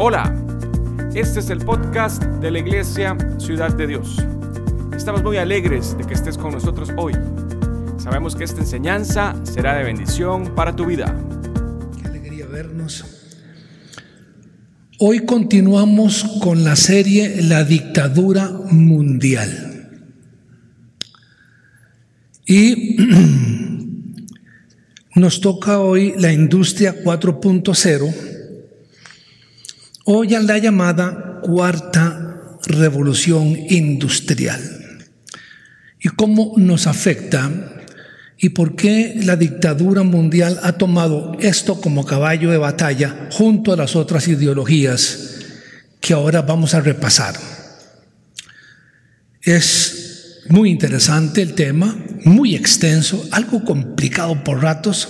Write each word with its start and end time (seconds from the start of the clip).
Hola, 0.00 0.32
este 1.12 1.40
es 1.40 1.50
el 1.50 1.58
podcast 1.58 2.22
de 2.22 2.52
la 2.52 2.60
Iglesia 2.60 3.16
Ciudad 3.38 3.74
de 3.74 3.88
Dios. 3.88 4.24
Estamos 4.96 5.24
muy 5.24 5.38
alegres 5.38 5.98
de 5.98 6.04
que 6.04 6.14
estés 6.14 6.38
con 6.38 6.52
nosotros 6.52 6.90
hoy. 6.96 7.14
Sabemos 7.96 8.36
que 8.36 8.44
esta 8.44 8.60
enseñanza 8.60 9.34
será 9.42 9.74
de 9.74 9.82
bendición 9.82 10.54
para 10.54 10.76
tu 10.76 10.86
vida. 10.86 11.12
Qué 12.00 12.06
alegría 12.06 12.46
vernos. 12.46 13.04
Hoy 15.00 15.26
continuamos 15.26 16.22
con 16.40 16.62
la 16.62 16.76
serie 16.76 17.42
La 17.42 17.64
dictadura 17.64 18.52
mundial. 18.70 19.90
Y 22.46 22.96
nos 25.16 25.40
toca 25.40 25.80
hoy 25.80 26.14
la 26.16 26.32
industria 26.32 27.02
4.0 27.02 28.27
o 30.10 30.24
ya 30.24 30.40
la 30.40 30.56
llamada 30.56 31.38
cuarta 31.42 32.56
revolución 32.66 33.54
industrial. 33.68 34.58
Y 36.00 36.08
cómo 36.08 36.54
nos 36.56 36.86
afecta 36.86 37.50
y 38.38 38.48
por 38.50 38.74
qué 38.74 39.20
la 39.22 39.36
dictadura 39.36 40.04
mundial 40.04 40.60
ha 40.62 40.72
tomado 40.72 41.36
esto 41.40 41.82
como 41.82 42.06
caballo 42.06 42.50
de 42.50 42.56
batalla 42.56 43.28
junto 43.32 43.70
a 43.70 43.76
las 43.76 43.96
otras 43.96 44.28
ideologías 44.28 45.40
que 46.00 46.14
ahora 46.14 46.40
vamos 46.40 46.72
a 46.72 46.80
repasar. 46.80 47.34
Es 49.42 50.44
muy 50.48 50.70
interesante 50.70 51.42
el 51.42 51.52
tema, 51.52 51.94
muy 52.24 52.54
extenso, 52.54 53.28
algo 53.30 53.62
complicado 53.62 54.42
por 54.42 54.62
ratos, 54.62 55.06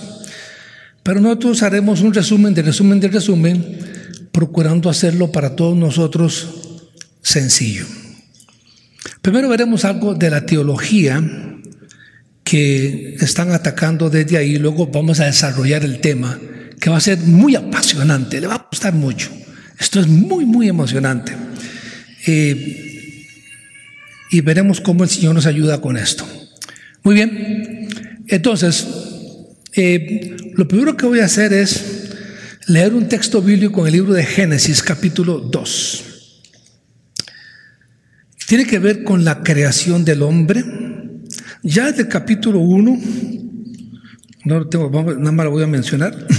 pero 1.03 1.21
nosotros 1.21 1.63
haremos 1.63 2.01
un 2.01 2.13
resumen 2.13 2.53
de 2.53 2.63
resumen 2.63 2.99
de 2.99 3.07
resumen 3.07 3.89
procurando 4.31 4.89
hacerlo 4.89 5.31
para 5.31 5.55
todos 5.55 5.77
nosotros 5.77 6.87
sencillo. 7.21 7.85
Primero 9.21 9.49
veremos 9.49 9.85
algo 9.85 10.13
de 10.15 10.29
la 10.29 10.45
teología 10.45 11.23
que 12.43 13.15
están 13.19 13.51
atacando 13.51 14.09
desde 14.09 14.37
ahí, 14.37 14.57
luego 14.57 14.87
vamos 14.87 15.19
a 15.19 15.25
desarrollar 15.25 15.83
el 15.83 15.99
tema 15.99 16.39
que 16.79 16.89
va 16.89 16.97
a 16.97 17.01
ser 17.01 17.19
muy 17.19 17.55
apasionante, 17.55 18.39
le 18.39 18.47
va 18.47 18.55
a 18.55 18.67
gustar 18.69 18.93
mucho. 18.93 19.29
Esto 19.77 19.99
es 19.99 20.07
muy, 20.07 20.45
muy 20.45 20.67
emocionante. 20.67 21.33
Eh, 22.25 23.25
y 24.31 24.41
veremos 24.41 24.81
cómo 24.81 25.03
el 25.03 25.09
Señor 25.09 25.35
nos 25.35 25.45
ayuda 25.45 25.81
con 25.81 25.97
esto. 25.97 26.27
Muy 27.03 27.15
bien, 27.15 27.87
entonces, 28.27 28.87
eh, 29.73 30.35
lo 30.55 30.67
primero 30.67 30.95
que 30.95 31.05
voy 31.05 31.19
a 31.19 31.25
hacer 31.25 31.53
es 31.53 31.98
leer 32.67 32.93
un 32.93 33.07
texto 33.07 33.41
bíblico 33.41 33.81
en 33.81 33.87
el 33.87 33.93
libro 33.93 34.13
de 34.13 34.23
Génesis 34.23 34.83
capítulo 34.83 35.39
2. 35.39 36.05
Tiene 38.47 38.65
que 38.65 38.79
ver 38.79 39.03
con 39.03 39.23
la 39.23 39.43
creación 39.43 40.03
del 40.03 40.23
hombre. 40.23 40.63
Ya 41.61 41.91
del 41.91 42.07
capítulo 42.07 42.59
1, 42.59 42.99
no 44.45 44.59
lo 44.59 44.67
tengo, 44.67 44.89
nada 44.89 45.31
más 45.31 45.45
lo 45.45 45.51
voy 45.51 45.63
a 45.63 45.67
mencionar. 45.67 46.15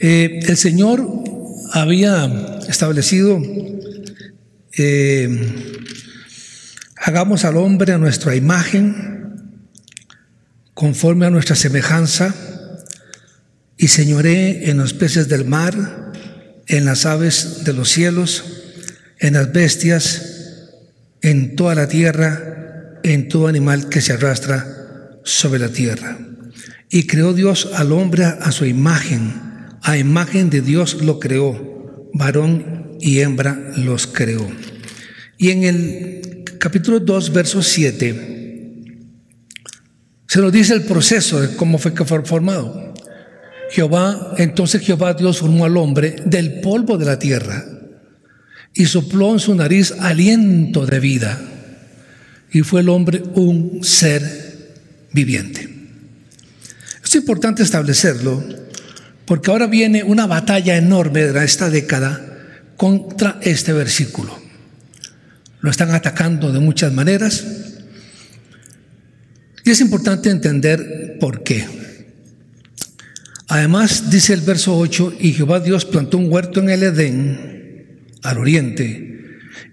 Eh, 0.00 0.38
el 0.46 0.56
Señor 0.56 1.04
había 1.72 2.60
establecido, 2.68 3.42
eh, 4.76 5.28
hagamos 7.02 7.44
al 7.44 7.56
hombre 7.56 7.94
a 7.94 7.98
nuestra 7.98 8.36
imagen, 8.36 9.17
conforme 10.78 11.26
a 11.26 11.30
nuestra 11.30 11.56
semejanza, 11.56 12.32
y 13.76 13.88
señoré 13.88 14.70
en 14.70 14.76
los 14.76 14.94
peces 14.94 15.28
del 15.28 15.44
mar, 15.44 16.12
en 16.68 16.84
las 16.84 17.04
aves 17.04 17.64
de 17.64 17.72
los 17.72 17.88
cielos, 17.88 18.44
en 19.18 19.34
las 19.34 19.52
bestias, 19.52 20.70
en 21.20 21.56
toda 21.56 21.74
la 21.74 21.88
tierra, 21.88 23.00
en 23.02 23.26
todo 23.26 23.48
animal 23.48 23.88
que 23.88 24.00
se 24.00 24.12
arrastra 24.12 25.18
sobre 25.24 25.58
la 25.58 25.70
tierra. 25.70 26.16
Y 26.90 27.08
creó 27.08 27.34
Dios 27.34 27.70
al 27.74 27.90
hombre 27.90 28.26
a 28.26 28.52
su 28.52 28.64
imagen, 28.64 29.32
a 29.82 29.96
imagen 29.96 30.48
de 30.48 30.60
Dios 30.60 31.02
lo 31.02 31.18
creó, 31.18 32.08
varón 32.14 32.96
y 33.00 33.18
hembra 33.18 33.58
los 33.74 34.06
creó. 34.06 34.48
Y 35.38 35.50
en 35.50 35.64
el 35.64 36.44
capítulo 36.60 37.00
2, 37.00 37.32
verso 37.32 37.64
7, 37.64 38.37
se 40.28 40.40
nos 40.40 40.52
dice 40.52 40.74
el 40.74 40.82
proceso 40.82 41.40
de 41.40 41.56
cómo 41.56 41.78
fue 41.78 41.94
que 41.94 42.04
fue 42.04 42.22
formado. 42.22 42.92
Jehová, 43.70 44.34
entonces 44.36 44.82
Jehová 44.82 45.14
Dios 45.14 45.38
formó 45.38 45.64
al 45.64 45.76
hombre 45.78 46.16
del 46.26 46.60
polvo 46.60 46.98
de 46.98 47.06
la 47.06 47.18
tierra 47.18 47.64
y 48.74 48.84
sopló 48.84 49.32
en 49.32 49.40
su 49.40 49.54
nariz 49.54 49.92
aliento 49.98 50.84
de 50.86 51.00
vida 51.00 51.40
y 52.52 52.60
fue 52.60 52.82
el 52.82 52.90
hombre 52.90 53.22
un 53.34 53.80
ser 53.82 54.22
viviente. 55.12 55.68
Es 57.02 57.14
importante 57.14 57.62
establecerlo 57.62 58.44
porque 59.24 59.50
ahora 59.50 59.66
viene 59.66 60.02
una 60.02 60.26
batalla 60.26 60.76
enorme 60.76 61.24
de 61.24 61.44
esta 61.44 61.70
década 61.70 62.20
contra 62.76 63.38
este 63.40 63.72
versículo. 63.72 64.38
Lo 65.60 65.70
están 65.70 65.94
atacando 65.94 66.52
de 66.52 66.60
muchas 66.60 66.92
maneras, 66.92 67.44
y 69.68 69.70
es 69.70 69.82
importante 69.82 70.30
entender 70.30 71.18
por 71.20 71.42
qué. 71.42 71.66
Además, 73.48 74.08
dice 74.08 74.32
el 74.32 74.40
verso 74.40 74.78
8, 74.78 75.16
y 75.20 75.34
Jehová 75.34 75.60
Dios 75.60 75.84
plantó 75.84 76.16
un 76.16 76.32
huerto 76.32 76.60
en 76.60 76.70
el 76.70 76.82
Edén, 76.84 78.06
al 78.22 78.38
oriente, 78.38 79.26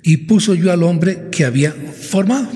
y 0.04 0.18
puso 0.18 0.54
yo 0.54 0.74
al 0.74 0.84
hombre 0.84 1.30
que 1.32 1.46
había 1.46 1.72
formado. 1.72 2.50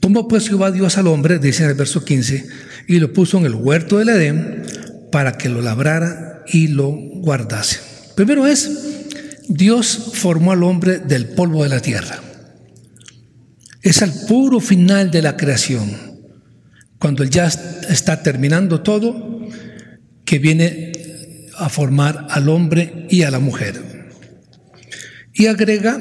Tomó 0.00 0.28
pues 0.28 0.48
Jehová 0.48 0.70
Dios 0.70 0.98
al 0.98 1.06
hombre, 1.06 1.38
dice 1.38 1.64
en 1.64 1.70
el 1.70 1.76
verso 1.76 2.04
15, 2.04 2.46
y 2.86 2.98
lo 2.98 3.14
puso 3.14 3.38
en 3.38 3.46
el 3.46 3.54
huerto 3.54 3.96
del 3.96 4.10
Edén 4.10 4.62
para 5.10 5.38
que 5.38 5.48
lo 5.48 5.62
labrara 5.62 6.44
y 6.46 6.68
lo 6.68 6.90
guardase. 6.90 7.80
Primero 8.16 8.46
es, 8.46 8.70
Dios 9.48 10.10
formó 10.12 10.52
al 10.52 10.62
hombre 10.62 10.98
del 10.98 11.30
polvo 11.30 11.62
de 11.62 11.70
la 11.70 11.80
tierra. 11.80 12.20
Es 13.82 14.02
al 14.02 14.12
puro 14.28 14.60
final 14.60 15.10
de 15.10 15.22
la 15.22 15.36
creación, 15.36 15.90
cuando 16.98 17.24
ya 17.24 17.46
está 17.46 18.22
terminando 18.22 18.82
todo, 18.82 19.48
que 20.24 20.38
viene 20.38 20.92
a 21.56 21.68
formar 21.68 22.26
al 22.30 22.48
hombre 22.48 23.06
y 23.10 23.22
a 23.22 23.30
la 23.30 23.38
mujer. 23.38 24.08
Y 25.32 25.46
agrega 25.46 25.98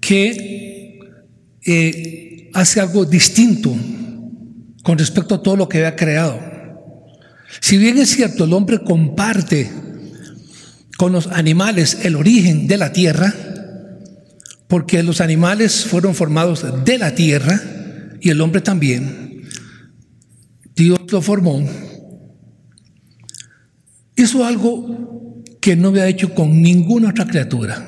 que 0.00 0.98
eh, 1.64 2.50
hace 2.54 2.80
algo 2.80 3.04
distinto 3.04 3.74
con 4.82 4.98
respecto 4.98 5.34
a 5.34 5.42
todo 5.42 5.56
lo 5.56 5.68
que 5.68 5.78
había 5.78 5.96
creado. 5.96 6.40
Si 7.60 7.78
bien 7.78 7.98
es 7.98 8.10
cierto, 8.10 8.44
el 8.44 8.52
hombre 8.52 8.80
comparte 8.82 9.70
con 10.96 11.12
los 11.12 11.26
animales 11.28 11.98
el 12.02 12.16
origen 12.16 12.66
de 12.66 12.76
la 12.76 12.92
tierra, 12.92 13.34
porque 14.70 15.02
los 15.02 15.20
animales 15.20 15.84
fueron 15.84 16.14
formados 16.14 16.64
de 16.84 16.96
la 16.96 17.12
tierra 17.12 17.60
y 18.20 18.30
el 18.30 18.40
hombre 18.40 18.60
también. 18.60 19.42
Dios 20.76 21.00
lo 21.10 21.20
formó. 21.20 21.68
Hizo 24.14 24.44
algo 24.44 25.42
que 25.60 25.74
no 25.74 25.88
había 25.88 26.06
hecho 26.06 26.32
con 26.36 26.62
ninguna 26.62 27.10
otra 27.10 27.26
criatura. 27.26 27.84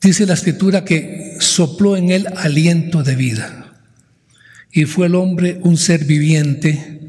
Dice 0.00 0.26
la 0.26 0.34
escritura 0.34 0.84
que 0.84 1.36
sopló 1.40 1.96
en 1.96 2.12
él 2.12 2.28
aliento 2.36 3.02
de 3.02 3.16
vida 3.16 3.82
y 4.70 4.84
fue 4.84 5.08
el 5.08 5.16
hombre 5.16 5.58
un 5.64 5.76
ser 5.76 6.04
viviente. 6.04 7.00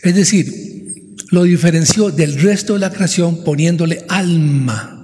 Es 0.00 0.14
decir, 0.14 1.16
lo 1.32 1.42
diferenció 1.42 2.12
del 2.12 2.40
resto 2.40 2.74
de 2.74 2.78
la 2.78 2.90
creación 2.90 3.42
poniéndole 3.42 4.04
alma 4.08 4.95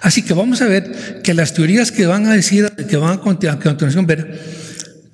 Así 0.00 0.22
que 0.22 0.34
vamos 0.34 0.62
a 0.62 0.66
ver 0.66 1.20
que 1.22 1.34
las 1.34 1.54
teorías 1.54 1.90
que 1.90 2.06
van 2.06 2.26
a 2.26 2.34
decir, 2.34 2.70
que 2.88 2.96
van 2.96 3.14
a, 3.14 3.20
continuación 3.20 4.06
ver, 4.06 4.40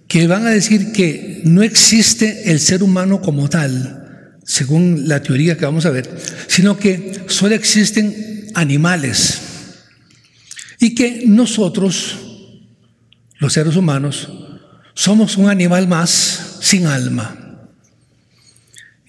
que 0.06 0.26
van 0.26 0.46
a 0.46 0.50
decir 0.50 0.92
que 0.92 1.42
no 1.44 1.62
existe 1.62 2.50
el 2.50 2.60
ser 2.60 2.82
humano 2.82 3.20
como 3.20 3.48
tal, 3.48 4.36
según 4.44 5.08
la 5.08 5.22
teoría 5.22 5.56
que 5.56 5.64
vamos 5.64 5.86
a 5.86 5.90
ver, 5.90 6.08
sino 6.46 6.78
que 6.78 7.24
solo 7.28 7.54
existen 7.54 8.50
animales 8.54 9.40
y 10.80 10.94
que 10.94 11.24
nosotros, 11.26 12.16
los 13.38 13.52
seres 13.52 13.76
humanos, 13.76 14.28
somos 14.94 15.36
un 15.36 15.48
animal 15.48 15.88
más 15.88 16.58
sin 16.60 16.86
alma. 16.86 17.68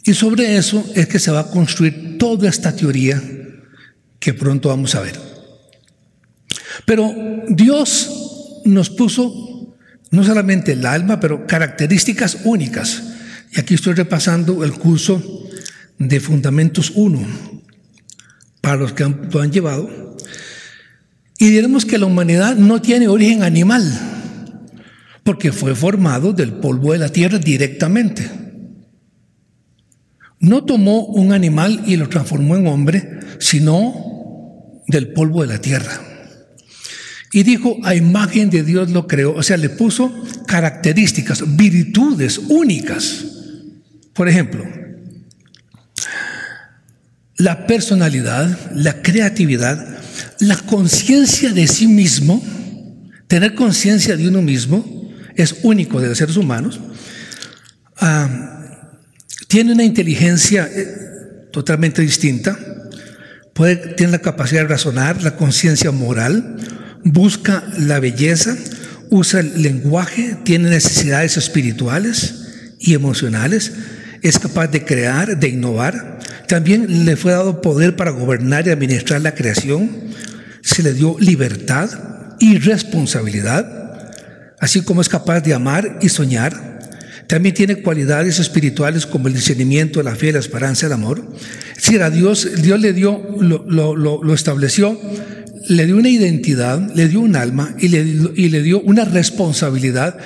Y 0.03 0.13
sobre 0.13 0.57
eso 0.57 0.83
es 0.95 1.07
que 1.07 1.19
se 1.19 1.31
va 1.31 1.41
a 1.41 1.51
construir 1.51 2.17
toda 2.17 2.49
esta 2.49 2.75
teoría 2.75 3.21
que 4.19 4.33
pronto 4.33 4.69
vamos 4.69 4.95
a 4.95 5.01
ver. 5.01 5.28
Pero 6.85 7.13
Dios 7.49 8.61
nos 8.65 8.89
puso 8.89 9.75
no 10.11 10.23
solamente 10.23 10.73
el 10.73 10.85
alma, 10.85 11.19
pero 11.19 11.45
características 11.45 12.39
únicas. 12.43 13.03
Y 13.51 13.59
aquí 13.59 13.75
estoy 13.75 13.93
repasando 13.93 14.63
el 14.63 14.73
curso 14.73 15.47
de 15.97 16.19
Fundamentos 16.19 16.93
1 16.95 17.19
para 18.61 18.77
los 18.77 18.93
que 18.93 19.03
lo 19.03 19.41
han 19.41 19.51
llevado. 19.51 20.17
Y 21.37 21.49
diremos 21.49 21.85
que 21.85 21.97
la 21.97 22.05
humanidad 22.05 22.55
no 22.55 22.81
tiene 22.81 23.07
origen 23.07 23.43
animal, 23.43 23.83
porque 25.23 25.51
fue 25.51 25.73
formado 25.73 26.33
del 26.33 26.53
polvo 26.53 26.93
de 26.93 26.99
la 26.99 27.09
tierra 27.09 27.37
directamente. 27.37 28.29
No 30.39 30.63
tomó 30.65 31.05
un 31.05 31.33
animal 31.33 31.83
y 31.85 31.97
lo 31.97 32.09
transformó 32.09 32.55
en 32.55 32.67
hombre, 32.67 33.19
sino 33.39 34.83
del 34.87 35.13
polvo 35.13 35.41
de 35.41 35.47
la 35.47 35.61
tierra. 35.61 36.08
Y 37.31 37.43
dijo, 37.43 37.77
a 37.83 37.93
imagen 37.93 38.49
de 38.49 38.63
Dios 38.63 38.89
lo 38.89 39.07
creó, 39.07 39.35
o 39.35 39.43
sea, 39.43 39.57
le 39.57 39.69
puso 39.69 40.23
características, 40.47 41.55
virtudes 41.55 42.39
únicas. 42.49 43.25
Por 44.13 44.27
ejemplo, 44.27 44.65
la 47.37 47.67
personalidad, 47.67 48.71
la 48.73 49.01
creatividad, 49.01 49.99
la 50.39 50.57
conciencia 50.57 51.51
de 51.51 51.67
sí 51.67 51.87
mismo, 51.87 52.43
tener 53.27 53.53
conciencia 53.53 54.17
de 54.17 54.27
uno 54.27 54.41
mismo, 54.41 55.09
es 55.35 55.57
único 55.63 56.01
de 56.01 56.09
los 56.09 56.17
seres 56.17 56.35
humanos. 56.35 56.79
Ah, 57.97 58.59
tiene 59.47 59.73
una 59.73 59.83
inteligencia 59.83 60.67
eh, 60.67 61.47
totalmente 61.51 62.01
distinta, 62.01 62.57
puede, 63.53 63.93
tiene 63.93 64.13
la 64.13 64.19
capacidad 64.19 64.61
de 64.61 64.67
razonar, 64.67 65.21
la 65.21 65.35
conciencia 65.35 65.91
moral, 65.91 66.57
busca 67.03 67.63
la 67.77 67.99
belleza, 67.99 68.55
usa 69.09 69.39
el 69.39 69.61
lenguaje, 69.61 70.37
tiene 70.43 70.69
necesidades 70.69 71.37
espirituales 71.37 72.75
y 72.79 72.93
emocionales, 72.93 73.73
es 74.21 74.39
capaz 74.39 74.67
de 74.67 74.83
crear, 74.83 75.39
de 75.39 75.49
innovar. 75.49 76.19
También 76.47 77.05
le 77.05 77.15
fue 77.15 77.31
dado 77.31 77.61
poder 77.61 77.95
para 77.95 78.11
gobernar 78.11 78.67
y 78.67 78.71
administrar 78.71 79.21
la 79.21 79.35
creación. 79.35 79.89
Se 80.61 80.83
le 80.83 80.93
dio 80.93 81.15
libertad 81.19 81.89
y 82.39 82.57
responsabilidad, 82.57 84.13
así 84.59 84.81
como 84.81 85.01
es 85.01 85.09
capaz 85.09 85.41
de 85.41 85.53
amar 85.53 85.99
y 86.01 86.09
soñar. 86.09 86.69
También 87.27 87.53
tiene 87.53 87.83
cualidades 87.83 88.39
espirituales 88.39 89.05
como 89.05 89.27
el 89.27 89.35
discernimiento, 89.35 90.01
la 90.01 90.15
fe, 90.15 90.31
la 90.31 90.39
esperanza, 90.39 90.87
el 90.87 90.93
amor. 90.93 91.23
Es 91.77 91.83
decir, 91.83 92.01
a 92.01 92.09
Dios, 92.09 92.61
Dios 92.61 92.79
le 92.79 92.91
dio, 92.91 93.23
lo, 93.39 93.63
lo, 93.67 93.95
lo 93.95 94.33
estableció, 94.33 94.99
le 95.69 95.85
dio 95.85 95.97
una 95.97 96.09
identidad, 96.09 96.91
le 96.95 97.07
dio 97.07 97.21
un 97.21 97.35
alma 97.35 97.75
y 97.79 97.89
le, 97.89 97.99
y 97.99 98.49
le 98.49 98.63
dio 98.63 98.81
una 98.81 99.05
responsabilidad 99.05 100.17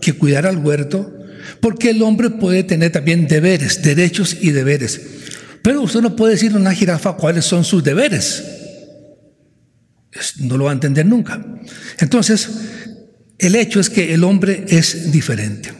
que 0.00 0.12
cuidara 0.12 0.50
al 0.50 0.58
huerto, 0.58 1.12
porque 1.60 1.90
el 1.90 2.02
hombre 2.02 2.28
puede 2.28 2.64
tener 2.64 2.92
también 2.92 3.26
deberes, 3.26 3.82
derechos 3.82 4.36
y 4.40 4.50
deberes. 4.50 5.00
Pero 5.62 5.82
usted 5.82 6.02
no 6.02 6.16
puede 6.16 6.34
decirle 6.34 6.58
a 6.58 6.60
una 6.60 6.74
jirafa 6.74 7.14
cuáles 7.14 7.46
son 7.46 7.64
sus 7.64 7.82
deberes. 7.82 8.44
No 10.38 10.58
lo 10.58 10.64
va 10.64 10.70
a 10.70 10.74
entender 10.74 11.06
nunca. 11.06 11.42
Entonces, 11.98 12.50
el 13.38 13.56
hecho 13.56 13.80
es 13.80 13.88
que 13.88 14.12
el 14.12 14.22
hombre 14.22 14.66
es 14.68 15.12
diferente. 15.12 15.72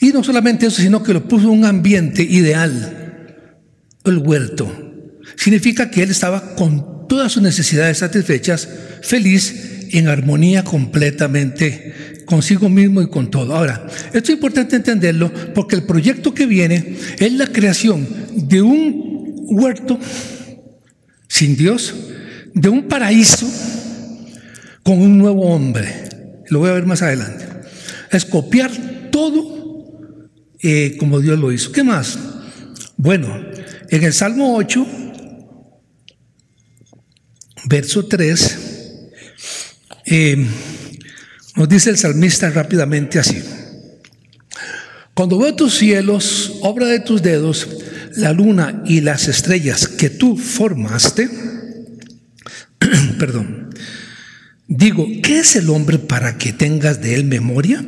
Y 0.00 0.08
no 0.08 0.22
solamente 0.22 0.66
eso, 0.66 0.82
sino 0.82 1.02
que 1.02 1.14
lo 1.14 1.26
puso 1.26 1.44
en 1.44 1.58
un 1.58 1.64
ambiente 1.64 2.22
ideal, 2.22 3.56
el 4.04 4.18
huerto. 4.18 4.70
Significa 5.36 5.90
que 5.90 6.02
él 6.02 6.10
estaba 6.10 6.54
con 6.54 6.95
todas 7.08 7.32
sus 7.32 7.42
necesidades 7.42 7.98
satisfechas, 7.98 8.68
feliz, 9.02 9.88
en 9.92 10.08
armonía 10.08 10.64
completamente 10.64 12.22
consigo 12.24 12.68
mismo 12.68 13.02
y 13.02 13.08
con 13.08 13.30
todo. 13.30 13.54
Ahora, 13.54 13.86
esto 14.12 14.32
es 14.32 14.36
importante 14.36 14.76
entenderlo 14.76 15.32
porque 15.54 15.76
el 15.76 15.84
proyecto 15.84 16.34
que 16.34 16.46
viene 16.46 16.96
es 17.18 17.32
la 17.32 17.46
creación 17.46 18.06
de 18.34 18.62
un 18.62 19.46
huerto 19.48 19.98
sin 21.28 21.56
Dios, 21.56 21.94
de 22.54 22.68
un 22.68 22.88
paraíso 22.88 23.46
con 24.82 25.00
un 25.00 25.18
nuevo 25.18 25.42
hombre. 25.42 25.88
Lo 26.48 26.60
voy 26.60 26.70
a 26.70 26.74
ver 26.74 26.86
más 26.86 27.02
adelante. 27.02 27.44
Es 28.10 28.24
copiar 28.24 28.70
todo 29.10 29.56
eh, 30.62 30.96
como 30.98 31.20
Dios 31.20 31.38
lo 31.38 31.52
hizo. 31.52 31.72
¿Qué 31.72 31.84
más? 31.84 32.18
Bueno, 32.96 33.28
en 33.90 34.04
el 34.04 34.12
Salmo 34.12 34.56
8, 34.56 34.86
verso 37.66 38.06
3, 38.06 38.58
eh, 40.06 40.46
nos 41.56 41.68
dice 41.68 41.90
el 41.90 41.98
salmista 41.98 42.50
rápidamente 42.50 43.18
así. 43.18 43.42
Cuando 45.14 45.38
veo 45.38 45.54
tus 45.54 45.74
cielos, 45.74 46.58
obra 46.60 46.86
de 46.86 47.00
tus 47.00 47.22
dedos, 47.22 47.68
la 48.16 48.32
luna 48.32 48.82
y 48.86 49.00
las 49.00 49.28
estrellas 49.28 49.88
que 49.88 50.10
tú 50.10 50.36
formaste, 50.36 51.28
perdón, 53.18 53.70
digo, 54.68 55.06
¿qué 55.22 55.38
es 55.40 55.56
el 55.56 55.70
hombre 55.70 55.98
para 55.98 56.38
que 56.38 56.52
tengas 56.52 57.00
de 57.00 57.14
él 57.14 57.24
memoria? 57.24 57.84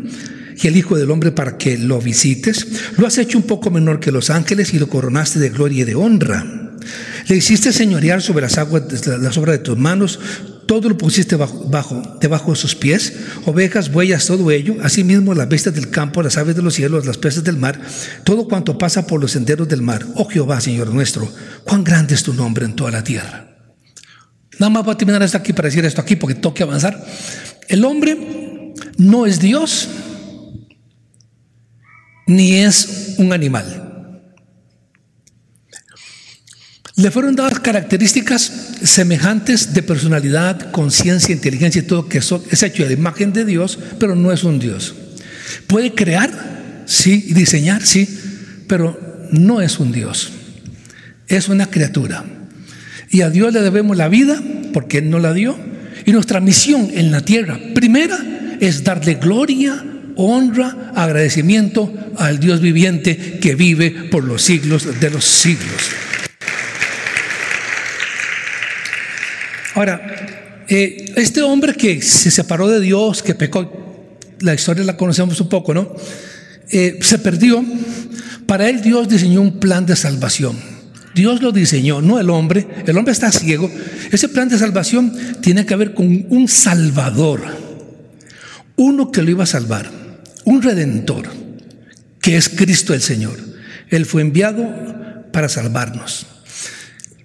Y 0.60 0.66
el 0.66 0.76
Hijo 0.76 0.96
del 0.96 1.12
Hombre 1.12 1.30
para 1.30 1.56
que 1.56 1.78
lo 1.78 2.00
visites. 2.00 2.66
Lo 2.96 3.06
has 3.06 3.16
hecho 3.18 3.38
un 3.38 3.44
poco 3.44 3.70
menor 3.70 4.00
que 4.00 4.10
los 4.10 4.28
ángeles 4.28 4.74
y 4.74 4.80
lo 4.80 4.88
coronaste 4.88 5.38
de 5.38 5.50
gloria 5.50 5.82
y 5.82 5.84
de 5.84 5.94
honra. 5.94 6.57
Le 7.28 7.36
hiciste 7.36 7.72
señorear 7.72 8.22
sobre 8.22 8.42
las 8.42 8.56
aguas, 8.56 8.84
las 9.06 9.36
obras 9.36 9.58
de 9.58 9.64
tus 9.64 9.76
manos, 9.76 10.18
todo 10.66 10.88
lo 10.88 10.96
pusiste 10.96 11.36
bajo, 11.36 12.02
debajo 12.20 12.52
de 12.52 12.56
sus 12.56 12.74
pies, 12.74 13.12
ovejas, 13.44 13.92
bueyas, 13.92 14.26
todo 14.26 14.50
ello, 14.50 14.76
asimismo 14.82 15.34
las 15.34 15.48
bestias 15.48 15.74
del 15.74 15.90
campo, 15.90 16.22
las 16.22 16.38
aves 16.38 16.56
de 16.56 16.62
los 16.62 16.74
cielos, 16.74 17.06
las 17.06 17.18
peces 17.18 17.44
del 17.44 17.58
mar, 17.58 17.80
todo 18.24 18.48
cuanto 18.48 18.78
pasa 18.78 19.06
por 19.06 19.20
los 19.20 19.32
senderos 19.32 19.68
del 19.68 19.82
mar. 19.82 20.06
Oh 20.14 20.26
Jehová, 20.26 20.60
Señor 20.60 20.88
nuestro, 20.88 21.30
cuán 21.64 21.84
grande 21.84 22.14
es 22.14 22.22
tu 22.22 22.32
nombre 22.32 22.64
en 22.64 22.74
toda 22.74 22.90
la 22.90 23.04
tierra. 23.04 23.48
Nada 24.58 24.70
más 24.70 24.84
voy 24.84 24.94
a 24.94 24.98
terminar 24.98 25.22
esto 25.22 25.36
aquí 25.36 25.52
para 25.52 25.68
decir 25.68 25.84
esto 25.84 26.00
aquí 26.00 26.16
porque 26.16 26.34
tengo 26.34 26.54
avanzar. 26.62 27.06
El 27.68 27.84
hombre 27.84 28.74
no 28.96 29.26
es 29.26 29.38
Dios 29.38 29.88
ni 32.26 32.56
es 32.56 33.14
un 33.18 33.32
animal. 33.32 33.87
Le 36.98 37.12
fueron 37.12 37.36
dadas 37.36 37.60
características 37.60 38.52
semejantes 38.82 39.72
de 39.72 39.84
personalidad, 39.84 40.72
conciencia, 40.72 41.32
inteligencia 41.32 41.80
y 41.80 41.84
todo 41.84 42.08
que 42.08 42.18
es 42.18 42.62
hecho 42.64 42.82
de 42.82 42.88
la 42.88 42.94
imagen 42.94 43.32
de 43.32 43.44
Dios, 43.44 43.78
pero 44.00 44.16
no 44.16 44.32
es 44.32 44.42
un 44.42 44.58
Dios. 44.58 44.96
Puede 45.68 45.94
crear, 45.94 46.82
sí, 46.86 47.26
y 47.28 47.34
diseñar, 47.34 47.86
sí, 47.86 48.08
pero 48.66 48.98
no 49.30 49.60
es 49.60 49.78
un 49.78 49.92
Dios. 49.92 50.32
Es 51.28 51.48
una 51.48 51.70
criatura. 51.70 52.24
Y 53.10 53.20
a 53.20 53.30
Dios 53.30 53.52
le 53.52 53.60
debemos 53.60 53.96
la 53.96 54.08
vida 54.08 54.42
porque 54.72 54.98
Él 54.98 55.08
nos 55.08 55.22
la 55.22 55.32
dio. 55.32 55.56
Y 56.04 56.10
nuestra 56.10 56.40
misión 56.40 56.90
en 56.92 57.12
la 57.12 57.20
tierra, 57.20 57.60
primera, 57.76 58.18
es 58.58 58.82
darle 58.82 59.14
gloria, 59.14 59.84
honra, 60.16 60.90
agradecimiento 60.96 61.94
al 62.16 62.40
Dios 62.40 62.60
viviente 62.60 63.38
que 63.40 63.54
vive 63.54 63.92
por 64.10 64.24
los 64.24 64.42
siglos 64.42 64.98
de 64.98 65.10
los 65.10 65.24
siglos. 65.24 66.07
Ahora, 69.78 70.64
eh, 70.66 71.12
este 71.14 71.40
hombre 71.40 71.72
que 71.72 72.02
se 72.02 72.32
separó 72.32 72.66
de 72.66 72.80
Dios, 72.80 73.22
que 73.22 73.36
pecó, 73.36 74.18
la 74.40 74.52
historia 74.52 74.82
la 74.82 74.96
conocemos 74.96 75.40
un 75.40 75.48
poco, 75.48 75.72
¿no? 75.72 75.94
Eh, 76.68 76.98
se 77.00 77.16
perdió. 77.20 77.64
Para 78.44 78.68
él 78.68 78.82
Dios 78.82 79.08
diseñó 79.08 79.40
un 79.40 79.60
plan 79.60 79.86
de 79.86 79.94
salvación. 79.94 80.56
Dios 81.14 81.40
lo 81.42 81.52
diseñó, 81.52 82.02
no 82.02 82.18
el 82.18 82.28
hombre. 82.28 82.66
El 82.88 82.98
hombre 82.98 83.12
está 83.12 83.30
ciego. 83.30 83.70
Ese 84.10 84.28
plan 84.28 84.48
de 84.48 84.58
salvación 84.58 85.16
tiene 85.42 85.64
que 85.64 85.76
ver 85.76 85.94
con 85.94 86.26
un 86.28 86.48
salvador. 86.48 87.42
Uno 88.74 89.12
que 89.12 89.22
lo 89.22 89.30
iba 89.30 89.44
a 89.44 89.46
salvar. 89.46 89.88
Un 90.44 90.60
redentor, 90.60 91.28
que 92.20 92.36
es 92.36 92.48
Cristo 92.48 92.94
el 92.94 93.00
Señor. 93.00 93.38
Él 93.90 94.06
fue 94.06 94.22
enviado 94.22 95.30
para 95.30 95.48
salvarnos. 95.48 96.26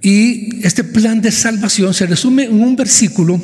Y 0.03 0.65
este 0.65 0.83
plan 0.83 1.21
de 1.21 1.31
salvación 1.31 1.93
se 1.93 2.05
resume 2.05 2.43
en 2.43 2.61
un 2.61 2.75
versículo 2.75 3.41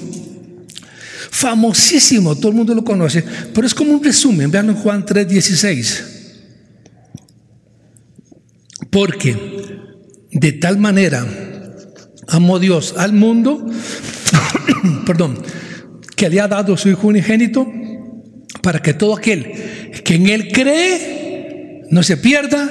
famosísimo, 1.32 2.36
todo 2.36 2.50
el 2.50 2.56
mundo 2.56 2.76
lo 2.76 2.84
conoce, 2.84 3.24
pero 3.54 3.66
es 3.66 3.74
como 3.74 3.94
un 3.94 4.04
resumen, 4.04 4.52
vean 4.52 4.70
en 4.70 4.76
Juan 4.76 5.06
3:16. 5.06 6.04
Porque 8.90 9.38
de 10.32 10.52
tal 10.52 10.78
manera 10.78 11.26
amó 12.28 12.60
Dios 12.60 12.94
al 12.98 13.14
mundo, 13.14 13.66
perdón, 15.06 15.42
que 16.18 16.30
le 16.30 16.42
ha 16.42 16.50
dado 16.50 16.76
su 16.76 16.90
Hijo 16.90 17.08
unigénito 17.08 17.72
para 18.62 18.82
que 18.82 18.94
todo 18.94 19.16
aquel 19.16 19.54
que 20.04 20.16
en 20.16 20.28
Él 20.28 20.50
cree 20.52 21.86
no 21.90 22.04
se 22.04 22.18
pierda, 22.18 22.70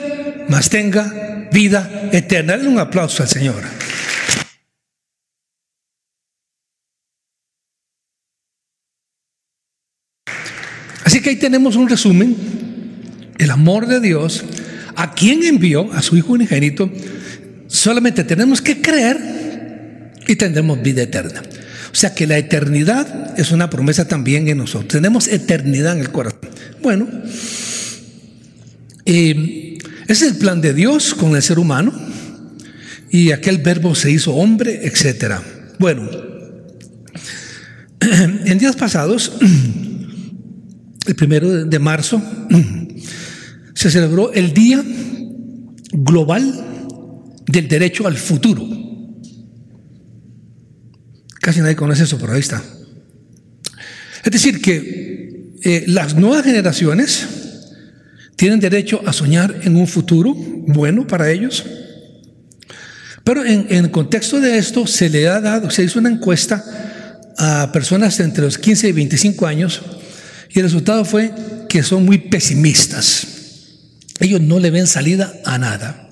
mas 0.51 0.69
tenga 0.69 1.28
vida 1.53 2.11
eterna. 2.13 2.57
Denle 2.57 2.69
un 2.69 2.79
aplauso 2.79 3.23
al 3.23 3.29
Señor. 3.29 3.63
Así 11.05 11.23
que 11.23 11.31
ahí 11.31 11.37
tenemos 11.37 11.77
un 11.77 11.89
resumen. 11.89 12.37
El 13.39 13.51
amor 13.51 13.87
de 13.87 14.01
Dios 14.01 14.45
a 14.99 15.15
quien 15.15 15.45
envió 15.45 15.93
a 15.93 16.03
su 16.03 16.17
Hijo 16.17 16.33
unigénito, 16.33 16.91
solamente 17.69 18.25
tenemos 18.25 18.61
que 18.61 18.83
creer 18.83 20.13
y 20.27 20.35
tendremos 20.35 20.83
vida 20.83 21.03
eterna. 21.03 21.41
O 21.93 21.95
sea 21.95 22.15
que 22.15 22.27
la 22.27 22.37
eternidad 22.37 23.39
es 23.39 23.53
una 23.53 23.71
promesa 23.71 24.09
también 24.09 24.49
en 24.49 24.59
nosotros. 24.59 24.89
Tenemos 24.89 25.29
eternidad 25.29 25.95
en 25.95 26.01
el 26.01 26.11
corazón. 26.11 26.41
Bueno, 26.83 27.09
eh, 29.05 29.68
es 30.09 30.23
el 30.23 30.37
plan 30.37 30.61
de 30.61 30.75
Dios 30.75 31.15
con 31.15 31.37
el 31.37 31.43
ser 31.43 31.59
humano. 31.59 31.93
Y 33.11 33.31
aquel 33.31 33.59
verbo 33.59 33.95
se 33.95 34.11
hizo 34.11 34.35
hombre, 34.35 34.87
etc. 34.87 35.35
Bueno, 35.79 36.09
en 38.01 38.59
días 38.59 38.77
pasados, 38.77 39.33
el 41.07 41.15
primero 41.15 41.65
de 41.65 41.79
marzo, 41.79 42.23
se 43.75 43.91
celebró 43.91 44.33
el 44.33 44.53
Día 44.53 44.83
Global 45.93 46.65
del 47.47 47.69
Derecho 47.69 48.07
al 48.07 48.17
Futuro. 48.17 48.67
Casi 51.41 51.61
nadie 51.61 51.77
conoce 51.77 52.05
eso, 52.05 52.19
pero 52.19 52.33
ahí 52.33 52.41
está. 52.41 52.63
Es 54.25 54.33
decir, 54.33 54.61
que 54.61 55.55
eh, 55.63 55.85
las 55.87 56.15
nuevas 56.15 56.45
generaciones 56.45 57.38
tienen 58.39 58.61
derecho 58.61 59.03
a 59.05 59.13
soñar 59.13 59.63
en 59.65 59.75
un 59.75 59.89
futuro 59.89 60.33
bueno 60.33 61.09
para 61.09 61.29
ellos. 61.29 61.65
Pero 63.25 63.45
en, 63.45 63.67
el 63.69 63.91
contexto 63.91 64.41
de 64.41 64.59
esto 64.59 64.87
se 64.87 65.11
le 65.11 65.27
ha 65.27 65.41
dado, 65.41 65.71
se 65.71 65.83
hizo 65.83 65.99
una 65.99 66.09
encuesta 66.09 66.65
a 67.37 67.73
personas 67.73 68.21
entre 68.21 68.45
los 68.45 68.57
15 68.57 68.91
y 68.91 68.93
25 68.93 69.45
años 69.45 69.83
y 70.51 70.61
el 70.61 70.67
resultado 70.67 71.05
fue 71.05 71.33
que 71.69 71.83
son 71.83 72.05
muy 72.05 72.19
pesimistas. 72.19 73.27
Ellos 74.21 74.41
no 74.41 74.61
le 74.61 74.71
ven 74.71 74.87
salida 74.87 75.35
a 75.45 75.59
nada. 75.59 76.09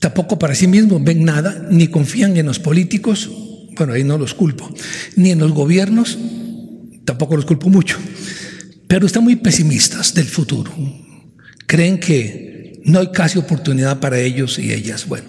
Tampoco 0.00 0.38
para 0.38 0.54
sí 0.54 0.66
mismos 0.66 1.02
ven 1.02 1.24
nada, 1.24 1.66
ni 1.70 1.88
confían 1.88 2.36
en 2.36 2.44
los 2.44 2.58
políticos, 2.58 3.30
bueno, 3.74 3.94
ahí 3.94 4.04
no 4.04 4.18
los 4.18 4.34
culpo, 4.34 4.68
ni 5.16 5.30
en 5.30 5.38
los 5.38 5.52
gobiernos, 5.52 6.18
tampoco 7.06 7.36
los 7.36 7.46
culpo 7.46 7.70
mucho, 7.70 7.96
pero 8.86 9.06
están 9.06 9.24
muy 9.24 9.36
pesimistas 9.36 10.12
del 10.12 10.26
futuro. 10.26 11.01
Creen 11.72 11.98
que 11.98 12.82
no 12.84 13.00
hay 13.00 13.06
casi 13.12 13.38
oportunidad 13.38 13.98
para 13.98 14.20
ellos 14.20 14.58
y 14.58 14.74
ellas. 14.74 15.08
Bueno. 15.08 15.24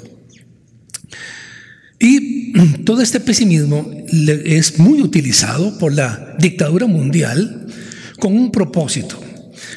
Y 1.98 2.52
todo 2.84 3.02
este 3.02 3.22
pesimismo 3.22 3.90
es 4.10 4.78
muy 4.78 5.02
utilizado 5.02 5.78
por 5.80 5.94
la 5.94 6.36
dictadura 6.40 6.86
mundial 6.86 7.68
con 8.20 8.34
un 8.34 8.52
propósito. 8.52 9.24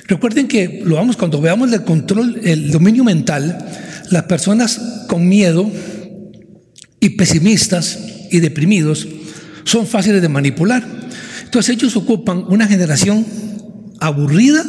Recuerden 0.09 0.49
que 0.49 0.83
lo 0.85 0.97
vamos 0.97 1.17
cuando 1.17 1.41
veamos 1.41 1.73
el 1.73 1.85
control, 1.85 2.41
el 2.43 2.73
dominio 2.73 3.05
mental, 3.05 3.65
las 4.11 4.25
personas 4.25 5.05
con 5.07 5.29
miedo 5.29 5.71
y 6.99 7.11
pesimistas 7.11 7.97
y 8.33 8.41
deprimidos 8.41 9.07
son 9.63 9.87
fáciles 9.87 10.21
de 10.21 10.29
manipular. 10.29 10.85
Entonces 11.45 11.77
ellos 11.77 11.95
ocupan 11.95 12.43
una 12.49 12.67
generación 12.67 13.25
aburrida, 14.01 14.65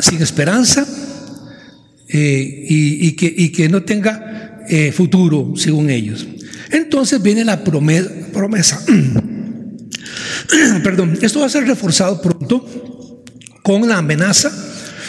sin 0.00 0.22
esperanza 0.22 0.86
eh, 2.08 2.66
y, 2.68 3.08
y, 3.08 3.12
que, 3.12 3.32
y, 3.36 3.48
que, 3.50 3.68
no 3.68 3.82
tenga 3.82 4.64
eh, 4.68 4.92
futuro, 4.92 5.54
según 5.56 5.90
ellos. 5.90 6.26
Entonces 6.70 7.20
viene 7.22 7.44
la 7.44 7.64
promesa. 7.64 8.10
promesa. 8.32 8.80
Perdón, 10.82 11.18
esto 11.20 11.40
va 11.40 11.46
a 11.46 11.48
ser 11.48 11.66
reforzado 11.66 12.20
pronto 12.20 13.22
con 13.62 13.88
la 13.88 13.98
amenaza 13.98 14.52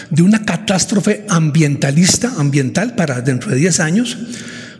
de 0.10 0.22
una 0.22 0.46
catástrofe 0.46 1.26
ambientalista, 1.28 2.34
ambiental 2.38 2.96
para 2.96 3.22
dentro 3.22 3.52
de 3.52 3.58
10 3.58 3.80
años, 3.82 4.18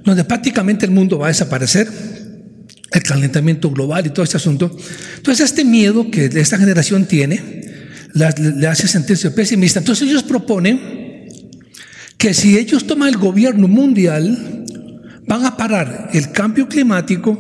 donde 0.04 0.24
prácticamente 0.24 0.86
el 0.86 0.92
mundo 0.92 1.20
va 1.20 1.28
a 1.28 1.30
desaparecer, 1.30 1.88
el 2.92 3.04
calentamiento 3.04 3.70
global 3.72 4.06
y 4.06 4.10
todo 4.10 4.24
este 4.24 4.38
asunto. 4.38 4.76
Entonces 5.18 5.46
este 5.46 5.66
miedo 5.66 6.10
que 6.10 6.26
esta 6.26 6.58
generación 6.58 7.06
tiene 7.06 7.65
le 8.16 8.68
hace 8.68 8.88
sentirse 8.88 9.30
pesimista. 9.32 9.80
Entonces 9.80 10.08
ellos 10.08 10.24
proponen 10.24 11.28
que 12.18 12.34
si 12.34 12.58
ellos 12.58 12.88
toman 12.88 13.10
el 13.10 13.18
gobierno 13.18 13.68
mundial, 13.68 14.66
van 15.28 15.46
a 15.46 15.58
parar 15.58 16.10
el 16.14 16.32
cambio 16.32 16.68
climático, 16.68 17.38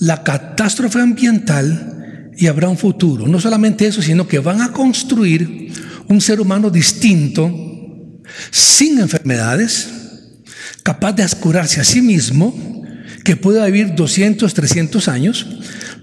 la 0.00 0.22
catástrofe 0.22 1.00
ambiental 1.00 2.32
y 2.36 2.46
habrá 2.46 2.68
un 2.68 2.76
futuro. 2.76 3.26
No 3.26 3.40
solamente 3.40 3.86
eso, 3.86 4.02
sino 4.02 4.28
que 4.28 4.38
van 4.38 4.60
a 4.60 4.72
construir 4.72 5.72
un 6.08 6.20
ser 6.20 6.40
humano 6.40 6.70
distinto, 6.70 7.50
sin 8.50 8.98
enfermedades, 8.98 9.88
capaz 10.82 11.12
de 11.12 11.26
curarse 11.40 11.80
a 11.80 11.84
sí 11.84 12.02
mismo, 12.02 12.82
que 13.24 13.36
pueda 13.36 13.64
vivir 13.66 13.94
200, 13.94 14.52
300 14.52 15.08
años, 15.08 15.46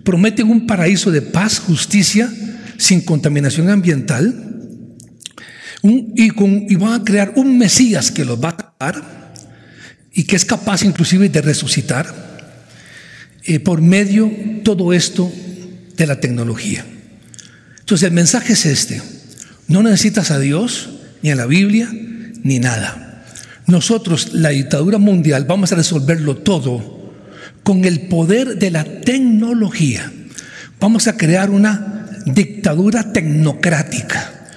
prometen 0.04 0.50
un 0.50 0.66
paraíso 0.66 1.12
de 1.12 1.22
paz, 1.22 1.60
justicia, 1.60 2.32
sin 2.82 3.02
contaminación 3.02 3.70
ambiental, 3.70 4.34
un, 5.84 6.14
y, 6.16 6.32
y, 6.74 6.76
van 6.76 6.94
a 6.94 7.04
crear 7.04 7.34
un 7.36 7.58
Mesías 7.58 8.12
que 8.12 8.26
los 8.26 8.44
va 8.44 8.50
a 8.50 8.76
dar 8.80 9.34
y 10.12 10.24
que 10.24 10.36
es 10.36 10.46
capaz 10.46 10.84
inclusive 10.84 11.30
de 11.30 11.42
resucitar 11.42 12.12
eh, 13.44 13.60
por 13.60 13.82
medio 13.82 14.32
todo 14.64 14.94
esto 14.94 15.32
de 15.96 16.08
la 16.08 16.20
tecnología. 16.20 16.84
Entonces 17.80 18.08
el 18.08 18.14
mensaje 18.14 18.54
es 18.54 18.66
este, 18.66 19.02
no 19.68 19.84
necesitas 19.84 20.32
a 20.32 20.40
Dios, 20.40 20.90
ni 21.22 21.30
a 21.30 21.36
la 21.36 21.46
Biblia, 21.46 21.88
ni 22.44 22.60
nada. 22.60 23.24
Nosotros, 23.68 24.34
la 24.34 24.50
dictadura 24.50 24.98
mundial, 24.98 25.46
vamos 25.46 25.72
a 25.72 25.76
resolverlo 25.76 26.38
todo 26.38 27.14
con 27.64 27.86
el 27.86 28.08
poder 28.08 28.58
de 28.58 28.72
la 28.72 28.84
tecnología. 28.84 30.12
Vamos 30.80 31.08
a 31.08 31.16
crear 31.16 31.52
una 31.52 32.01
dictadura 32.26 33.12
tecnocrática. 33.14 34.48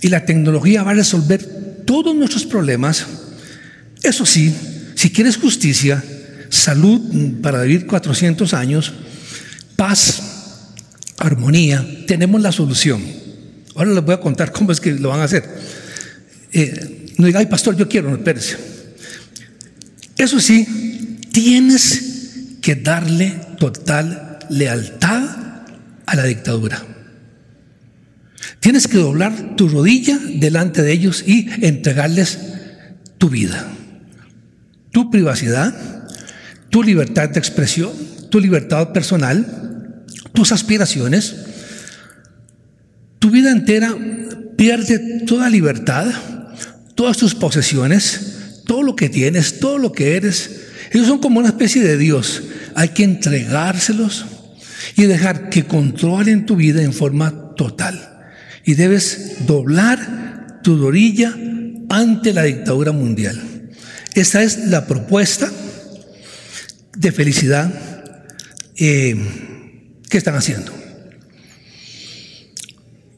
Y 0.00 0.08
la 0.08 0.24
tecnología 0.24 0.82
va 0.82 0.92
a 0.92 0.94
resolver 0.94 1.42
todos 1.84 2.14
nuestros 2.14 2.44
problemas. 2.44 3.06
Eso 4.02 4.26
sí, 4.26 4.54
si 4.94 5.10
quieres 5.10 5.36
justicia, 5.36 6.02
salud 6.50 7.40
para 7.42 7.62
vivir 7.62 7.86
400 7.86 8.54
años, 8.54 8.92
paz, 9.76 10.22
armonía, 11.18 11.86
tenemos 12.06 12.40
la 12.40 12.52
solución. 12.52 13.02
Ahora 13.74 13.92
les 13.92 14.04
voy 14.04 14.14
a 14.14 14.20
contar 14.20 14.52
cómo 14.52 14.72
es 14.72 14.80
que 14.80 14.92
lo 14.92 15.10
van 15.10 15.20
a 15.20 15.24
hacer. 15.24 15.44
Eh, 16.52 17.14
no 17.18 17.26
diga, 17.26 17.40
ay 17.40 17.46
pastor, 17.46 17.76
yo 17.76 17.88
quiero, 17.88 18.10
no, 18.10 18.16
espérese. 18.16 18.56
Eso 20.16 20.40
sí, 20.40 21.18
tienes 21.32 22.58
que 22.60 22.74
darle 22.74 23.38
total 23.58 24.38
lealtad 24.50 25.22
a 26.06 26.16
la 26.16 26.24
dictadura. 26.24 26.84
Tienes 28.60 28.88
que 28.88 28.98
doblar 28.98 29.56
tu 29.56 29.68
rodilla 29.68 30.18
delante 30.18 30.82
de 30.82 30.92
ellos 30.92 31.24
y 31.26 31.48
entregarles 31.64 32.38
tu 33.18 33.28
vida, 33.28 33.68
tu 34.92 35.10
privacidad, 35.10 35.74
tu 36.70 36.82
libertad 36.82 37.30
de 37.30 37.38
expresión, 37.38 37.90
tu 38.30 38.40
libertad 38.40 38.92
personal, 38.92 40.04
tus 40.32 40.52
aspiraciones. 40.52 41.36
Tu 43.18 43.30
vida 43.30 43.50
entera 43.50 43.96
pierde 44.56 45.24
toda 45.26 45.50
libertad, 45.50 46.06
todas 46.94 47.16
tus 47.16 47.34
posesiones, 47.34 48.62
todo 48.66 48.82
lo 48.82 48.94
que 48.96 49.08
tienes, 49.08 49.58
todo 49.60 49.78
lo 49.78 49.92
que 49.92 50.16
eres. 50.16 50.66
Ellos 50.92 51.06
son 51.06 51.18
como 51.18 51.40
una 51.40 51.48
especie 51.48 51.82
de 51.82 51.96
Dios. 51.96 52.42
Hay 52.74 52.90
que 52.90 53.04
entregárselos 53.04 54.26
y 54.96 55.04
dejar 55.04 55.48
que 55.48 55.64
controlen 55.64 56.46
tu 56.46 56.56
vida 56.56 56.82
en 56.82 56.92
forma 56.92 57.54
total 57.56 58.17
y 58.68 58.74
debes 58.74 59.46
doblar 59.46 60.60
tu 60.62 60.84
orilla 60.84 61.34
ante 61.88 62.34
la 62.34 62.42
dictadura 62.42 62.92
mundial. 62.92 63.40
Esta 64.12 64.42
es 64.42 64.66
la 64.66 64.86
propuesta 64.86 65.50
de 66.94 67.10
felicidad 67.10 67.72
eh, 68.76 69.16
que 70.10 70.18
están 70.18 70.34
haciendo. 70.34 70.70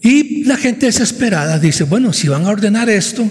Y 0.00 0.44
la 0.44 0.56
gente 0.56 0.86
desesperada 0.86 1.58
dice, 1.58 1.82
bueno, 1.82 2.12
si 2.12 2.28
van 2.28 2.44
a 2.44 2.50
ordenar 2.50 2.88
esto 2.88 3.28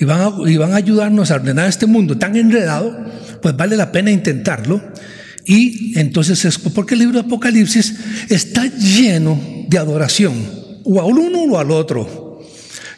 y 0.00 0.06
van 0.06 0.22
a, 0.22 0.30
van 0.30 0.72
a 0.72 0.76
ayudarnos 0.76 1.30
a 1.30 1.34
ordenar 1.34 1.68
este 1.68 1.84
mundo 1.84 2.16
tan 2.16 2.34
enredado, 2.34 2.96
pues 3.42 3.54
vale 3.58 3.76
la 3.76 3.92
pena 3.92 4.10
intentarlo. 4.10 4.82
Y 5.44 5.98
entonces 5.98 6.46
es 6.46 6.56
porque 6.56 6.94
el 6.94 7.00
libro 7.00 7.20
de 7.20 7.26
Apocalipsis 7.26 7.94
está 8.30 8.64
lleno 8.64 9.38
de 9.68 9.76
adoración 9.76 10.57
o 10.88 11.00
al 11.00 11.18
uno 11.18 11.42
o 11.44 11.58
al 11.58 11.70
otro. 11.70 12.40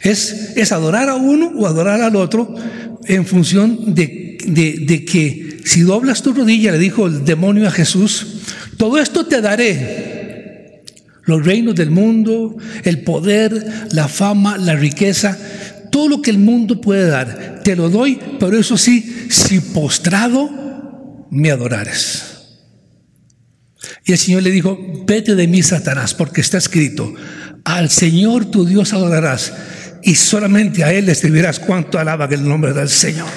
Es, 0.01 0.53
es 0.55 0.71
adorar 0.71 1.09
a 1.09 1.15
uno 1.15 1.51
o 1.57 1.67
adorar 1.67 2.01
al 2.01 2.15
otro 2.15 2.55
en 3.05 3.25
función 3.25 3.93
de, 3.93 4.37
de, 4.47 4.77
de 4.79 5.05
que 5.05 5.59
si 5.65 5.81
doblas 5.81 6.21
tu 6.21 6.33
rodilla, 6.33 6.71
le 6.71 6.79
dijo 6.79 7.07
el 7.07 7.25
demonio 7.25 7.67
a 7.67 7.71
Jesús, 7.71 8.41
todo 8.77 8.97
esto 8.97 9.25
te 9.25 9.41
daré. 9.41 10.81
Los 11.25 11.45
reinos 11.45 11.75
del 11.75 11.91
mundo, 11.91 12.57
el 12.83 13.01
poder, 13.03 13.63
la 13.91 14.07
fama, 14.07 14.57
la 14.57 14.75
riqueza, 14.75 15.37
todo 15.91 16.09
lo 16.09 16.21
que 16.21 16.31
el 16.31 16.39
mundo 16.39 16.81
puede 16.81 17.07
dar, 17.07 17.61
te 17.63 17.75
lo 17.75 17.89
doy, 17.89 18.19
pero 18.39 18.57
eso 18.57 18.77
sí, 18.77 19.27
si 19.29 19.59
postrado 19.59 20.49
me 21.29 21.51
adorares. 21.51 22.23
Y 24.05 24.13
el 24.13 24.17
Señor 24.17 24.43
le 24.43 24.51
dijo, 24.51 24.79
vete 25.05 25.35
de 25.35 25.47
mí, 25.47 25.61
Satanás, 25.61 26.13
porque 26.13 26.41
está 26.41 26.57
escrito, 26.57 27.13
al 27.63 27.89
Señor 27.89 28.45
tu 28.45 28.65
Dios 28.65 28.93
adorarás 28.93 29.53
y 30.03 30.15
solamente 30.15 30.83
a 30.83 30.91
Él 30.91 31.05
le 31.05 31.11
escribirás 31.11 31.59
cuánto 31.59 31.99
alaba 31.99 32.25
el 32.25 32.47
nombre 32.47 32.73
del 32.73 32.89
Señor. 32.89 33.27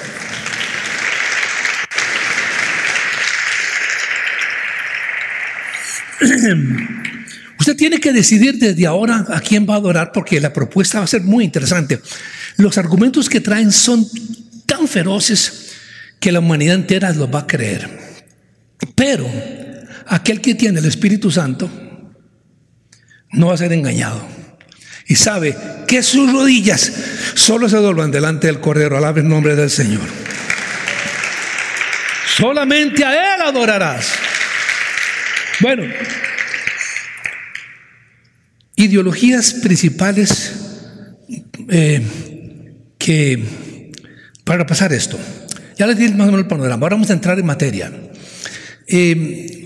Usted 7.59 7.75
tiene 7.75 7.99
que 7.99 8.13
decidir 8.13 8.57
desde 8.57 8.85
ahora 8.85 9.25
a 9.29 9.39
quién 9.41 9.67
va 9.67 9.73
a 9.75 9.77
adorar 9.77 10.11
porque 10.11 10.39
la 10.39 10.53
propuesta 10.53 10.99
va 10.99 11.05
a 11.05 11.07
ser 11.07 11.21
muy 11.21 11.43
interesante. 11.43 11.99
Los 12.57 12.77
argumentos 12.77 13.27
que 13.29 13.41
traen 13.41 13.71
son 13.71 14.07
tan 14.65 14.87
feroces 14.87 15.71
que 16.19 16.31
la 16.31 16.39
humanidad 16.39 16.75
entera 16.75 17.11
los 17.13 17.33
va 17.33 17.39
a 17.39 17.47
creer. 17.47 17.89
Pero 18.95 19.29
aquel 20.07 20.41
que 20.41 20.55
tiene 20.55 20.79
el 20.79 20.85
Espíritu 20.85 21.31
Santo 21.31 21.69
no 23.35 23.47
va 23.47 23.53
a 23.53 23.57
ser 23.57 23.73
engañado. 23.73 24.25
Y 25.07 25.15
sabe 25.15 25.55
que 25.87 26.01
sus 26.01 26.31
rodillas 26.31 26.91
solo 27.35 27.69
se 27.69 27.77
doblan 27.77 28.11
delante 28.11 28.47
del 28.47 28.59
Cordero. 28.59 28.97
Alabe 28.97 29.21
el 29.21 29.27
nombre 29.27 29.55
del 29.55 29.69
Señor. 29.69 30.01
Solamente 32.37 33.05
a 33.05 33.35
Él 33.35 33.41
adorarás. 33.41 34.13
Bueno, 35.61 35.83
ideologías 38.75 39.53
principales 39.53 40.53
eh, 41.69 42.01
que 42.97 43.43
para 44.43 44.65
pasar 44.65 44.91
esto. 44.91 45.19
Ya 45.77 45.87
les 45.87 45.97
di 45.97 46.09
más 46.09 46.27
o 46.27 46.31
menos 46.31 46.41
el 46.41 46.47
panorama. 46.47 46.83
Ahora 46.83 46.95
vamos 46.95 47.09
a 47.09 47.13
entrar 47.13 47.37
en 47.37 47.45
materia. 47.45 47.91
Eh, 48.87 49.64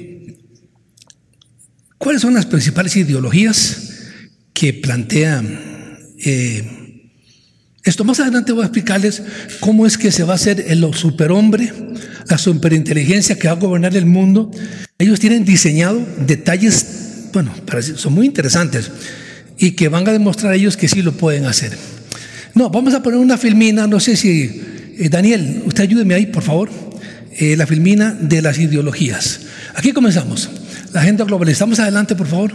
¿Cuáles 2.00 2.22
son 2.22 2.34
las 2.34 2.46
principales 2.46 2.96
ideologías 2.96 3.90
que 4.54 4.74
plantean 4.74 5.98
eh, 6.24 6.64
esto? 7.84 8.06
Más 8.06 8.22
adelante 8.22 8.54
voy 8.54 8.62
a 8.62 8.68
explicarles 8.68 9.22
cómo 9.60 9.86
es 9.86 9.98
que 9.98 10.10
se 10.10 10.24
va 10.24 10.32
a 10.32 10.36
hacer 10.36 10.64
el 10.70 10.94
superhombre, 10.94 11.74
la 12.30 12.38
superinteligencia 12.38 13.38
que 13.38 13.50
va 13.50 13.56
a 13.56 13.58
gobernar 13.58 13.98
el 13.98 14.06
mundo. 14.06 14.50
Ellos 14.98 15.20
tienen 15.20 15.44
diseñado 15.44 16.02
detalles, 16.26 16.86
bueno, 17.34 17.54
son 17.98 18.14
muy 18.14 18.26
interesantes 18.26 18.90
y 19.58 19.72
que 19.72 19.90
van 19.90 20.08
a 20.08 20.14
demostrar 20.14 20.54
a 20.54 20.56
ellos 20.56 20.78
que 20.78 20.88
sí 20.88 21.02
lo 21.02 21.12
pueden 21.12 21.48
hacer. 21.48 21.78
No, 22.54 22.70
vamos 22.70 22.94
a 22.94 23.04
poner 23.04 23.20
una 23.20 23.38
filmina, 23.38 23.88
no 23.88 24.00
sé 24.00 24.16
si, 24.16 24.64
eh, 24.98 25.10
Daniel, 25.10 25.64
usted 25.66 25.84
ayúdeme 25.84 26.14
ahí, 26.14 26.28
por 26.28 26.44
favor, 26.44 26.70
eh, 27.38 27.58
la 27.58 27.68
filmina 27.68 28.14
de 28.14 28.42
las 28.42 28.58
ideologías. 28.58 29.42
Aquí 29.76 29.92
comenzamos. 29.92 30.50
La 30.92 31.02
agenda 31.02 31.24
global. 31.24 31.50
Estamos 31.50 31.80
adelante, 31.80 32.16
por 32.16 32.28
favor. 32.28 32.52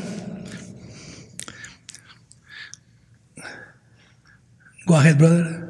Go 4.86 4.96
ahead, 4.96 5.16
brother. 5.16 5.64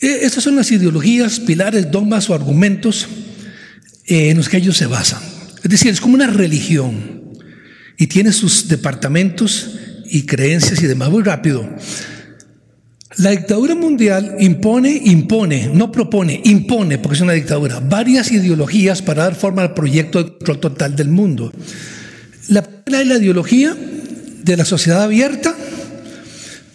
Eh, 0.00 0.20
estas 0.22 0.42
son 0.42 0.56
las 0.56 0.70
ideologías, 0.72 1.38
pilares, 1.38 1.90
dogmas 1.90 2.28
o 2.28 2.34
argumentos 2.34 3.06
en 4.06 4.36
los 4.36 4.48
que 4.48 4.56
ellos 4.56 4.76
se 4.76 4.86
basan. 4.86 5.22
Es 5.62 5.70
decir, 5.70 5.92
es 5.92 6.00
como 6.00 6.14
una 6.14 6.26
religión 6.26 7.38
y 7.96 8.08
tiene 8.08 8.32
sus 8.32 8.66
departamentos 8.66 9.78
y 10.06 10.26
creencias 10.26 10.82
y 10.82 10.86
demás. 10.86 11.10
Muy 11.10 11.22
rápido. 11.22 11.68
La 13.22 13.30
dictadura 13.30 13.76
mundial 13.76 14.34
impone, 14.40 15.00
impone, 15.04 15.70
no 15.72 15.92
propone, 15.92 16.40
impone, 16.42 16.98
porque 16.98 17.14
es 17.14 17.20
una 17.20 17.34
dictadura, 17.34 17.78
varias 17.78 18.32
ideologías 18.32 19.00
para 19.00 19.22
dar 19.22 19.36
forma 19.36 19.62
al 19.62 19.74
proyecto 19.74 20.18
de 20.24 20.30
control 20.30 20.58
total 20.58 20.96
del 20.96 21.06
mundo. 21.06 21.52
La 22.48 22.62
primera 22.62 23.00
es 23.02 23.06
la 23.06 23.18
ideología 23.18 23.76
de 24.42 24.56
la 24.56 24.64
sociedad 24.64 25.04
abierta. 25.04 25.54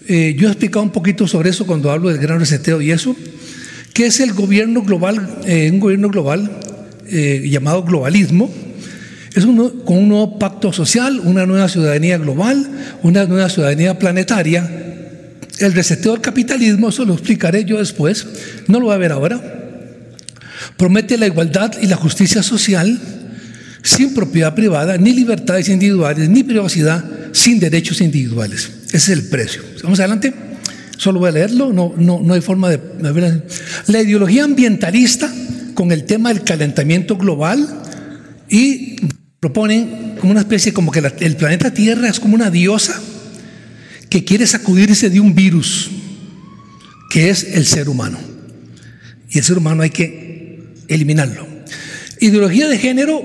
Eh, 0.08 0.38
yo 0.40 0.48
he 0.48 0.52
explicado 0.52 0.84
un 0.84 0.92
poquito 0.92 1.28
sobre 1.28 1.50
eso 1.50 1.68
cuando 1.68 1.92
hablo 1.92 2.08
del 2.08 2.18
gran 2.18 2.40
reseteo 2.40 2.80
y 2.80 2.92
eso, 2.92 3.14
que 3.94 4.06
es 4.06 4.22
el 4.22 4.32
gobierno 4.32 4.84
global, 4.84 5.40
eh, 5.46 5.70
un 5.70 5.82
gobierno 5.82 6.08
global 6.08 6.50
eh, 7.10 7.46
llamado 7.50 7.84
globalismo, 7.84 8.50
es 9.36 9.46
con 9.46 9.98
un 9.98 10.08
nuevo 10.08 10.40
pacto 10.40 10.72
social, 10.72 11.20
una 11.26 11.46
nueva 11.46 11.68
ciudadanía 11.68 12.18
global, 12.18 12.70
una 13.04 13.26
nueva 13.26 13.50
ciudadanía 13.50 14.00
planetaria. 14.00 14.87
El 15.60 15.74
reseteo 15.74 16.14
del 16.14 16.22
capitalismo, 16.22 16.90
eso 16.90 17.06
lo 17.06 17.14
explicaré 17.14 17.66
yo 17.66 17.80
después, 17.80 18.28
no 18.68 18.80
lo 18.80 18.88
voy 18.88 18.96
a 18.96 18.98
ver 18.98 19.12
ahora. 19.12 19.42
Promete 20.78 21.18
la 21.18 21.28
igualdad 21.28 21.74
y 21.82 21.88
la 21.88 21.96
justicia 21.96 22.44
social 22.44 23.00
sin 23.82 24.14
propiedad 24.14 24.54
privada, 24.54 24.98
ni 24.98 25.14
libertades 25.14 25.70
individuales, 25.70 26.30
ni 26.30 26.44
privacidad, 26.44 27.04
sin 27.32 27.60
derechos 27.60 28.02
individuales. 28.02 28.70
Ese 28.88 28.98
es 28.98 29.10
el 29.10 29.24
precio. 29.30 29.64
Vamos 29.84 30.00
adelante. 30.00 30.34
Solo 30.98 31.20
voy 31.20 31.30
a 31.30 31.32
leerlo, 31.32 31.72
no, 31.72 31.94
no, 31.96 32.20
no 32.24 32.34
hay 32.34 32.42
forma 32.42 32.70
de... 32.70 32.80
La 33.88 34.02
ideología 34.02 34.44
ambientalista 34.44 35.32
con 35.74 35.92
el 35.92 36.06
tema 36.06 36.34
del 36.34 36.44
calentamiento 36.44 37.18
global 37.18 37.68
y 38.50 38.96
proponen 39.40 40.16
como 40.20 40.32
una 40.32 40.42
especie, 40.42 40.74
como 40.74 40.92
que 40.92 41.04
el 41.20 41.36
planeta 41.36 41.72
Tierra 41.72 42.10
es 42.10 42.20
como 42.20 42.36
una 42.36 42.50
diosa 42.50 43.00
que 44.10 44.24
quiere 44.24 44.48
sacudirse 44.48 45.10
de 45.10 45.20
un 45.20 45.36
virus, 45.36 45.90
que 47.10 47.30
es 47.30 47.44
el 47.56 47.66
ser 47.66 47.90
humano. 47.90 48.18
Y 49.30 49.38
el 49.38 49.44
ser 49.44 49.58
humano 49.58 49.84
hay 49.84 49.90
que 49.90 50.64
eliminarlo. 50.88 51.46
Ideología 52.20 52.68
de 52.68 52.78
género 52.78 53.22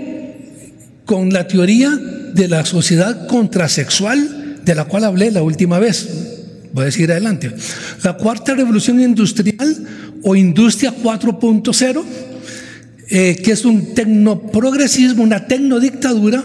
con 1.04 1.32
la 1.32 1.46
teoría 1.46 1.90
de 1.90 2.48
la 2.48 2.64
sociedad 2.64 3.26
contrasexual, 3.26 4.60
de 4.64 4.74
la 4.74 4.84
cual 4.84 5.04
hablé 5.04 5.30
la 5.30 5.42
última 5.42 5.78
vez. 5.78 6.08
Voy 6.72 6.82
a 6.82 6.86
decir 6.86 7.10
adelante. 7.10 7.52
La 8.02 8.16
cuarta 8.16 8.54
revolución 8.54 9.00
industrial 9.00 9.86
o 10.22 10.34
industria 10.34 10.94
4.0 10.94 12.04
eh, 13.14 13.36
que 13.44 13.52
es 13.52 13.66
un 13.66 13.92
tecnoprogresismo, 13.92 15.22
una 15.22 15.46
tecnodictadura 15.46 16.42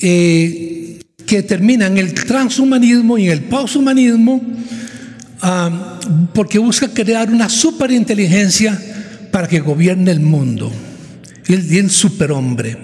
eh, 0.00 0.79
que 1.30 1.44
termina 1.44 1.86
en 1.86 1.96
el 1.96 2.12
transhumanismo 2.12 3.16
y 3.16 3.26
en 3.26 3.30
el 3.30 3.42
poshumanismo, 3.42 4.42
ah, 5.40 6.00
porque 6.34 6.58
busca 6.58 6.88
crear 6.88 7.30
una 7.30 7.48
superinteligencia 7.48 8.76
para 9.30 9.46
que 9.46 9.60
gobierne 9.60 10.10
el 10.10 10.18
mundo. 10.18 10.72
El, 11.46 11.72
el 11.72 11.88
superhombre. 11.88 12.76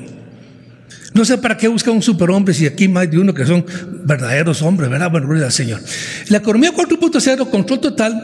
No 1.12 1.24
sé 1.24 1.38
para 1.38 1.56
qué 1.56 1.66
busca 1.66 1.90
un 1.90 2.00
superhombre 2.00 2.54
si 2.54 2.66
aquí 2.66 2.86
más 2.86 3.10
de 3.10 3.18
uno 3.18 3.34
que 3.34 3.44
son 3.44 3.66
verdaderos 4.04 4.62
hombres, 4.62 4.90
¿verdad? 4.90 5.10
Bueno, 5.10 5.26
gloria 5.26 5.46
al 5.46 5.52
Señor. 5.52 5.80
La 6.28 6.38
economía 6.38 6.72
4.0, 6.72 7.50
control 7.50 7.80
total, 7.80 8.22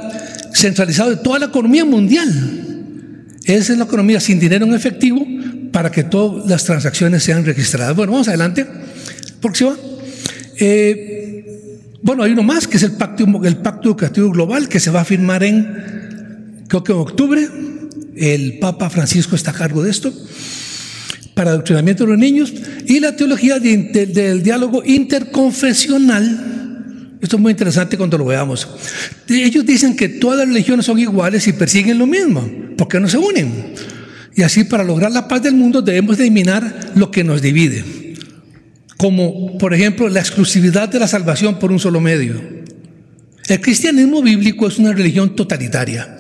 centralizado 0.55 1.11
de 1.11 1.17
toda 1.17 1.41
la 1.41 1.47
economía 1.47 1.85
mundial. 1.85 2.29
Esa 3.45 3.73
es 3.73 3.77
la 3.77 3.87
economía 3.87 4.21
sin 4.21 4.39
dinero 4.39 4.67
en 4.67 4.75
efectivo 4.75 5.27
para 5.73 5.91
que 5.91 6.05
todas 6.05 6.49
las 6.49 6.63
transacciones 6.63 7.25
sean 7.25 7.45
registradas. 7.45 7.97
Bueno, 7.97 8.13
vamos 8.13 8.29
adelante. 8.29 8.65
Próxima. 9.41 9.75
Eh, 10.65 11.81
bueno, 12.03 12.23
hay 12.23 12.31
uno 12.31 12.45
más 12.45 12.69
que 12.69 12.77
es 12.77 12.85
el 12.85 12.93
pacto, 12.93 13.25
el 13.45 13.57
pacto 13.57 13.89
educativo 13.89 14.31
global 14.31 14.69
que 14.69 14.79
se 14.79 14.93
va 14.93 15.01
a 15.01 15.05
firmar 15.05 15.43
en, 15.43 16.65
creo 16.69 16.85
que 16.85 16.93
en 16.93 16.99
octubre. 16.99 17.49
El 18.15 18.59
Papa 18.61 18.89
Francisco 18.91 19.35
está 19.35 19.51
a 19.51 19.55
cargo 19.55 19.83
de 19.83 19.91
esto 19.91 20.13
para 21.35 21.51
adoctrinamiento 21.51 22.05
de 22.05 22.11
los 22.11 22.19
niños 22.19 22.53
y 22.87 23.01
la 23.01 23.17
teología 23.17 23.59
del 23.59 24.43
diálogo 24.43 24.83
interconfesional 24.85 26.53
esto 27.23 27.37
es 27.37 27.43
muy 27.43 27.53
interesante 27.53 27.97
cuando 27.97 28.19
lo 28.19 28.25
veamos. 28.25 28.69
Ellos 29.29 29.65
dicen 29.65 29.95
que 29.95 30.09
todas 30.09 30.41
las 30.41 30.49
religiones 30.49 30.87
son 30.87 30.99
iguales 30.99 31.47
y 31.47 31.53
persiguen 31.53 31.97
lo 31.97 32.07
mismo. 32.07 32.51
¿Por 32.77 32.89
qué 32.89 32.99
no 32.99 33.09
se 33.09 33.17
unen? 33.17 33.75
Y 34.35 34.43
así 34.43 34.65
para 34.65 34.83
lograr 34.83 35.13
la 35.13 35.29
paz 35.29 35.41
del 35.41 35.55
mundo 35.55 35.83
debemos 35.83 36.19
eliminar 36.19 36.91
lo 36.97 37.13
que 37.13 37.23
nos 37.23 37.41
divide. 37.41 38.02
Como 39.03 39.59
por 39.59 39.75
ejemplo 39.75 40.09
la 40.09 40.21
exclusividad 40.21 40.89
de 40.89 41.01
la 41.01 41.09
salvación 41.09 41.59
por 41.59 41.73
un 41.73 41.81
solo 41.81 42.01
medio. 42.01 42.41
El 43.49 43.61
cristianismo 43.61 44.23
bíblico 44.23 44.69
es 44.69 44.79
una 44.79 44.93
religión 44.93 45.35
totalitaria. 45.35 46.19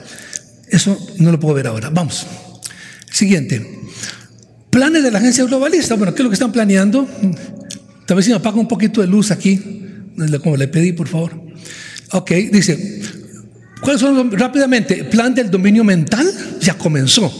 Eso 0.68 0.98
no 1.18 1.30
lo 1.30 1.38
puedo 1.38 1.54
ver 1.54 1.68
ahora. 1.68 1.90
Vamos. 1.90 2.26
Siguiente. 3.08 3.64
Planes 4.68 5.04
de 5.04 5.12
la 5.12 5.18
agencia 5.20 5.44
globalista. 5.44 5.94
Bueno, 5.94 6.12
¿qué 6.12 6.22
es 6.22 6.24
lo 6.24 6.30
que 6.30 6.34
están 6.34 6.50
planeando? 6.50 7.08
Tal 8.04 8.16
vez 8.16 8.26
si 8.26 8.32
me 8.32 8.38
apaga 8.38 8.58
un 8.58 8.66
poquito 8.66 9.00
de 9.00 9.06
luz 9.06 9.30
aquí 9.30 9.60
como 10.42 10.56
le 10.56 10.66
pedí, 10.66 10.92
por 10.92 11.06
favor. 11.06 11.40
Ok, 12.10 12.32
dice, 12.50 13.00
¿cuáles 13.80 14.00
son 14.00 14.32
rápidamente? 14.32 15.04
Plan 15.04 15.32
del 15.32 15.52
dominio 15.52 15.84
mental 15.84 16.26
ya 16.60 16.74
comenzó. 16.74 17.32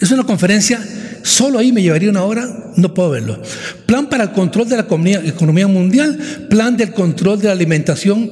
Es 0.00 0.10
una 0.10 0.24
conferencia, 0.24 0.82
solo 1.26 1.58
ahí 1.58 1.72
me 1.72 1.82
llevaría 1.82 2.08
una 2.08 2.22
hora, 2.22 2.72
no 2.76 2.94
puedo 2.94 3.10
verlo. 3.10 3.42
Plan 3.84 4.08
para 4.08 4.24
el 4.24 4.32
control 4.32 4.68
de 4.68 4.76
la 4.76 4.82
economía, 4.82 5.66
mundial, 5.66 6.18
plan 6.48 6.76
del 6.76 6.92
control 6.92 7.40
de 7.40 7.48
la 7.48 7.52
alimentación 7.52 8.30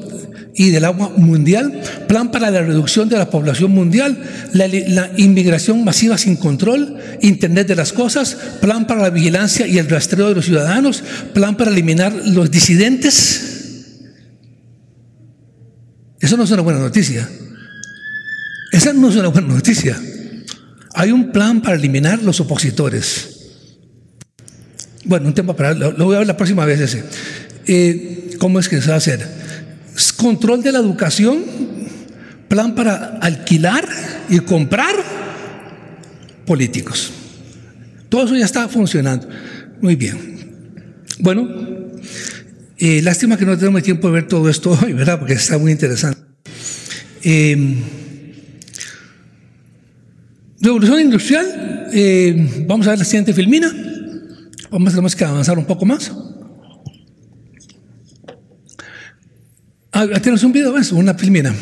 y 0.54 0.70
del 0.70 0.84
agua 0.84 1.10
mundial, 1.16 1.80
plan 2.06 2.30
para 2.30 2.50
la 2.52 2.62
reducción 2.62 3.08
de 3.08 3.18
la 3.18 3.28
población 3.28 3.72
mundial, 3.72 4.16
la, 4.52 4.68
la, 4.68 5.10
inmigración 5.16 5.82
masiva 5.82 6.16
sin 6.16 6.36
control, 6.36 6.96
Internet 7.22 7.66
de 7.66 7.74
las 7.74 7.92
cosas, 7.92 8.36
plan 8.60 8.86
para 8.86 9.02
la 9.02 9.10
vigilancia 9.10 9.66
y 9.66 9.78
el 9.78 9.88
rastreo 9.88 10.28
de 10.28 10.36
los 10.36 10.44
ciudadanos, 10.44 11.02
plan 11.32 11.56
para 11.56 11.72
eliminar 11.72 12.12
los 12.12 12.48
disidentes. 12.48 13.54
Eso 16.20 16.36
no 16.36 16.44
es 16.44 16.50
una 16.52 16.62
buena 16.62 16.78
noticia. 16.78 17.28
Esa 18.70 18.92
no 18.92 19.08
es 19.08 19.16
una 19.16 19.28
buena 19.28 19.48
noticia. 19.48 20.00
Hay 20.94 21.10
un 21.10 21.32
plan 21.32 21.60
para 21.60 21.74
eliminar 21.74 22.22
los 22.22 22.40
opositores. 22.40 23.30
Bueno, 25.04 25.26
un 25.26 25.34
tema 25.34 25.54
para 25.54 25.74
lo, 25.74 25.92
voy 25.92 26.14
a 26.14 26.20
ver 26.20 26.26
la 26.28 26.36
próxima 26.36 26.64
vez 26.64 26.80
ese. 26.80 27.04
Eh, 27.66 28.36
¿Cómo 28.38 28.60
es 28.60 28.68
que 28.68 28.80
se 28.80 28.88
va 28.88 28.94
a 28.94 28.98
hacer? 28.98 29.26
Control 30.16 30.62
de 30.62 30.72
la 30.72 30.78
educación, 30.78 31.44
plan 32.48 32.74
para 32.74 33.18
alquilar 33.20 33.86
y 34.28 34.38
comprar 34.40 34.94
políticos. 36.46 37.12
Todo 38.08 38.26
eso 38.26 38.36
ya 38.36 38.44
está 38.44 38.68
funcionando. 38.68 39.28
Muy 39.80 39.96
bien. 39.96 40.16
Bueno, 41.18 41.48
eh, 42.78 43.02
lástima 43.02 43.36
que 43.36 43.46
no 43.46 43.58
tenemos 43.58 43.82
tiempo 43.82 44.06
de 44.08 44.14
ver 44.14 44.28
todo 44.28 44.48
esto 44.48 44.70
hoy, 44.82 44.92
¿verdad? 44.92 45.18
Porque 45.18 45.34
está 45.34 45.58
muy 45.58 45.72
interesante. 45.72 46.20
Eh, 47.24 47.76
revolución 50.64 51.00
industrial. 51.00 51.90
Eh, 51.92 52.64
vamos 52.66 52.86
a 52.86 52.90
ver 52.90 52.98
la 52.98 53.04
siguiente 53.04 53.32
filmina. 53.32 53.72
Vamos 54.70 54.92
a 54.92 54.96
tener 54.96 55.14
que 55.14 55.24
avanzar 55.24 55.58
un 55.58 55.66
poco 55.66 55.84
más. 55.84 56.10
Ah, 59.92 60.06
tienes 60.20 60.42
un 60.42 60.52
video, 60.52 60.72
¿ves? 60.72 60.90
Una 60.90 61.14
filmina. 61.14 61.54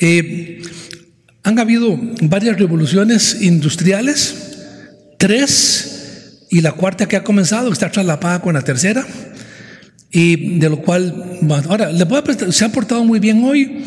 Eh, 0.00 0.62
han 1.42 1.58
habido 1.58 1.98
varias 2.22 2.58
revoluciones 2.58 3.42
industriales, 3.42 4.56
tres, 5.18 6.46
y 6.50 6.60
la 6.60 6.72
cuarta 6.72 7.06
que 7.06 7.16
ha 7.16 7.24
comenzado 7.24 7.72
está 7.72 7.90
traslapada 7.90 8.40
con 8.40 8.54
la 8.54 8.62
tercera, 8.62 9.06
y 10.10 10.58
de 10.58 10.70
lo 10.70 10.80
cual, 10.80 11.38
ahora, 11.68 11.92
le 11.92 12.04
voy 12.04 12.22
a 12.26 12.52
se 12.52 12.64
ha 12.64 12.72
portado 12.72 13.04
muy 13.04 13.18
bien 13.18 13.42
hoy, 13.44 13.84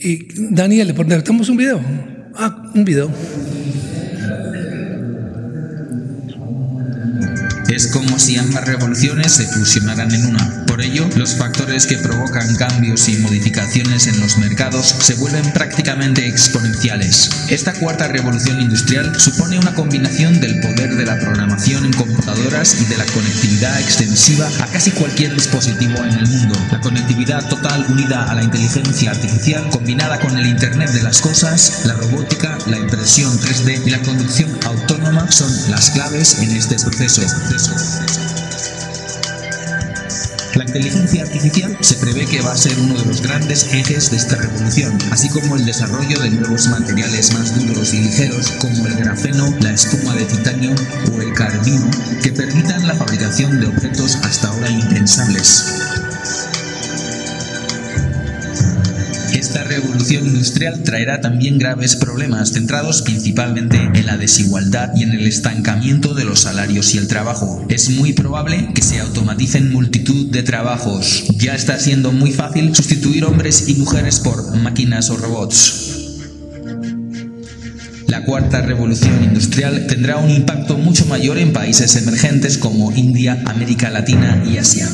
y 0.00 0.28
Daniel, 0.50 0.88
le 0.88 0.94
ponemos 0.94 1.48
un 1.48 1.56
video. 1.56 1.80
Ah, 2.34 2.70
un 2.74 2.84
video. 2.84 3.10
Es 7.80 7.86
como 7.86 8.18
si 8.18 8.36
ambas 8.36 8.66
revoluciones 8.66 9.32
se 9.32 9.46
fusionaran 9.46 10.12
en 10.12 10.26
una. 10.26 10.66
Por 10.66 10.82
ello, 10.82 11.08
los 11.16 11.34
factores 11.34 11.86
que 11.86 11.96
provocan 11.96 12.54
cambios 12.56 13.08
y 13.08 13.16
modificaciones 13.16 14.06
en 14.06 14.20
los 14.20 14.36
mercados 14.36 14.94
se 15.00 15.14
vuelven 15.14 15.50
prácticamente 15.54 16.28
exponenciales. 16.28 17.30
Esta 17.48 17.72
cuarta 17.72 18.06
revolución 18.08 18.60
industrial 18.60 19.18
supone 19.18 19.58
una 19.58 19.74
combinación 19.74 20.42
del 20.42 20.60
poder 20.60 20.94
de 20.94 21.06
la 21.06 21.18
programación 21.18 21.86
en 21.86 21.94
computadoras 21.94 22.76
y 22.82 22.84
de 22.84 22.98
la 22.98 23.06
conectividad 23.06 23.80
extensiva 23.80 24.46
a 24.60 24.66
casi 24.66 24.90
cualquier 24.90 25.34
dispositivo 25.34 26.04
en 26.04 26.18
el 26.18 26.28
mundo. 26.28 26.54
La 26.70 26.80
conectividad 26.80 27.48
total 27.48 27.86
unida 27.88 28.30
a 28.30 28.34
la 28.34 28.42
inteligencia 28.42 29.12
artificial 29.12 29.70
combinada 29.70 30.20
con 30.20 30.36
el 30.36 30.44
Internet 30.44 30.90
de 30.90 31.02
las 31.02 31.22
Cosas, 31.22 31.80
la 31.86 31.94
robótica, 31.94 32.58
la 32.66 32.76
impresión 32.76 33.32
3D 33.40 33.86
y 33.86 33.90
la 33.90 34.02
conducción 34.02 34.50
autónoma 34.66 35.32
son 35.32 35.50
las 35.70 35.88
claves 35.90 36.40
en 36.40 36.50
este 36.54 36.76
proceso. 36.76 37.22
La 40.54 40.64
inteligencia 40.64 41.22
artificial 41.22 41.76
se 41.80 41.94
prevé 41.96 42.26
que 42.26 42.42
va 42.42 42.52
a 42.52 42.56
ser 42.56 42.78
uno 42.80 42.94
de 42.94 43.04
los 43.06 43.22
grandes 43.22 43.72
ejes 43.72 44.10
de 44.10 44.16
esta 44.16 44.36
revolución, 44.36 44.98
así 45.10 45.28
como 45.28 45.56
el 45.56 45.64
desarrollo 45.64 46.18
de 46.18 46.30
nuevos 46.30 46.68
materiales 46.68 47.32
más 47.34 47.58
duros 47.58 47.94
y 47.94 48.00
ligeros 48.00 48.50
como 48.58 48.86
el 48.86 48.96
grafeno, 48.96 49.54
la 49.60 49.72
espuma 49.72 50.14
de 50.14 50.24
titanio 50.24 50.74
o 51.12 51.22
el 51.22 51.32
carbino, 51.32 51.88
que 52.22 52.32
permitan 52.32 52.86
la 52.86 52.94
fabricación 52.94 53.60
de 53.60 53.68
objetos 53.68 54.16
hasta 54.16 54.48
ahora 54.48 54.70
impensables. 54.70 55.64
Esta 59.40 59.64
revolución 59.64 60.26
industrial 60.26 60.82
traerá 60.82 61.22
también 61.22 61.56
graves 61.56 61.96
problemas 61.96 62.52
centrados 62.52 63.00
principalmente 63.00 63.78
en 63.78 64.04
la 64.04 64.18
desigualdad 64.18 64.90
y 64.94 65.02
en 65.02 65.12
el 65.12 65.26
estancamiento 65.26 66.12
de 66.12 66.26
los 66.26 66.40
salarios 66.40 66.94
y 66.94 66.98
el 66.98 67.08
trabajo. 67.08 67.64
Es 67.70 67.88
muy 67.88 68.12
probable 68.12 68.68
que 68.74 68.82
se 68.82 69.00
automaticen 69.00 69.72
multitud 69.72 70.30
de 70.30 70.42
trabajos. 70.42 71.24
Ya 71.38 71.54
está 71.54 71.78
siendo 71.78 72.12
muy 72.12 72.32
fácil 72.32 72.76
sustituir 72.76 73.24
hombres 73.24 73.66
y 73.66 73.76
mujeres 73.76 74.20
por 74.20 74.54
máquinas 74.58 75.08
o 75.08 75.16
robots. 75.16 76.18
La 78.08 78.26
cuarta 78.26 78.60
revolución 78.60 79.24
industrial 79.24 79.86
tendrá 79.86 80.18
un 80.18 80.28
impacto 80.28 80.76
mucho 80.76 81.06
mayor 81.06 81.38
en 81.38 81.54
países 81.54 81.96
emergentes 81.96 82.58
como 82.58 82.92
India, 82.92 83.42
América 83.46 83.88
Latina 83.88 84.44
y 84.46 84.58
Asia. 84.58 84.86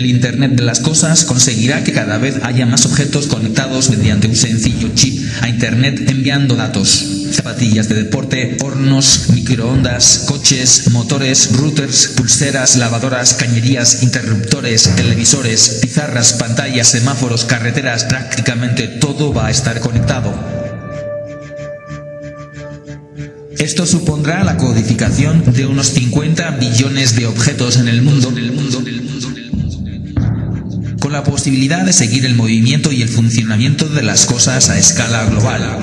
El 0.00 0.06
Internet 0.06 0.52
de 0.52 0.62
las 0.62 0.80
Cosas 0.80 1.26
conseguirá 1.26 1.84
que 1.84 1.92
cada 1.92 2.16
vez 2.16 2.36
haya 2.42 2.64
más 2.64 2.86
objetos 2.86 3.26
conectados 3.26 3.90
mediante 3.90 4.28
un 4.28 4.34
sencillo 4.34 4.88
chip 4.94 5.22
a 5.42 5.48
Internet 5.50 6.08
enviando 6.08 6.56
datos. 6.56 7.04
Zapatillas 7.32 7.90
de 7.90 7.96
deporte, 7.96 8.56
hornos, 8.62 9.26
microondas, 9.34 10.24
coches, 10.26 10.90
motores, 10.90 11.54
routers, 11.54 12.14
pulseras, 12.16 12.76
lavadoras, 12.76 13.34
cañerías, 13.34 14.02
interruptores, 14.02 14.88
televisores, 14.96 15.80
pizarras, 15.82 16.32
pantallas, 16.32 16.88
semáforos, 16.88 17.44
carreteras, 17.44 18.04
prácticamente 18.04 18.88
todo 18.88 19.34
va 19.34 19.48
a 19.48 19.50
estar 19.50 19.80
conectado. 19.80 20.32
Esto 23.58 23.84
supondrá 23.84 24.42
la 24.44 24.56
codificación 24.56 25.44
de 25.52 25.66
unos 25.66 25.88
50 25.88 26.52
billones 26.52 27.14
de 27.16 27.26
objetos 27.26 27.76
en 27.76 27.88
el 27.88 28.00
mundo, 28.00 28.30
del 28.30 28.52
mundo, 28.52 28.80
del 28.80 28.94
mundo 28.94 28.99
la 31.10 31.24
posibilidad 31.24 31.84
de 31.84 31.92
seguir 31.92 32.24
el 32.24 32.34
movimiento 32.34 32.92
y 32.92 33.02
el 33.02 33.08
funcionamiento 33.08 33.88
de 33.88 34.02
las 34.02 34.26
cosas 34.26 34.70
a 34.70 34.78
escala 34.78 35.24
global. 35.24 35.78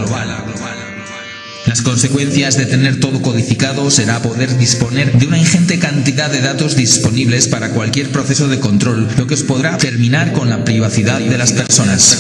Las 1.66 1.82
consecuencias 1.82 2.56
de 2.56 2.66
tener 2.66 3.00
todo 3.00 3.22
codificado 3.22 3.92
será 3.92 4.22
poder 4.22 4.58
disponer 4.58 5.12
de 5.12 5.28
una 5.28 5.38
ingente 5.38 5.80
cantidad 5.80 6.32
de 6.32 6.40
datos 6.40 6.78
disponibles 6.78 7.50
para 7.50 7.72
cualquier 7.72 8.10
proceso 8.10 8.48
de 8.48 8.60
control, 8.60 9.10
lo 9.18 9.28
que 9.28 9.34
os 9.34 9.44
podrá 9.44 9.78
terminar 9.78 10.32
con 10.32 10.50
la 10.50 10.64
privacidad 10.64 11.20
de 11.20 11.38
las 11.38 11.52
personas. 11.52 12.18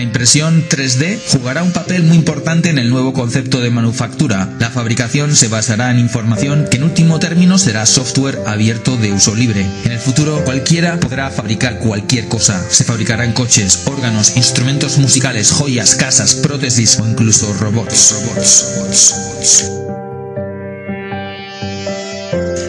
La 0.00 0.04
impresión 0.04 0.66
3D 0.66 1.18
jugará 1.30 1.62
un 1.62 1.74
papel 1.74 2.04
muy 2.04 2.16
importante 2.16 2.70
en 2.70 2.78
el 2.78 2.88
nuevo 2.88 3.12
concepto 3.12 3.60
de 3.60 3.68
manufactura. 3.68 4.48
La 4.58 4.70
fabricación 4.70 5.36
se 5.36 5.48
basará 5.48 5.90
en 5.90 5.98
información 5.98 6.66
que 6.70 6.78
en 6.78 6.84
último 6.84 7.18
término 7.18 7.58
será 7.58 7.84
software 7.84 8.38
abierto 8.46 8.96
de 8.96 9.12
uso 9.12 9.34
libre. 9.34 9.66
En 9.84 9.92
el 9.92 9.98
futuro 9.98 10.42
cualquiera 10.42 10.98
podrá 10.98 11.28
fabricar 11.28 11.80
cualquier 11.80 12.28
cosa. 12.28 12.64
Se 12.70 12.84
fabricarán 12.84 13.34
coches, 13.34 13.82
órganos, 13.84 14.38
instrumentos 14.38 14.96
musicales, 14.96 15.52
joyas, 15.52 15.94
casas, 15.96 16.34
prótesis 16.36 16.98
o 16.98 17.06
incluso 17.06 17.52
robots. 17.52 18.14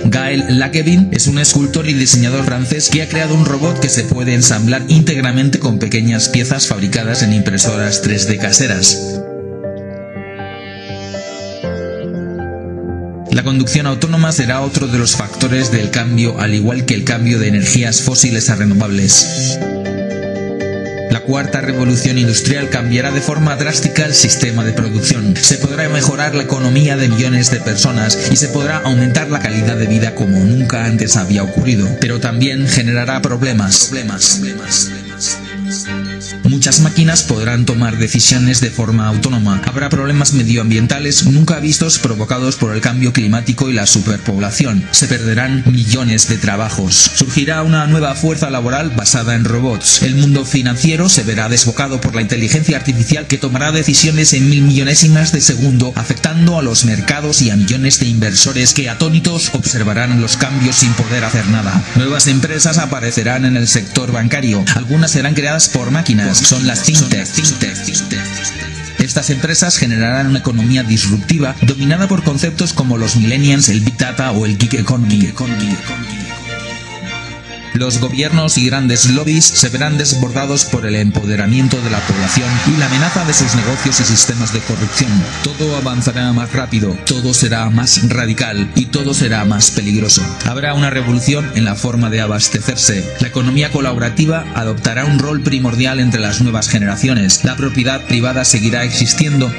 Gael 0.06 0.60
Laquevin 0.60 1.10
es 1.12 1.28
un 1.28 1.38
escultor 1.38 1.88
y 1.88 1.94
diseñador 1.94 2.44
francés 2.46 2.90
que 2.90 3.02
ha 3.02 3.08
creado 3.08 3.36
un 3.36 3.46
robot 3.46 3.80
que 3.80 3.90
se 3.90 4.04
puede 4.04 4.34
ensamblar 4.34 4.84
íntegramente 4.88 5.60
con 5.60 5.80
pequeñas 5.80 6.30
piezas 6.30 6.68
fabricadas 6.68 7.24
en 7.24 7.34
impresoras 7.34 8.04
3D 8.04 8.40
caseras. 8.40 9.22
La 13.32 13.44
conducción 13.44 13.88
autónoma 13.88 14.32
será 14.32 14.62
otro 14.62 14.88
de 14.88 14.98
los 14.98 15.16
factores 15.16 15.72
del 15.72 15.90
cambio, 15.90 16.40
al 16.40 16.54
igual 16.54 16.86
que 16.86 16.96
el 16.96 17.06
cambio 17.06 17.40
de 17.40 17.48
energías 17.48 18.02
fósiles 18.02 18.50
a 18.50 18.56
renovables. 18.56 19.58
La 21.22 21.28
cuarta 21.28 21.62
revolución 21.62 22.18
industrial 22.18 22.70
cambiará 22.70 23.12
de 23.12 23.22
forma 23.22 23.56
drástica 23.56 24.06
el 24.06 24.16
sistema 24.16 24.64
de 24.64 24.74
producción. 24.74 25.36
Se 25.38 25.60
podrá 25.60 25.88
mejorar 25.88 26.34
la 26.34 26.42
economía 26.42 26.98
de 26.98 27.10
millones 27.10 27.52
de 27.52 27.60
personas 27.60 28.18
y 28.32 28.38
se 28.38 28.48
podrá 28.48 28.78
aumentar 28.78 29.30
la 29.30 29.40
calidad 29.40 29.78
de 29.78 29.86
vida 29.86 30.16
como 30.16 30.40
nunca 30.40 30.84
antes 30.84 31.18
había 31.18 31.44
ocurrido. 31.44 31.88
Pero 32.02 32.20
también 32.20 32.68
generará 32.68 33.22
problemas. 33.22 33.90
problemas. 33.92 34.42
Dichas 36.72 36.84
máquinas 36.84 37.24
podrán 37.24 37.66
tomar 37.66 37.98
decisiones 37.98 38.62
de 38.62 38.72
forma 38.72 39.10
autónoma. 39.10 39.62
Habrá 39.66 39.90
problemas 39.90 40.32
medioambientales 40.32 41.26
nunca 41.26 41.60
vistos 41.60 42.00
provocados 42.00 42.56
por 42.56 42.74
el 42.74 42.80
cambio 42.80 43.12
climático 43.12 43.70
y 43.70 43.74
la 43.74 43.86
superpoblación. 43.86 44.88
Se 44.92 45.08
perderán 45.08 45.66
millones 45.70 46.30
de 46.30 46.38
trabajos. 46.38 46.96
Surgirá 47.16 47.62
una 47.64 47.88
nueva 47.88 48.16
fuerza 48.16 48.50
laboral 48.50 48.92
basada 48.92 49.36
en 49.36 49.44
robots. 49.44 50.02
El 50.02 50.16
mundo 50.16 50.46
financiero 50.46 51.10
se 51.10 51.24
verá 51.24 51.50
desbocado 51.50 52.00
por 52.00 52.16
la 52.16 52.22
inteligencia 52.22 52.78
artificial 52.78 53.28
que 53.28 53.38
tomará 53.38 53.74
decisiones 53.74 54.32
en 54.32 54.50
mil 54.50 54.62
millonésimas 54.62 55.34
de 55.34 55.42
segundo, 55.42 55.92
afectando 55.98 56.58
a 56.58 56.62
los 56.62 56.86
mercados 56.86 57.42
y 57.42 57.50
a 57.50 57.58
millones 57.58 58.00
de 58.00 58.08
inversores 58.08 58.74
que 58.74 58.90
atónitos 58.90 59.50
observarán 59.54 60.22
los 60.22 60.38
cambios 60.38 60.78
sin 60.78 60.94
poder 60.94 61.26
hacer 61.26 61.48
nada. 61.48 61.84
Nuevas 61.98 62.28
empresas 62.28 62.78
aparecerán 62.78 63.44
en 63.44 63.58
el 63.58 63.68
sector 63.68 64.14
bancario. 64.14 64.64
Algunas 64.76 65.12
serán 65.12 65.34
creadas 65.34 65.68
por 65.68 65.92
máquinas. 65.92 66.61
Las 66.64 66.84
fintech. 66.84 67.28
Estas 69.00 69.30
empresas 69.30 69.78
generarán 69.78 70.28
una 70.28 70.40
economía 70.40 70.84
disruptiva 70.84 71.56
dominada 71.62 72.08
por 72.08 72.24
conceptos 72.24 72.74
como 72.74 72.98
los 72.98 73.16
millennials, 73.16 73.70
el 73.70 73.82
big 73.82 73.98
data 73.98 74.32
o 74.32 74.46
el 74.46 74.58
geek 74.58 74.76
economy. 74.76 75.32
Los 77.74 78.00
gobiernos 78.00 78.58
y 78.58 78.66
grandes 78.66 79.10
lobbies 79.10 79.46
se 79.46 79.70
verán 79.70 79.98
desbordados 79.98 80.66
por 80.66 80.86
el 80.86 80.96
empoderamiento 80.96 81.82
de 81.82 81.90
la 81.90 82.00
población 82.00 82.50
y 82.68 82.78
la 82.78 82.88
amenaza 82.88 83.24
de 83.26 83.34
sus 83.34 83.56
negocios 83.56 84.00
y 84.02 84.04
sistemas 84.04 84.52
de 84.54 84.60
corrupción. 84.60 85.12
Todo 85.44 85.78
avanzará 85.78 86.34
más 86.34 86.52
rápido, 86.52 86.98
todo 87.06 87.34
será 87.34 87.70
más 87.70 88.10
radical 88.10 88.70
y 88.76 88.88
todo 88.88 89.14
será 89.14 89.46
más 89.46 89.72
peligroso. 89.72 90.22
Habrá 90.46 90.74
una 90.74 90.90
revolución 90.90 91.50
en 91.56 91.64
la 91.64 91.76
forma 91.76 92.10
de 92.10 92.22
abastecerse. 92.22 93.06
La 93.22 93.30
economía 93.30 93.72
colaborativa 93.72 94.46
adoptará 94.54 95.06
un 95.06 95.20
rol 95.20 95.42
primordial 95.42 96.00
entre 96.00 96.20
las 96.20 96.42
nuevas 96.42 96.68
generaciones. 96.68 97.44
La 97.46 97.56
propiedad 97.56 98.06
privada 98.06 98.44
seguirá 98.44 98.84
existiendo 98.84 99.52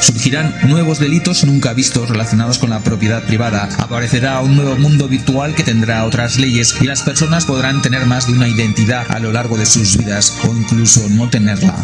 Surgirán 0.00 0.54
nuevos 0.68 0.98
delitos 0.98 1.44
nunca 1.44 1.72
vistos 1.74 2.08
relacionados 2.08 2.58
con 2.58 2.70
la 2.70 2.80
propiedad 2.80 3.22
privada. 3.24 3.68
Aparecerá 3.78 4.40
un 4.40 4.56
nuevo 4.56 4.76
mundo 4.76 5.08
virtual 5.08 5.54
que 5.54 5.64
tendrá 5.64 6.04
otras 6.04 6.38
leyes 6.38 6.76
y 6.80 6.84
las 6.84 7.02
personas 7.02 7.44
podrán 7.44 7.82
tener 7.82 8.06
más 8.06 8.26
de 8.26 8.32
una 8.32 8.48
identidad 8.48 9.10
a 9.10 9.18
lo 9.18 9.32
largo 9.32 9.56
de 9.56 9.66
sus 9.66 9.96
vidas 9.96 10.38
o 10.44 10.54
incluso 10.54 11.08
no 11.08 11.28
tenerla. 11.28 11.74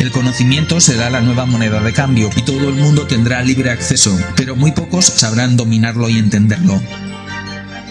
El 0.00 0.10
conocimiento 0.10 0.80
será 0.80 1.10
la 1.10 1.20
nueva 1.20 1.44
moneda 1.44 1.80
de 1.80 1.92
cambio 1.92 2.30
y 2.36 2.42
todo 2.42 2.68
el 2.68 2.76
mundo 2.76 3.06
tendrá 3.06 3.42
libre 3.42 3.70
acceso, 3.70 4.16
pero 4.36 4.56
muy 4.56 4.72
pocos 4.72 5.04
sabrán 5.04 5.56
dominarlo 5.56 6.08
y 6.08 6.18
entenderlo 6.18 6.80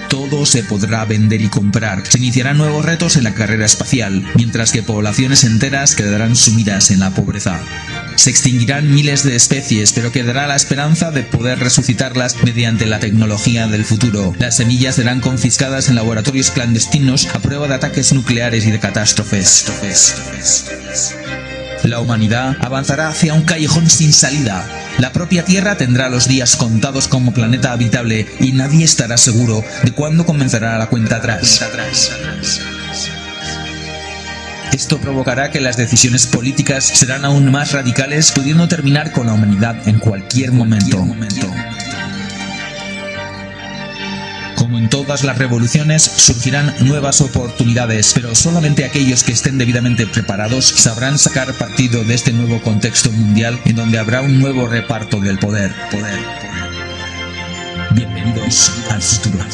todo 0.10 0.46
se 0.46 0.64
podrá 0.64 1.06
vender 1.06 1.42
y 1.42 1.50
comprar. 1.50 2.04
Se 2.08 2.18
iniciarán 2.18 2.58
nuevos 2.58 2.86
retos 2.86 3.18
en 3.18 3.24
la 3.24 3.34
carrera 3.34 3.66
espacial, 3.66 4.26
mientras 4.36 4.72
que 4.72 4.84
poblaciones 4.84 5.44
enteras 5.44 5.96
quedarán 5.96 6.36
sumidas 6.36 6.92
en 6.92 7.00
la 7.00 7.12
pobreza. 7.12 7.60
Se 8.16 8.30
extinguirán 8.30 8.94
miles 8.94 9.24
de 9.24 9.36
especies, 9.36 9.94
pero 9.94 10.12
quedará 10.12 10.48
la 10.48 10.56
esperanza 10.56 11.12
de 11.12 11.24
poder 11.24 11.60
resucitarlas 11.60 12.36
mediante 12.44 12.86
la 12.86 13.00
tecnología 13.00 13.68
del 13.68 13.86
futuro. 13.86 14.34
Las 14.40 14.58
semillas 14.58 14.96
serán 14.96 15.22
confiscadas 15.22 15.90
en 15.90 15.96
laboratorios 15.96 16.52
clandestinos 16.52 17.28
a 17.34 17.40
prueba 17.40 17.68
de 17.68 17.76
ataques 17.76 18.14
nucleares 18.14 18.66
y 18.66 18.72
de 18.72 18.80
catástrofes. 18.80 19.66
La 21.84 22.00
humanidad 22.00 22.58
avanzará 22.60 23.10
hacia 23.10 23.34
un 23.34 23.44
callejón 23.44 23.90
sin 23.90 24.12
salida. 24.12 24.77
La 25.00 25.12
propia 25.12 25.46
Tierra 25.46 25.78
tendrá 25.78 26.10
los 26.10 26.28
días 26.28 26.56
contados 26.56 27.08
como 27.08 27.32
planeta 27.32 27.72
habitable 27.72 28.26
y 28.40 28.52
nadie 28.52 28.84
estará 28.84 29.18
seguro 29.18 29.64
de 29.84 29.92
cuándo 29.92 30.26
comenzará 30.26 30.78
la 30.78 30.88
cuenta 30.88 31.18
atrás. 31.18 31.64
Esto 34.74 34.98
provocará 35.00 35.52
que 35.52 35.62
las 35.62 35.78
decisiones 35.78 36.26
políticas 36.28 36.84
serán 36.84 37.26
aún 37.26 37.52
más 37.52 37.74
radicales, 37.74 38.32
pudiendo 38.32 38.68
terminar 38.68 39.12
con 39.12 39.28
la 39.28 39.34
humanidad 39.34 39.88
en 39.88 40.00
cualquier 40.00 40.52
momento. 40.52 41.04
Como 44.58 44.80
en 44.80 44.90
todas 44.90 45.24
las 45.24 45.38
revoluciones, 45.38 46.02
surgirán 46.02 46.74
nuevas 46.82 47.22
oportunidades, 47.22 48.12
pero 48.16 48.34
solamente 48.34 48.86
aquellos 48.86 49.24
que 49.24 49.32
estén 49.32 49.60
debidamente 49.60 50.08
preparados 50.08 50.66
sabrán 50.66 51.20
sacar 51.20 51.54
partido 51.54 52.04
de 52.04 52.16
este 52.16 52.34
nuevo 52.34 52.60
contexto 52.64 53.12
mundial 53.12 53.60
en 53.66 53.76
donde 53.76 54.00
habrá 54.00 54.22
un 54.22 54.40
nuevo 54.40 54.68
reparto 54.68 55.20
del 55.20 55.38
poder. 55.38 55.72
Bienvenidos. 57.92 58.72
Al 58.90 59.02
futuro. 59.02 59.46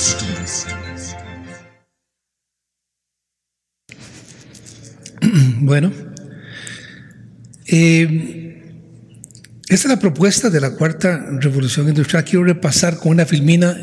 Bueno, 5.65 5.91
eh, 7.67 8.61
esta 9.67 9.87
es 9.87 9.89
la 9.89 9.99
propuesta 9.99 10.49
de 10.49 10.61
la 10.61 10.71
cuarta 10.75 11.25
revolución 11.39 11.89
industrial. 11.89 12.23
Quiero 12.23 12.43
repasar 12.43 12.97
con 12.97 13.13
una 13.13 13.25
filmina 13.25 13.75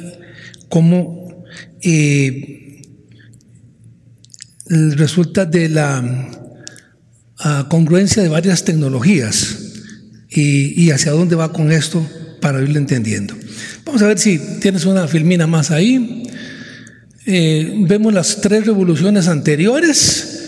cómo 0.70 1.44
eh, 1.82 2.82
resulta 4.66 5.44
de 5.44 5.68
la 5.68 6.02
ah, 7.40 7.66
congruencia 7.68 8.22
de 8.22 8.30
varias 8.30 8.64
tecnologías 8.64 9.58
y, 10.30 10.90
hacia 10.90 11.12
dónde 11.12 11.36
va 11.36 11.52
con 11.52 11.70
esto 11.72 12.08
para 12.40 12.62
irlo 12.62 12.78
entendiendo. 12.78 13.36
Vamos 13.84 14.00
a 14.00 14.06
ver 14.06 14.18
si 14.18 14.38
tienes 14.60 14.86
una 14.86 15.06
filmina 15.06 15.46
más 15.46 15.70
ahí. 15.70 16.22
Eh, 17.26 17.74
vemos 17.80 18.14
las 18.14 18.40
tres 18.40 18.64
revoluciones 18.64 19.28
anteriores 19.28 20.40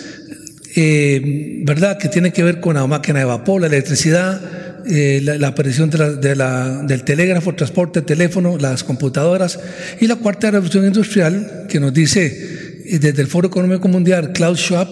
eh, 0.75 1.61
¿verdad? 1.65 1.99
Que 1.99 2.09
tiene 2.09 2.33
que 2.33 2.43
ver 2.43 2.61
con 2.61 2.75
la 2.75 2.87
máquina 2.87 3.19
de 3.19 3.25
vapor, 3.27 3.61
la 3.61 3.67
electricidad, 3.67 4.41
eh, 4.87 5.21
la, 5.23 5.49
aparición 5.49 5.91
del 5.91 7.05
telégrafo, 7.05 7.55
transporte, 7.55 8.03
teléfono, 8.03 8.59
las 8.59 8.85
computadoras 8.85 9.59
y 10.01 10.07
la 10.07 10.17
cuarta 10.17 10.51
revolución 10.51 10.87
industrial 10.87 11.67
que 11.69 11.81
nos 11.81 11.93
dice 11.93 12.83
eh, 12.87 12.99
desde 12.99 13.23
el 13.23 13.29
Foro 13.29 13.49
Económico 13.49 13.89
Mundial, 13.89 14.33
Klaus 14.33 14.61
Schwab, 14.61 14.89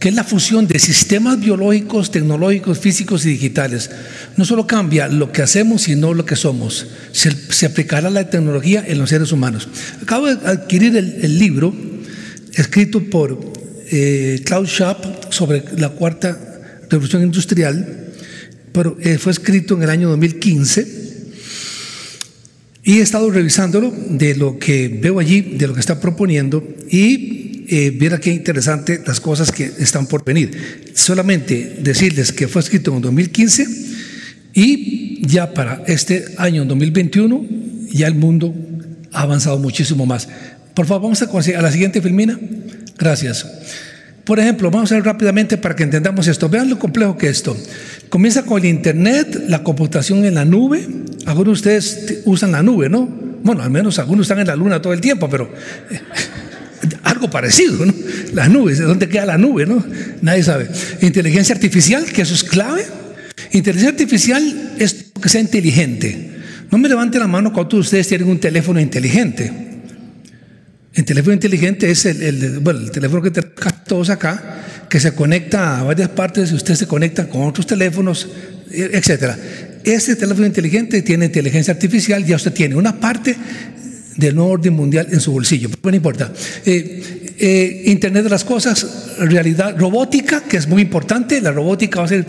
que 0.00 0.10
es 0.10 0.14
la 0.14 0.24
fusión 0.24 0.66
de 0.66 0.78
sistemas 0.78 1.40
biológicos, 1.40 2.10
tecnológicos, 2.10 2.78
físicos 2.78 3.24
y 3.24 3.30
digitales. 3.30 3.90
No 4.36 4.44
solo 4.44 4.66
cambia 4.66 5.08
lo 5.08 5.32
que 5.32 5.42
hacemos, 5.42 5.82
sino 5.82 6.14
lo 6.14 6.24
que 6.24 6.36
somos. 6.36 6.86
Se, 7.12 7.66
aplicará 7.66 8.10
la 8.10 8.28
tecnología 8.28 8.84
en 8.86 8.98
los 8.98 9.10
seres 9.10 9.32
humanos. 9.32 9.68
Acabo 10.02 10.26
de 10.26 10.46
adquirir 10.46 10.96
el 10.96 11.38
libro 11.38 11.74
escrito 12.56 13.00
por 13.04 13.38
eh, 13.90 14.42
Klaus 14.44 14.70
Schwab 14.70 15.32
sobre 15.32 15.62
la 15.76 15.90
cuarta 15.90 16.36
revolución 16.90 17.22
industrial, 17.22 18.05
pero 18.76 18.94
eh, 19.00 19.16
fue 19.16 19.32
escrito 19.32 19.74
en 19.74 19.84
el 19.84 19.88
año 19.88 20.10
2015 20.10 20.86
y 22.84 22.98
he 22.98 23.00
estado 23.00 23.30
revisándolo 23.30 23.90
de 23.90 24.34
lo 24.34 24.58
que 24.58 24.88
veo 24.88 25.18
allí, 25.18 25.40
de 25.40 25.66
lo 25.66 25.72
que 25.72 25.80
está 25.80 25.98
proponiendo 25.98 26.62
y 26.90 27.64
eh, 27.70 28.18
qué 28.20 28.30
interesante 28.30 29.00
las 29.06 29.18
cosas 29.18 29.50
que 29.50 29.64
están 29.78 30.06
por 30.06 30.26
venir. 30.26 30.92
Solamente 30.94 31.78
decirles 31.80 32.32
que 32.32 32.48
fue 32.48 32.60
escrito 32.60 32.94
en 32.94 33.00
2015 33.00 33.66
y 34.52 35.26
ya 35.26 35.54
para 35.54 35.82
este 35.86 36.26
año 36.36 36.66
2021 36.66 37.46
ya 37.92 38.08
el 38.08 38.14
mundo 38.14 38.54
ha 39.10 39.22
avanzado 39.22 39.58
muchísimo 39.58 40.04
más. 40.04 40.28
Por 40.74 40.84
favor, 40.84 41.04
vamos 41.04 41.22
a, 41.22 41.58
a 41.58 41.62
la 41.62 41.72
siguiente 41.72 42.02
filmina. 42.02 42.38
Gracias. 42.98 43.46
Por 44.26 44.40
ejemplo, 44.40 44.72
vamos 44.72 44.90
a 44.90 44.96
ver 44.96 45.04
rápidamente 45.04 45.56
para 45.56 45.76
que 45.76 45.84
entendamos 45.84 46.26
esto. 46.26 46.48
Vean 46.48 46.68
lo 46.68 46.80
complejo 46.80 47.16
que 47.16 47.28
es 47.28 47.36
esto. 47.36 47.56
Comienza 48.08 48.42
con 48.42 48.58
el 48.58 48.64
Internet, 48.64 49.44
la 49.46 49.62
computación 49.62 50.24
en 50.24 50.34
la 50.34 50.44
nube. 50.44 50.84
Algunos 51.26 51.62
de 51.62 51.78
ustedes 51.78 52.22
usan 52.24 52.50
la 52.50 52.60
nube, 52.60 52.88
¿no? 52.88 53.08
Bueno, 53.44 53.62
al 53.62 53.70
menos 53.70 54.00
algunos 54.00 54.24
están 54.24 54.40
en 54.40 54.48
la 54.48 54.56
luna 54.56 54.82
todo 54.82 54.92
el 54.92 55.00
tiempo, 55.00 55.30
pero 55.30 55.48
eh, 55.90 56.00
algo 57.04 57.30
parecido, 57.30 57.86
¿no? 57.86 57.94
Las 58.32 58.50
nubes, 58.50 58.78
¿de 58.78 58.84
dónde 58.84 59.08
queda 59.08 59.26
la 59.26 59.38
nube, 59.38 59.64
no? 59.64 59.84
Nadie 60.22 60.42
sabe. 60.42 60.68
Inteligencia 61.02 61.54
artificial, 61.54 62.04
que 62.06 62.22
eso 62.22 62.34
es 62.34 62.42
clave. 62.42 62.84
Inteligencia 63.52 63.90
artificial 63.90 64.74
es 64.80 65.06
que 65.22 65.28
sea 65.28 65.40
inteligente. 65.40 66.32
No 66.72 66.78
me 66.78 66.88
levante 66.88 67.20
la 67.20 67.28
mano 67.28 67.52
cuando 67.52 67.76
ustedes 67.76 68.08
tienen 68.08 68.28
un 68.28 68.40
teléfono 68.40 68.80
inteligente. 68.80 69.52
El 70.94 71.04
teléfono 71.04 71.34
inteligente 71.34 71.90
es 71.90 72.06
el, 72.06 72.58
bueno, 72.60 72.80
el 72.80 72.90
teléfono 72.90 73.22
que 73.22 73.30
tenemos 73.30 73.45
todos 73.86 74.10
acá, 74.10 74.62
que 74.88 75.00
se 75.00 75.12
conecta 75.12 75.78
a 75.80 75.82
varias 75.82 76.10
partes 76.10 76.52
usted 76.52 76.74
se 76.74 76.86
conecta 76.86 77.28
con 77.28 77.42
otros 77.42 77.66
teléfonos, 77.66 78.28
e, 78.70 78.90
etcétera. 78.92 79.36
Este 79.84 80.16
teléfono 80.16 80.46
inteligente 80.46 81.02
tiene 81.02 81.26
inteligencia 81.26 81.72
artificial, 81.72 82.24
ya 82.24 82.36
usted 82.36 82.52
tiene 82.52 82.74
una 82.74 82.98
parte 82.98 83.36
del 84.16 84.34
nuevo 84.34 84.50
orden 84.52 84.74
mundial 84.74 85.08
en 85.10 85.20
su 85.20 85.32
bolsillo, 85.32 85.68
pero 85.80 85.96
importa. 85.96 86.32
Eh, 86.64 87.26
eh, 87.38 87.82
Internet 87.86 88.24
de 88.24 88.30
las 88.30 88.44
cosas, 88.44 89.14
realidad 89.18 89.76
robótica, 89.78 90.42
que 90.44 90.56
es 90.56 90.66
muy 90.66 90.80
importante, 90.80 91.40
la 91.42 91.52
robótica 91.52 92.00
va 92.00 92.06
a 92.06 92.08
ser, 92.08 92.24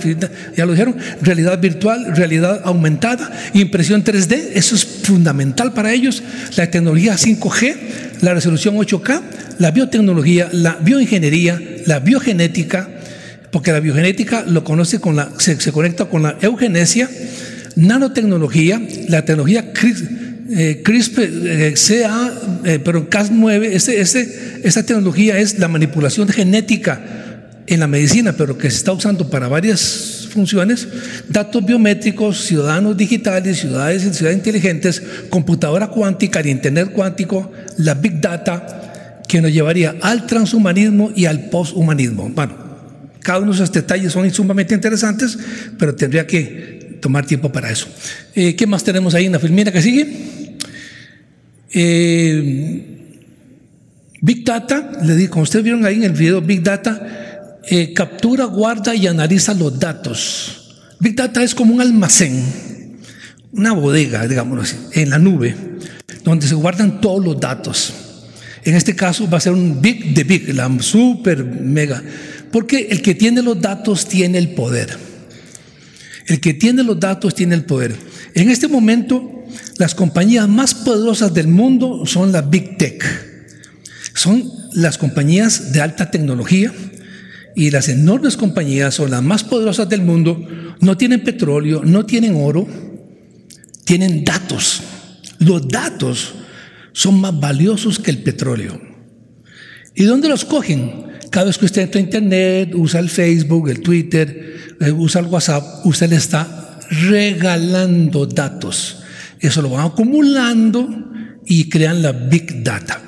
ya 0.56 0.66
lo 0.66 0.74
dijeron, 0.74 0.98
realidad 1.22 1.60
virtual, 1.62 2.14
realidad 2.14 2.62
aumentada, 2.66 3.32
impresión 3.54 4.04
3D, 4.04 4.52
eso 4.56 4.76
es 4.76 4.86
fundamental 4.86 5.74
para 5.74 5.94
ellos, 5.94 6.24
la 6.58 6.70
tecnología 6.70 7.14
5G, 7.14 7.76
la 8.22 8.34
resolución 8.34 8.76
8K, 8.76 9.22
la 9.60 9.72
biotecnología, 9.72 10.50
la 10.52 10.78
bioingeniería, 10.82 11.62
la 11.86 12.00
biogenética, 12.00 12.90
porque 13.52 13.72
la 13.72 13.80
biogenética 13.80 14.44
lo 14.46 14.64
conoce 14.64 15.00
con 15.00 15.16
la, 15.16 15.32
se, 15.38 15.58
conecta 15.72 16.06
con 16.06 16.24
la 16.24 16.38
eugenesia, 16.42 17.10
nanotecnología, 17.76 18.82
la 19.08 19.24
tecnología 19.24 19.72
eh, 20.50 21.74
CA, 21.76 22.34
eh, 22.64 22.80
pero 22.84 23.10
Cas9, 23.10 23.64
este, 23.64 24.00
este, 24.00 24.62
esta 24.64 24.84
tecnología 24.84 25.38
es 25.38 25.60
la 25.60 25.68
manipulación 25.68 26.28
genética 26.30 27.02
en 27.68 27.80
la 27.82 27.88
medicina, 27.88 28.34
pero 28.34 28.58
que 28.58 28.70
se 28.70 28.78
está 28.78 28.94
usando 28.94 29.30
para 29.30 29.48
varias 29.48 30.28
funciones, 30.32 30.88
datos 31.28 31.66
biométricos, 31.66 32.46
ciudadanos 32.46 32.96
digitales, 32.96 33.60
ciudades, 33.60 34.04
ciudades 34.16 34.38
inteligentes, 34.38 35.02
computadora 35.30 35.88
cuántica, 35.88 36.40
el 36.40 36.48
Internet 36.48 36.92
cuántico, 36.94 37.52
la 37.78 37.94
Big 37.96 38.22
Data, 38.22 39.22
que 39.28 39.42
nos 39.42 39.52
llevaría 39.52 39.96
al 40.02 40.26
transhumanismo 40.26 41.12
y 41.14 41.26
al 41.26 41.50
posthumanismo. 41.50 42.30
Bueno, 42.30 42.56
cada 43.22 43.40
uno 43.40 43.52
de 43.52 43.56
esos 43.56 43.72
detalles 43.74 44.14
son 44.14 44.32
sumamente 44.32 44.74
interesantes, 44.74 45.38
pero 45.78 45.94
tendría 45.94 46.26
que 46.26 46.77
tomar 47.00 47.26
tiempo 47.26 47.52
para 47.52 47.72
eso. 47.72 47.88
Eh, 48.36 48.56
¿Qué 48.56 48.68
más 48.68 48.84
tenemos 48.84 49.14
ahí 49.14 49.26
en 49.26 49.32
la 49.32 49.40
filmina 49.40 49.72
que 49.72 49.82
sigue? 49.82 50.08
Eh, 51.72 52.98
Big 54.22 54.44
Data, 54.44 54.92
le 55.04 55.16
digo, 55.16 55.32
como 55.32 55.44
ustedes 55.44 55.64
vieron 55.64 55.86
ahí 55.86 55.96
en 55.96 56.04
el 56.04 56.14
video, 56.14 56.42
Big 56.42 56.64
Data 56.64 57.60
eh, 57.70 57.94
captura, 57.94 58.46
guarda 58.46 58.96
y 58.96 59.08
analiza 59.08 59.54
los 59.54 59.78
datos. 59.78 60.76
Big 61.00 61.16
Data 61.16 61.44
es 61.44 61.54
como 61.54 61.74
un 61.74 61.82
almacén, 61.82 62.98
una 63.52 63.74
bodega, 63.74 64.28
digámoslo 64.28 64.64
así, 64.64 64.76
en 64.94 65.10
la 65.10 65.20
nube, 65.20 65.56
donde 66.24 66.48
se 66.48 66.56
guardan 66.56 67.02
todos 67.02 67.24
los 67.24 67.40
datos. 67.40 67.94
En 68.64 68.76
este 68.76 68.96
caso 68.96 69.30
va 69.30 69.38
a 69.38 69.42
ser 69.42 69.54
un 69.54 69.82
big 69.82 70.14
de 70.14 70.24
big, 70.24 70.54
la 70.56 70.70
super 70.82 71.44
mega, 71.44 72.02
porque 72.52 72.88
el 72.90 73.02
que 73.02 73.16
tiene 73.16 73.42
los 73.42 73.62
datos 73.62 74.08
tiene 74.08 74.38
el 74.38 74.50
poder. 74.50 75.07
El 76.28 76.40
que 76.40 76.54
tiene 76.54 76.84
los 76.84 77.00
datos 77.00 77.34
tiene 77.34 77.56
el 77.56 77.64
poder. 77.64 77.96
En 78.36 78.50
este 78.50 78.68
momento, 78.68 79.46
las 79.78 79.96
compañías 79.96 80.48
más 80.48 80.76
poderosas 80.76 81.34
del 81.34 81.48
mundo 81.48 82.06
son 82.06 82.32
las 82.32 82.50
Big 82.50 82.78
Tech. 82.78 83.04
Son 84.14 84.44
las 84.74 84.98
compañías 84.98 85.72
de 85.72 85.82
alta 85.82 86.12
tecnología, 86.12 86.74
y 87.58 87.72
las 87.72 87.90
enormes 87.90 88.38
compañías 88.38 88.94
son 88.94 89.10
las 89.10 89.24
más 89.24 89.44
poderosas 89.44 89.90
del 89.90 90.04
mundo, 90.04 90.48
no 90.80 90.96
tienen 90.96 91.24
petróleo, 91.24 91.82
no 91.84 92.06
tienen 92.06 92.36
oro, 92.36 92.68
tienen 93.84 94.24
datos. 94.24 94.84
Los 95.40 95.68
datos 95.68 96.36
son 96.92 97.20
más 97.20 97.40
valiosos 97.40 97.98
que 97.98 98.12
el 98.12 98.20
petróleo. 98.20 98.80
¿Y 99.96 100.04
dónde 100.04 100.30
los 100.30 100.46
cogen? 100.46 101.08
Cada 101.32 101.48
vez 101.48 101.58
que 101.58 101.66
usted 101.66 101.82
entra 101.82 102.00
a 102.00 102.04
Internet, 102.04 102.76
usa 102.76 103.00
el 103.00 103.10
Facebook, 103.10 103.70
el 103.70 103.82
Twitter, 103.82 104.57
usa 104.96 105.22
el 105.22 105.28
WhatsApp, 105.28 105.86
usted 105.86 106.10
le 106.10 106.16
está 106.16 106.80
regalando 106.90 108.26
datos. 108.26 109.04
Eso 109.40 109.62
lo 109.62 109.70
van 109.70 109.86
acumulando 109.86 110.90
y 111.46 111.70
crean 111.70 112.02
la 112.02 112.12
Big 112.12 112.64
Data. 112.64 113.02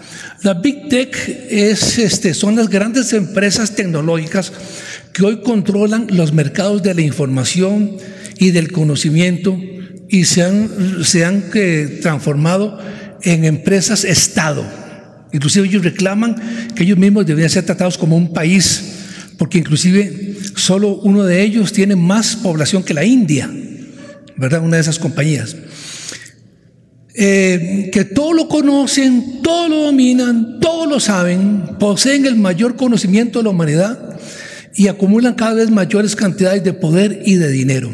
La 0.43 0.53
Big 0.53 0.87
Tech 0.87 1.47
es, 1.49 1.97
este, 1.97 2.33
son 2.33 2.55
las 2.55 2.69
grandes 2.69 3.11
empresas 3.13 3.75
tecnológicas 3.75 4.53
que 5.11 5.25
hoy 5.25 5.41
controlan 5.41 6.07
los 6.11 6.33
mercados 6.33 6.81
de 6.81 6.93
la 6.93 7.01
información 7.01 7.97
y 8.37 8.51
del 8.51 8.71
conocimiento 8.71 9.59
y 10.07 10.25
se 10.25 10.43
han, 10.43 11.03
se 11.03 11.25
han 11.25 11.45
eh, 11.53 11.99
transformado 12.01 12.79
en 13.21 13.43
empresas 13.43 14.05
Estado. 14.05 14.65
Inclusive 15.33 15.67
ellos 15.67 15.83
reclaman 15.83 16.35
que 16.73 16.83
ellos 16.83 16.97
mismos 16.97 17.25
deberían 17.25 17.49
ser 17.49 17.65
tratados 17.65 17.97
como 17.97 18.15
un 18.15 18.33
país, 18.33 18.81
porque 19.37 19.57
inclusive 19.57 20.37
solo 20.59 20.95
uno 20.95 21.23
de 21.23 21.41
ellos 21.41 21.73
tiene 21.73 21.95
más 21.95 22.35
población 22.35 22.83
que 22.83 22.93
la 22.93 23.05
India, 23.05 23.49
¿verdad? 24.35 24.61
Una 24.61 24.75
de 24.75 24.81
esas 24.81 24.99
compañías. 24.99 25.55
Eh, 27.15 27.89
que 27.91 28.05
todo 28.05 28.33
lo 28.33 28.47
conocen, 28.47 29.41
todo 29.41 29.67
lo 29.67 29.83
dominan, 29.83 30.59
todo 30.59 30.85
lo 30.85 30.99
saben, 30.99 31.77
poseen 31.79 32.25
el 32.25 32.35
mayor 32.35 32.75
conocimiento 32.75 33.39
de 33.39 33.43
la 33.43 33.49
humanidad 33.49 34.19
y 34.75 34.87
acumulan 34.87 35.33
cada 35.33 35.55
vez 35.55 35.69
mayores 35.69 36.15
cantidades 36.15 36.63
de 36.63 36.73
poder 36.73 37.21
y 37.25 37.35
de 37.35 37.49
dinero. 37.49 37.89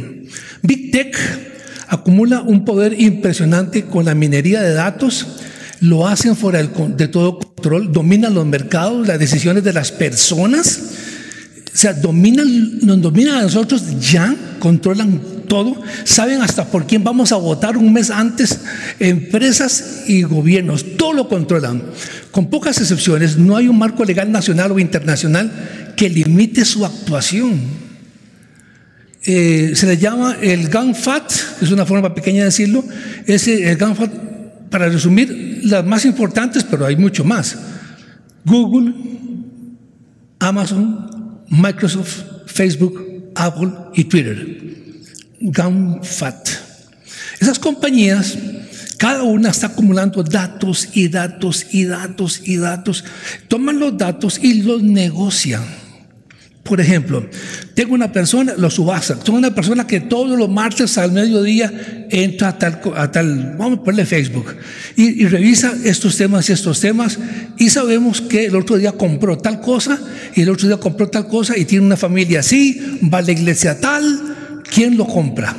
Big 0.62 0.92
Tech 0.92 1.18
acumula 1.88 2.42
un 2.42 2.66
poder 2.66 3.00
impresionante 3.00 3.86
con 3.86 4.06
la 4.06 4.16
minería 4.16 4.62
de 4.62 4.74
datos, 4.74 5.28
lo 5.80 6.08
hacen 6.08 6.36
fuera 6.36 6.62
de 6.62 7.08
todo 7.08 7.40
control, 7.40 7.92
dominan 7.92 8.34
los 8.34 8.46
mercados, 8.46 9.08
las 9.08 9.20
decisiones 9.20 9.64
de 9.64 9.74
las 9.74 9.92
personas, 9.92 10.82
o 11.76 11.78
sea, 11.78 11.92
dominan, 11.92 12.80
nos 12.86 13.02
dominan 13.02 13.36
a 13.36 13.42
nosotros 13.42 13.84
ya, 14.00 14.34
controlan 14.60 15.20
todo, 15.50 15.76
saben 16.06 16.42
hasta 16.42 16.64
por 16.64 16.88
quién 16.88 17.04
vamos 17.04 17.34
a 17.34 17.36
votar 17.36 17.76
un 17.76 17.92
mes 17.92 18.12
antes, 18.12 18.62
empresas 18.98 20.04
y 20.08 20.24
gobiernos, 20.24 20.96
todo 20.96 21.12
lo 21.12 21.28
controlan. 21.28 21.84
Con 22.32 22.50
pocas 22.50 22.80
excepciones, 22.80 23.36
no 23.36 23.58
hay 23.58 23.68
un 23.68 23.78
marco 23.78 24.06
legal 24.06 24.32
nacional 24.32 24.72
o 24.72 24.80
internacional 24.80 25.52
que 25.98 26.10
limite 26.10 26.64
su 26.64 26.86
actuación. 26.86 27.60
Eh, 29.26 29.74
se 29.76 29.86
le 29.86 29.98
llama 29.98 30.38
el 30.42 30.70
GANFAT, 30.70 31.30
es 31.62 31.72
una 31.72 31.86
forma 31.86 32.16
pequeña 32.16 32.40
de 32.40 32.46
decirlo, 32.46 32.86
es 33.26 33.50
el 33.50 33.76
GANFAT, 33.76 34.12
para 34.70 34.88
resumir, 34.88 35.60
las 35.66 35.86
más 35.86 36.06
importantes, 36.06 36.64
pero 36.64 36.86
hay 36.86 36.96
mucho 36.96 37.26
más. 37.26 37.58
Google, 38.46 38.94
Amazon, 40.40 41.15
Microsoft, 41.50 42.24
Facebook, 42.48 43.32
Apple 43.36 43.72
y 43.94 44.06
Twitter. 44.06 44.76
GAMFAT. 45.42 46.50
Esas 47.40 47.60
compañías, 47.60 48.38
cada 48.98 49.24
una 49.24 49.50
está 49.50 49.68
acumulando 49.68 50.24
datos 50.24 50.90
y 50.94 51.10
datos 51.10 51.68
y 51.72 51.86
datos 51.86 52.42
y 52.46 52.58
datos. 52.58 53.04
Toman 53.48 53.80
los 53.80 53.98
datos 53.98 54.40
y 54.42 54.62
los 54.62 54.82
negocian. 54.82 55.85
Por 56.66 56.82
ejemplo, 56.82 57.30
tengo 57.76 57.94
una 57.94 58.12
persona, 58.12 58.56
lo 58.58 58.72
subasta, 58.72 59.20
tengo 59.20 59.38
una 59.38 59.54
persona 59.54 59.86
que 59.86 60.00
todos 60.00 60.36
los 60.36 60.50
martes 60.50 60.98
al 60.98 61.12
mediodía 61.12 61.72
entra 62.10 62.48
a 62.48 62.58
tal, 62.58 62.82
a 62.96 63.12
tal 63.12 63.56
vamos 63.56 63.78
a 63.78 63.84
ponerle 63.84 64.08
Facebook, 64.08 64.48
y, 64.96 65.28
revisa 65.28 65.76
estos 65.84 66.18
temas 66.18 66.50
y 66.50 66.54
estos 66.54 66.80
temas, 66.80 67.20
y 67.60 67.70
sabemos 67.70 68.20
que 68.20 68.46
el 68.48 68.56
otro 68.56 68.78
día 68.78 68.94
compró 68.94 69.38
tal 69.38 69.62
cosa, 69.62 70.02
y 70.34 70.42
el 70.42 70.50
otro 70.50 70.68
día 70.68 70.78
compró 70.78 71.08
tal 71.08 71.28
cosa, 71.28 71.56
y 71.56 71.66
tiene 71.66 71.86
una 71.86 71.98
familia 71.98 72.40
así, 72.40 73.00
va 73.14 73.20
a 73.20 73.22
la 73.22 73.34
iglesia 73.34 73.80
tal, 73.80 74.64
¿quién 74.74 74.98
lo 74.98 75.06
compra? 75.06 75.56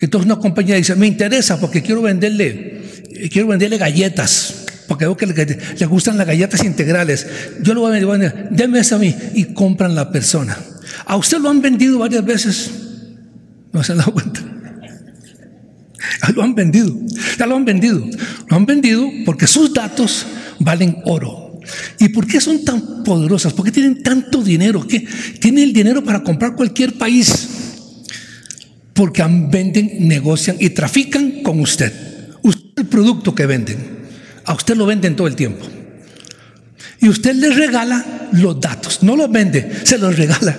Entonces 0.00 0.26
una 0.26 0.40
compañía 0.40 0.74
dice, 0.74 0.96
me 0.96 1.06
interesa 1.06 1.60
porque 1.60 1.82
quiero 1.82 2.02
venderle, 2.02 2.82
quiero 3.30 3.46
venderle 3.46 3.78
galletas, 3.78 4.63
porque 4.88 5.04
veo 5.04 5.16
que 5.16 5.26
le, 5.26 5.86
gustan 5.86 6.16
las 6.16 6.26
galletas 6.26 6.64
integrales. 6.64 7.26
Yo 7.62 7.74
lo 7.74 7.80
voy 7.80 7.96
a 7.96 8.06
vender, 8.06 8.48
denme 8.50 8.80
esa 8.80 8.96
a 8.96 8.98
mí 8.98 9.14
y 9.34 9.54
compran 9.54 9.94
la 9.94 10.10
persona. 10.10 10.56
A 11.06 11.16
usted 11.16 11.38
lo 11.38 11.50
han 11.50 11.60
vendido 11.60 11.98
varias 11.98 12.24
veces, 12.24 12.70
no 13.72 13.82
se 13.82 13.92
han 13.92 13.98
dado 13.98 14.12
cuenta. 14.12 14.40
Lo 16.34 16.42
han 16.42 16.54
vendido, 16.54 16.94
ya 17.38 17.46
lo 17.46 17.56
han 17.56 17.64
vendido. 17.64 18.06
Lo 18.48 18.56
han 18.56 18.66
vendido 18.66 19.10
porque 19.24 19.46
sus 19.46 19.72
datos 19.72 20.26
valen 20.58 20.98
oro. 21.04 21.60
¿Y 21.98 22.10
por 22.10 22.26
qué 22.26 22.40
son 22.40 22.64
tan 22.64 23.02
poderosas? 23.04 23.52
¿Por 23.52 23.64
qué 23.64 23.72
tienen 23.72 24.02
tanto 24.02 24.42
dinero? 24.42 24.86
¿Qué? 24.86 25.06
Tienen 25.40 25.64
el 25.64 25.72
dinero 25.72 26.04
para 26.04 26.22
comprar 26.22 26.54
cualquier 26.56 26.98
país 26.98 27.48
porque 28.94 29.24
venden, 29.50 30.08
negocian 30.08 30.56
y 30.60 30.70
trafican 30.70 31.42
con 31.42 31.60
usted. 31.60 31.92
Usted 32.42 32.82
el 32.82 32.86
producto 32.86 33.34
que 33.34 33.46
venden, 33.46 33.93
a 34.44 34.54
usted 34.54 34.76
lo 34.76 34.86
venden 34.86 35.16
todo 35.16 35.26
el 35.26 35.36
tiempo. 35.36 35.66
Y 37.00 37.08
usted 37.08 37.34
les 37.34 37.56
regala 37.56 38.28
los 38.32 38.60
datos, 38.60 39.02
no 39.02 39.16
los 39.16 39.30
vende, 39.30 39.70
se 39.84 39.98
los 39.98 40.16
regala. 40.16 40.56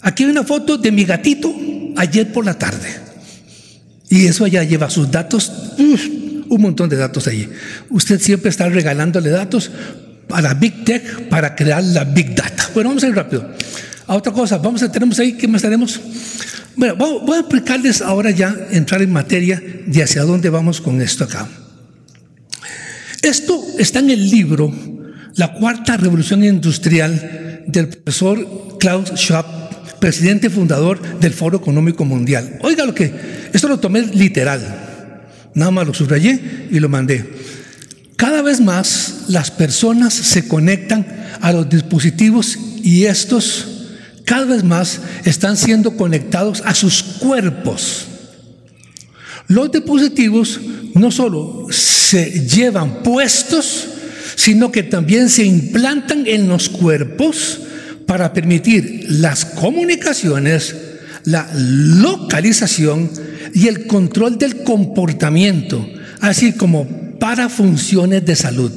Aquí 0.00 0.24
hay 0.24 0.30
una 0.30 0.42
foto 0.42 0.78
de 0.78 0.90
mi 0.90 1.04
gatito 1.04 1.54
ayer 1.96 2.32
por 2.32 2.44
la 2.44 2.58
tarde. 2.58 2.88
Y 4.08 4.26
eso 4.26 4.44
allá 4.44 4.62
lleva 4.64 4.90
sus 4.90 5.10
datos, 5.10 5.50
un 5.78 6.60
montón 6.60 6.88
de 6.88 6.96
datos 6.96 7.26
allí. 7.28 7.48
Usted 7.88 8.20
siempre 8.20 8.50
está 8.50 8.68
regalándole 8.68 9.30
datos 9.30 9.70
a 10.28 10.42
la 10.42 10.54
Big 10.54 10.84
Tech 10.84 11.28
para 11.28 11.54
crear 11.54 11.82
la 11.82 12.04
Big 12.04 12.34
Data. 12.34 12.68
Bueno, 12.74 12.90
vamos 12.90 13.04
a 13.04 13.08
ir 13.08 13.14
rápido. 13.14 13.48
A 14.06 14.16
otra 14.16 14.32
cosa, 14.32 14.58
vamos 14.58 14.82
a 14.82 14.90
tenemos 14.90 15.18
ahí, 15.18 15.34
¿qué 15.34 15.46
más 15.46 15.62
tenemos? 15.62 16.00
Bueno, 16.74 16.96
voy 16.96 17.36
a 17.36 17.40
explicarles 17.40 18.02
ahora 18.02 18.30
ya, 18.30 18.54
entrar 18.70 19.02
en 19.02 19.12
materia 19.12 19.62
de 19.86 20.02
hacia 20.02 20.22
dónde 20.22 20.50
vamos 20.50 20.80
con 20.80 21.00
esto 21.00 21.24
acá. 21.24 21.48
Esto 23.22 23.64
está 23.78 24.00
en 24.00 24.10
el 24.10 24.30
libro 24.30 24.74
La 25.36 25.52
Cuarta 25.52 25.96
Revolución 25.96 26.42
Industrial 26.42 27.62
del 27.68 27.86
profesor 27.86 28.78
Klaus 28.80 29.12
Schwab, 29.14 29.46
presidente 30.00 30.50
fundador 30.50 31.20
del 31.20 31.32
Foro 31.32 31.58
Económico 31.58 32.04
Mundial. 32.04 32.58
Oiga 32.62 32.84
lo 32.84 32.92
que, 32.96 33.14
esto 33.52 33.68
lo 33.68 33.78
tomé 33.78 34.02
literal, 34.02 34.60
nada 35.54 35.70
más 35.70 35.86
lo 35.86 35.94
subrayé 35.94 36.66
y 36.68 36.80
lo 36.80 36.88
mandé. 36.88 37.24
Cada 38.16 38.42
vez 38.42 38.60
más 38.60 39.26
las 39.28 39.52
personas 39.52 40.12
se 40.14 40.48
conectan 40.48 41.06
a 41.40 41.52
los 41.52 41.70
dispositivos 41.70 42.58
y 42.82 43.04
estos 43.04 43.68
cada 44.24 44.46
vez 44.46 44.64
más 44.64 45.00
están 45.24 45.56
siendo 45.56 45.96
conectados 45.96 46.60
a 46.66 46.74
sus 46.74 47.04
cuerpos. 47.04 48.08
Los 49.52 49.70
dispositivos 49.70 50.58
no 50.94 51.10
solo 51.10 51.66
se 51.70 52.46
llevan 52.48 53.02
puestos, 53.02 53.86
sino 54.34 54.72
que 54.72 54.82
también 54.82 55.28
se 55.28 55.44
implantan 55.44 56.26
en 56.26 56.48
los 56.48 56.70
cuerpos 56.70 57.60
para 58.06 58.32
permitir 58.32 59.04
las 59.08 59.44
comunicaciones, 59.44 60.74
la 61.24 61.50
localización 61.54 63.10
y 63.52 63.68
el 63.68 63.86
control 63.86 64.38
del 64.38 64.62
comportamiento, 64.62 65.86
así 66.20 66.52
como 66.52 67.18
para 67.18 67.50
funciones 67.50 68.24
de 68.24 68.36
salud. 68.36 68.72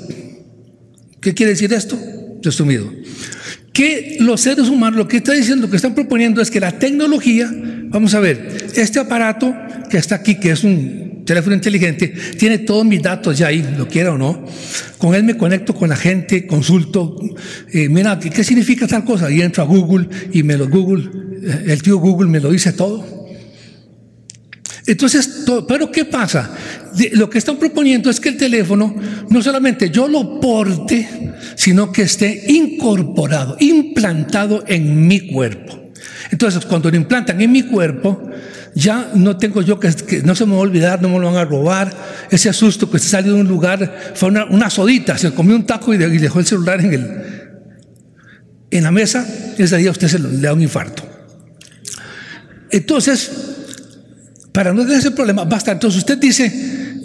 ¿Qué 1.22 1.34
quiere 1.34 1.54
decir 1.54 1.72
esto? 1.72 1.98
Resumido. 2.44 2.92
Que 3.76 4.16
los 4.22 4.40
seres 4.40 4.70
humanos, 4.70 4.98
lo 4.98 5.06
que 5.06 5.18
está 5.18 5.34
diciendo, 5.34 5.66
lo 5.66 5.70
que 5.70 5.76
están 5.76 5.94
proponiendo 5.94 6.42
es 6.42 6.50
que 6.50 6.62
la 6.62 6.80
tecnología, 6.80 7.54
vamos 7.90 8.14
a 8.14 8.22
ver, 8.22 8.70
este 8.74 9.00
aparato 9.02 9.54
que 9.90 9.98
está 9.98 10.16
aquí, 10.16 10.36
que 10.36 10.52
es 10.52 10.64
un 10.64 11.24
teléfono 11.26 11.58
inteligente, 11.58 12.14
tiene 12.38 12.60
todos 12.60 12.86
mis 12.86 13.02
datos 13.02 13.38
ya 13.38 13.48
ahí, 13.48 13.68
lo 13.78 13.86
quiera 13.90 14.14
o 14.14 14.18
no. 14.18 14.46
Con 14.98 15.14
él 15.14 15.26
me 15.26 15.36
conecto 15.36 15.76
con 15.76 15.90
la 15.90 15.98
gente, 15.98 16.48
consulto, 16.48 17.20
eh, 17.74 17.90
mira, 17.90 18.18
¿qué, 18.18 18.46
significa 18.46 18.88
tal 18.88 19.04
cosa? 19.04 19.30
Y 19.30 19.42
entro 19.42 19.62
a 19.62 19.66
Google 19.66 20.08
y 20.32 20.42
me 20.44 20.56
lo 20.56 20.70
Google, 20.70 21.10
eh, 21.44 21.66
el 21.68 21.82
tío 21.82 21.98
Google 21.98 22.30
me 22.30 22.40
lo 22.40 22.52
dice 22.52 22.72
todo. 22.72 23.15
Entonces, 24.88 25.46
pero 25.68 25.92
¿qué 25.92 26.06
pasa? 26.06 26.52
lo 27.14 27.30
que 27.30 27.40
están 27.40 27.58
proponiendo 27.58 28.10
es 28.10 28.20
que 28.20 28.30
el 28.30 28.38
teléfono 28.38 28.96
no 29.30 29.42
solamente 29.42 29.90
yo 29.90 30.08
lo 30.08 30.40
porte, 30.40 31.34
sino 31.56 31.92
que 31.92 32.04
esté 32.04 32.46
incorporado, 32.48 33.58
implantado 33.60 34.64
en 34.68 35.08
mi 35.08 35.32
cuerpo. 35.32 35.92
Entonces, 36.32 36.66
cuando 36.66 36.90
lo 36.90 36.98
implantan 36.98 37.42
en 37.42 37.52
mi 37.52 37.64
cuerpo, 37.64 38.30
ya 38.76 39.12
no 39.16 39.38
tengo 39.38 39.62
yo 39.62 39.80
que, 39.80 39.90
no 40.24 40.36
se 40.36 40.46
me 40.46 40.52
va 40.52 40.58
a 40.58 40.62
olvidar, 40.62 41.02
no 41.02 41.10
me 41.10 41.20
lo 41.20 41.28
van 41.28 41.38
a 41.38 41.46
robar. 41.46 41.92
Ese 42.30 42.50
asusto 42.50 42.90
que 42.90 43.00
se 43.00 43.10
salió 43.10 43.34
de 43.34 43.42
un 43.42 43.48
lugar 43.48 44.14
fue 44.14 44.30
una, 44.30 44.70
sodita, 44.70 45.18
se 45.18 45.32
comió 45.32 45.56
un 45.56 45.66
taco 45.66 45.94
y, 45.94 45.98
dejó 45.98 46.40
el 46.40 46.46
celular 46.46 46.80
en, 46.80 46.94
el, 46.94 47.22
en 48.72 48.84
la 48.84 48.92
mesa, 48.92 49.26
ese 49.58 49.78
día 49.78 49.92
usted 49.92 50.08
se 50.08 50.20
le 50.20 50.38
da 50.40 50.54
un 50.54 50.62
infarto. 50.62 51.04
Entonces, 52.70 53.55
para 54.56 54.74
no 54.74 54.84
tener 54.84 55.00
ese 55.00 55.12
problema, 55.12 55.44
basta. 55.44 55.74
Entonces 55.74 56.00
usted 56.00 56.18
dice, 56.18 56.50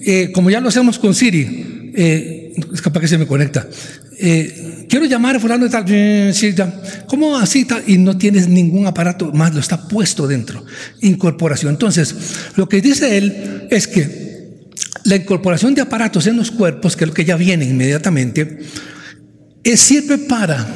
eh, 0.06 0.30
como 0.32 0.50
ya 0.50 0.60
lo 0.60 0.68
hacemos 0.68 1.00
con 1.00 1.16
Siri, 1.16 1.90
eh, 1.92 2.54
es 2.72 2.80
capaz 2.80 3.00
que 3.00 3.08
se 3.08 3.18
me 3.18 3.26
conecta. 3.26 3.66
Eh, 4.16 4.86
quiero 4.88 5.04
llamar 5.04 5.34
a 5.34 5.40
fulano 5.40 5.64
de 5.64 5.70
tal, 5.70 5.84
¿cómo 7.08 7.36
así 7.36 7.64
tal? 7.64 7.82
Y 7.88 7.98
no 7.98 8.16
tienes 8.16 8.46
ningún 8.46 8.86
aparato 8.86 9.32
más, 9.32 9.52
lo 9.52 9.58
está 9.58 9.88
puesto 9.88 10.28
dentro. 10.28 10.64
Incorporación. 11.00 11.72
Entonces, 11.72 12.14
lo 12.54 12.68
que 12.68 12.80
dice 12.80 13.18
él 13.18 13.66
es 13.68 13.88
que 13.88 14.60
la 15.02 15.16
incorporación 15.16 15.74
de 15.74 15.80
aparatos 15.80 16.28
en 16.28 16.36
los 16.36 16.52
cuerpos, 16.52 16.94
que 16.94 17.02
es 17.02 17.08
lo 17.08 17.14
que 17.14 17.24
ya 17.24 17.34
viene 17.34 17.64
inmediatamente, 17.64 18.60
sirve 19.74 20.18
para 20.18 20.68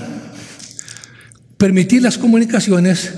permitir 1.56 2.02
las 2.02 2.18
comunicaciones, 2.18 3.12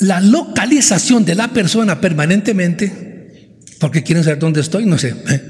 la 0.00 0.20
localización 0.20 1.24
de 1.24 1.34
la 1.34 1.48
persona 1.48 2.00
permanentemente, 2.00 3.60
porque 3.78 4.02
quieren 4.02 4.24
saber 4.24 4.38
dónde 4.38 4.60
estoy, 4.60 4.86
no 4.86 4.98
sé, 4.98 5.14
¿eh? 5.28 5.42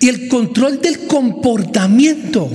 y 0.00 0.08
el 0.08 0.28
control 0.28 0.80
del 0.80 1.06
comportamiento 1.06 2.50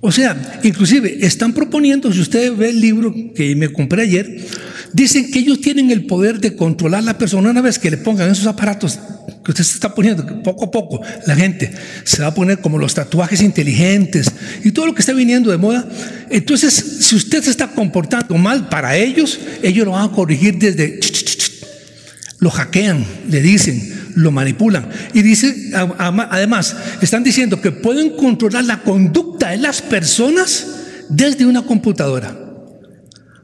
o 0.00 0.12
sea, 0.12 0.60
inclusive 0.62 1.18
están 1.24 1.52
proponiendo, 1.52 2.12
si 2.12 2.20
usted 2.20 2.54
ve 2.54 2.70
el 2.70 2.80
libro 2.80 3.14
que 3.34 3.54
me 3.56 3.68
compré 3.68 4.02
ayer, 4.02 4.46
dicen 4.92 5.30
que 5.30 5.38
ellos 5.38 5.60
tienen 5.60 5.90
el 5.90 6.06
poder 6.06 6.40
de 6.40 6.56
controlar 6.56 7.00
a 7.00 7.04
la 7.04 7.18
persona 7.18 7.50
una 7.50 7.60
vez 7.60 7.78
que 7.78 7.90
le 7.90 7.96
pongan 7.96 8.30
esos 8.30 8.46
aparatos 8.46 8.98
que 9.44 9.52
usted 9.52 9.64
se 9.64 9.74
está 9.74 9.94
poniendo, 9.94 10.42
poco 10.42 10.66
a 10.66 10.70
poco 10.70 11.00
la 11.26 11.34
gente 11.34 11.72
se 12.04 12.22
va 12.22 12.28
a 12.28 12.34
poner 12.34 12.60
como 12.60 12.78
los 12.78 12.94
tatuajes 12.94 13.40
inteligentes 13.42 14.30
y 14.64 14.72
todo 14.72 14.86
lo 14.86 14.94
que 14.94 15.00
está 15.00 15.12
viniendo 15.12 15.50
de 15.50 15.56
moda. 15.56 15.88
Entonces, 16.28 16.74
si 16.74 17.14
usted 17.14 17.42
se 17.42 17.50
está 17.50 17.68
comportando 17.68 18.36
mal 18.36 18.68
para 18.68 18.96
ellos, 18.96 19.38
ellos 19.62 19.86
lo 19.86 19.92
van 19.92 20.10
a 20.10 20.12
corregir 20.12 20.58
desde... 20.58 21.00
Lo 22.38 22.50
hackean, 22.50 23.04
le 23.28 23.42
dicen, 23.42 24.12
lo 24.14 24.30
manipulan. 24.30 24.88
Y 25.12 25.20
dice, 25.20 25.72
además, 25.98 26.74
están 27.02 27.22
diciendo 27.22 27.60
que 27.60 27.70
pueden 27.70 28.16
controlar 28.16 28.64
la 28.64 28.82
conducta 28.82 29.50
de 29.50 29.58
las 29.58 29.82
personas 29.82 30.66
desde 31.10 31.44
una 31.44 31.62
computadora. 31.62 32.49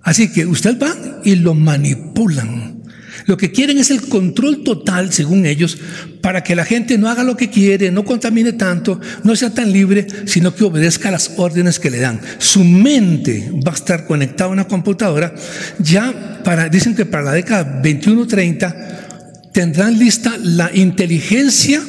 Así 0.06 0.28
que 0.28 0.46
usted 0.46 0.80
va 0.80 0.94
y 1.24 1.34
lo 1.34 1.52
manipulan. 1.54 2.80
Lo 3.26 3.36
que 3.36 3.50
quieren 3.50 3.78
es 3.78 3.90
el 3.90 4.02
control 4.02 4.62
total, 4.62 5.12
según 5.12 5.46
ellos, 5.46 5.78
para 6.20 6.44
que 6.44 6.54
la 6.54 6.64
gente 6.64 6.96
no 6.96 7.08
haga 7.08 7.24
lo 7.24 7.36
que 7.36 7.50
quiere, 7.50 7.90
no 7.90 8.04
contamine 8.04 8.52
tanto, 8.52 9.00
no 9.24 9.34
sea 9.34 9.52
tan 9.52 9.72
libre, 9.72 10.06
sino 10.26 10.54
que 10.54 10.62
obedezca 10.62 11.10
las 11.10 11.32
órdenes 11.36 11.80
que 11.80 11.90
le 11.90 11.98
dan. 11.98 12.20
Su 12.38 12.62
mente 12.62 13.50
va 13.66 13.72
a 13.72 13.74
estar 13.74 14.06
conectada 14.06 14.48
a 14.48 14.52
una 14.52 14.68
computadora. 14.68 15.34
Ya 15.80 16.40
para, 16.44 16.68
dicen 16.68 16.94
que 16.94 17.04
para 17.04 17.24
la 17.24 17.32
década 17.32 17.82
21-30 17.82 19.50
tendrán 19.52 19.98
lista 19.98 20.38
la 20.40 20.70
inteligencia 20.72 21.82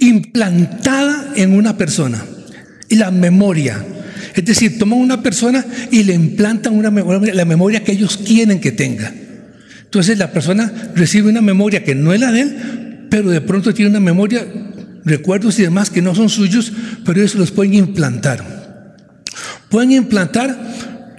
implantada 0.00 1.32
en 1.36 1.52
una 1.52 1.76
persona 1.76 2.24
y 2.88 2.96
la 2.96 3.12
memoria. 3.12 3.84
Es 4.34 4.44
decir, 4.44 4.78
toman 4.78 4.98
una 4.98 5.22
persona 5.22 5.64
y 5.90 6.04
le 6.04 6.14
implantan 6.14 6.74
una 6.74 6.90
memoria, 6.90 7.34
la 7.34 7.44
memoria 7.44 7.84
que 7.84 7.92
ellos 7.92 8.16
quieren 8.16 8.60
que 8.60 8.72
tenga. 8.72 9.12
Entonces 9.84 10.16
la 10.16 10.32
persona 10.32 10.72
recibe 10.94 11.28
una 11.28 11.42
memoria 11.42 11.84
que 11.84 11.94
no 11.94 12.14
es 12.14 12.20
la 12.20 12.32
de 12.32 12.40
él, 12.40 13.06
pero 13.10 13.30
de 13.30 13.42
pronto 13.42 13.74
tiene 13.74 13.90
una 13.90 14.00
memoria, 14.00 14.46
recuerdos 15.04 15.58
y 15.58 15.62
demás 15.62 15.90
que 15.90 16.00
no 16.00 16.14
son 16.14 16.30
suyos, 16.30 16.72
pero 17.04 17.20
ellos 17.20 17.34
los 17.34 17.50
pueden 17.50 17.74
implantar. 17.74 18.42
Pueden 19.68 19.92
implantar 19.92 20.56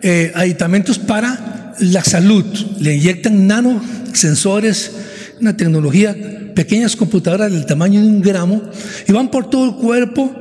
eh, 0.01 0.31
aditamentos 0.33 0.97
para 0.97 1.75
la 1.79 2.03
salud. 2.03 2.45
Le 2.79 2.95
inyectan 2.95 3.45
nanosensores 3.45 4.91
una 5.39 5.55
tecnología, 5.55 6.15
pequeñas 6.55 6.95
computadoras 6.95 7.51
del 7.51 7.65
tamaño 7.65 8.01
de 8.01 8.07
un 8.07 8.21
gramo, 8.21 8.61
y 9.07 9.11
van 9.11 9.29
por 9.29 9.49
todo 9.49 9.65
el 9.65 9.75
cuerpo 9.75 10.35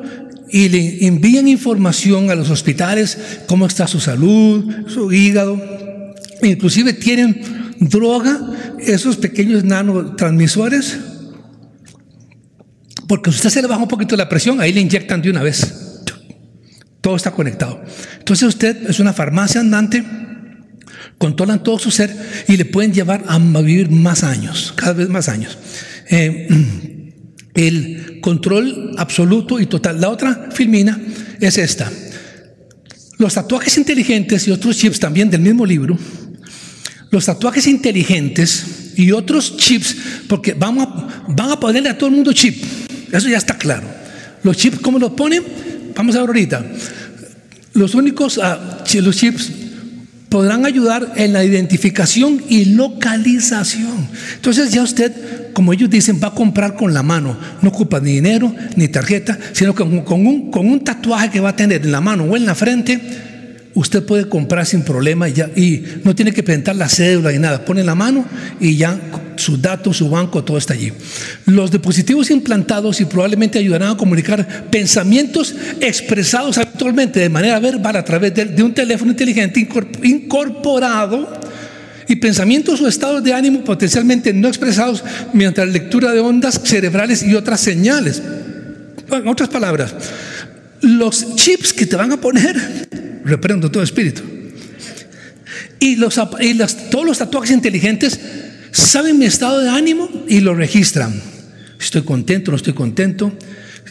y 0.52 0.68
le 0.68 1.06
envían 1.06 1.48
información 1.48 2.30
a 2.30 2.34
los 2.34 2.50
hospitales, 2.50 3.18
cómo 3.46 3.66
está 3.66 3.86
su 3.86 3.98
salud, 3.98 4.70
su 4.86 5.10
hígado. 5.10 5.60
Inclusive 6.42 6.92
tienen 6.92 7.40
droga, 7.80 8.38
esos 8.78 9.16
pequeños 9.16 9.64
nanotransmisores, 9.64 10.98
porque 13.08 13.30
si 13.30 13.36
usted 13.36 13.50
se 13.50 13.62
le 13.62 13.68
baja 13.68 13.82
un 13.82 13.88
poquito 13.88 14.14
la 14.14 14.28
presión, 14.28 14.60
ahí 14.60 14.72
le 14.72 14.80
inyectan 14.80 15.22
de 15.22 15.30
una 15.30 15.42
vez. 15.42 16.02
Todo 17.00 17.16
está 17.16 17.32
conectado. 17.32 17.82
Entonces 18.18 18.46
usted 18.46 18.90
es 18.90 19.00
una 19.00 19.12
farmacia 19.12 19.60
andante 19.60 20.04
controlan 21.18 21.62
todo 21.62 21.78
su 21.78 21.92
ser 21.92 22.12
y 22.48 22.56
le 22.56 22.64
pueden 22.64 22.92
llevar 22.92 23.22
a 23.28 23.38
vivir 23.38 23.90
más 23.90 24.24
años, 24.24 24.72
cada 24.74 24.92
vez 24.92 25.08
más 25.08 25.28
años. 25.28 25.56
Eh, 26.10 27.01
el 27.54 28.20
control 28.20 28.94
absoluto 28.96 29.60
y 29.60 29.66
total. 29.66 30.00
La 30.00 30.08
otra 30.08 30.48
filmina 30.52 31.00
es 31.40 31.58
esta. 31.58 31.90
Los 33.18 33.34
tatuajes 33.34 33.76
inteligentes 33.78 34.48
y 34.48 34.50
otros 34.50 34.76
chips 34.76 34.98
también 34.98 35.30
del 35.30 35.40
mismo 35.40 35.64
libro. 35.64 35.96
Los 37.10 37.26
tatuajes 37.26 37.66
inteligentes 37.66 38.92
y 38.96 39.12
otros 39.12 39.56
chips, 39.56 39.96
porque 40.28 40.54
vamos 40.54 40.86
a, 40.86 41.24
van 41.28 41.50
a 41.50 41.60
ponerle 41.60 41.90
a 41.90 41.98
todo 41.98 42.08
el 42.08 42.16
mundo 42.16 42.32
chip. 42.32 42.62
Eso 43.12 43.28
ya 43.28 43.38
está 43.38 43.56
claro. 43.58 43.86
Los 44.42 44.56
chips, 44.56 44.78
¿cómo 44.80 44.98
los 44.98 45.12
ponen? 45.12 45.42
Vamos 45.94 46.16
a 46.16 46.20
ver 46.20 46.28
ahorita. 46.28 46.64
Los 47.74 47.94
únicos 47.94 48.38
ah, 48.42 48.82
los 48.94 49.16
chips 49.16 49.50
podrán 50.32 50.64
ayudar 50.64 51.12
en 51.16 51.34
la 51.34 51.44
identificación 51.44 52.42
y 52.48 52.64
localización. 52.64 54.08
Entonces 54.34 54.72
ya 54.72 54.82
usted, 54.82 55.52
como 55.52 55.74
ellos 55.74 55.90
dicen, 55.90 56.20
va 56.24 56.28
a 56.28 56.34
comprar 56.34 56.74
con 56.74 56.94
la 56.94 57.02
mano. 57.02 57.36
No 57.60 57.68
ocupa 57.68 58.00
ni 58.00 58.12
dinero 58.14 58.54
ni 58.74 58.88
tarjeta, 58.88 59.38
sino 59.52 59.74
con 59.74 59.92
un, 60.26 60.50
con 60.50 60.66
un 60.66 60.82
tatuaje 60.82 61.28
que 61.28 61.40
va 61.40 61.50
a 61.50 61.56
tener 61.56 61.82
en 61.82 61.92
la 61.92 62.00
mano 62.00 62.24
o 62.24 62.34
en 62.34 62.46
la 62.46 62.54
frente, 62.54 62.98
usted 63.74 64.02
puede 64.04 64.28
comprar 64.28 64.66
sin 64.66 64.82
problema 64.82 65.28
y, 65.28 65.32
ya, 65.32 65.50
y 65.56 65.82
no 66.04 66.14
tiene 66.14 66.32
que 66.32 66.42
presentar 66.42 66.76
la 66.76 66.88
cédula 66.88 67.32
ni 67.32 67.38
nada. 67.38 67.64
Pone 67.64 67.82
la 67.82 67.94
mano 67.94 68.24
y 68.60 68.76
ya 68.76 68.98
sus 69.36 69.60
datos, 69.60 69.96
su 69.96 70.08
banco, 70.08 70.44
todo 70.44 70.58
está 70.58 70.74
allí. 70.74 70.92
Los 71.46 71.70
dispositivos 71.70 72.30
implantados 72.30 73.00
y 73.00 73.04
probablemente 73.04 73.58
ayudarán 73.58 73.90
a 73.90 73.96
comunicar 73.96 74.66
pensamientos 74.70 75.54
expresados 75.80 76.58
actualmente 76.58 77.20
de 77.20 77.28
manera 77.28 77.58
verbal 77.58 77.96
a 77.96 78.04
través 78.04 78.34
de, 78.34 78.62
un 78.62 78.74
teléfono 78.74 79.10
inteligente 79.10 79.66
incorporado 80.02 81.40
y 82.08 82.16
pensamientos 82.16 82.80
o 82.80 82.88
estados 82.88 83.22
de 83.22 83.32
ánimo 83.32 83.64
potencialmente 83.64 84.32
no 84.32 84.48
expresados 84.48 85.02
mediante 85.32 85.64
la 85.64 85.72
lectura 85.72 86.12
de 86.12 86.20
ondas 86.20 86.60
cerebrales 86.62 87.22
y 87.22 87.34
otras 87.34 87.60
señales. 87.60 88.22
En 89.10 89.28
otras 89.28 89.48
palabras, 89.48 89.94
los 90.80 91.36
chips 91.36 91.72
que 91.72 91.86
te 91.86 91.96
van 91.96 92.12
a 92.12 92.20
poner, 92.20 92.81
reprendo 93.24 93.70
todo 93.70 93.82
espíritu, 93.82 94.22
Y, 95.78 95.96
los, 95.96 96.20
y 96.40 96.58
todos 96.90 97.04
los 97.04 97.18
tatuajes 97.18 97.50
inteligentes 97.50 98.18
saben 98.70 99.18
mi 99.18 99.26
estado 99.26 99.60
de 99.60 99.68
ánimo 99.68 100.08
y 100.28 100.40
lo 100.40 100.54
registran. 100.54 101.20
Estoy 101.78 102.02
contento, 102.02 102.52
no 102.52 102.56
estoy 102.56 102.72
contento, 102.72 103.32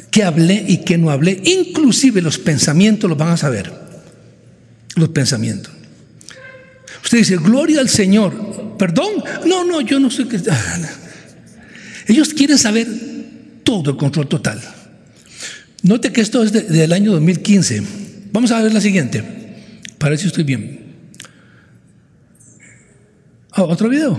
qué 0.09 0.23
hablé 0.23 0.63
y 0.67 0.77
qué 0.77 0.97
no 0.97 1.11
hablé. 1.11 1.41
Inclusive 1.43 2.21
los 2.21 2.37
pensamientos 2.37 3.09
los 3.09 3.17
van 3.17 3.29
a 3.29 3.37
saber. 3.37 3.71
Los 4.95 5.09
pensamientos. 5.09 5.71
Usted 7.03 7.19
dice, 7.19 7.37
gloria 7.37 7.79
al 7.79 7.89
Señor. 7.89 8.77
Perdón. 8.77 9.23
No, 9.45 9.63
no, 9.63 9.81
yo 9.81 9.99
no 9.99 10.09
sé 10.09 10.27
qué. 10.27 10.39
Ellos 12.07 12.33
quieren 12.33 12.57
saber 12.57 12.87
todo 13.63 13.91
el 13.91 13.97
control 13.97 14.27
total. 14.27 14.61
Note 15.83 16.11
que 16.11 16.21
esto 16.21 16.43
es 16.43 16.51
del 16.51 16.93
año 16.93 17.11
2015. 17.13 18.00
Vamos 18.31 18.51
a 18.51 18.61
ver 18.61 18.73
la 18.73 18.81
siguiente. 18.81 19.23
Para 19.97 20.11
ver 20.11 20.19
si 20.19 20.27
estoy 20.27 20.43
bien. 20.43 20.81
Ah, 23.51 23.63
otro 23.63 23.89
video. 23.89 24.17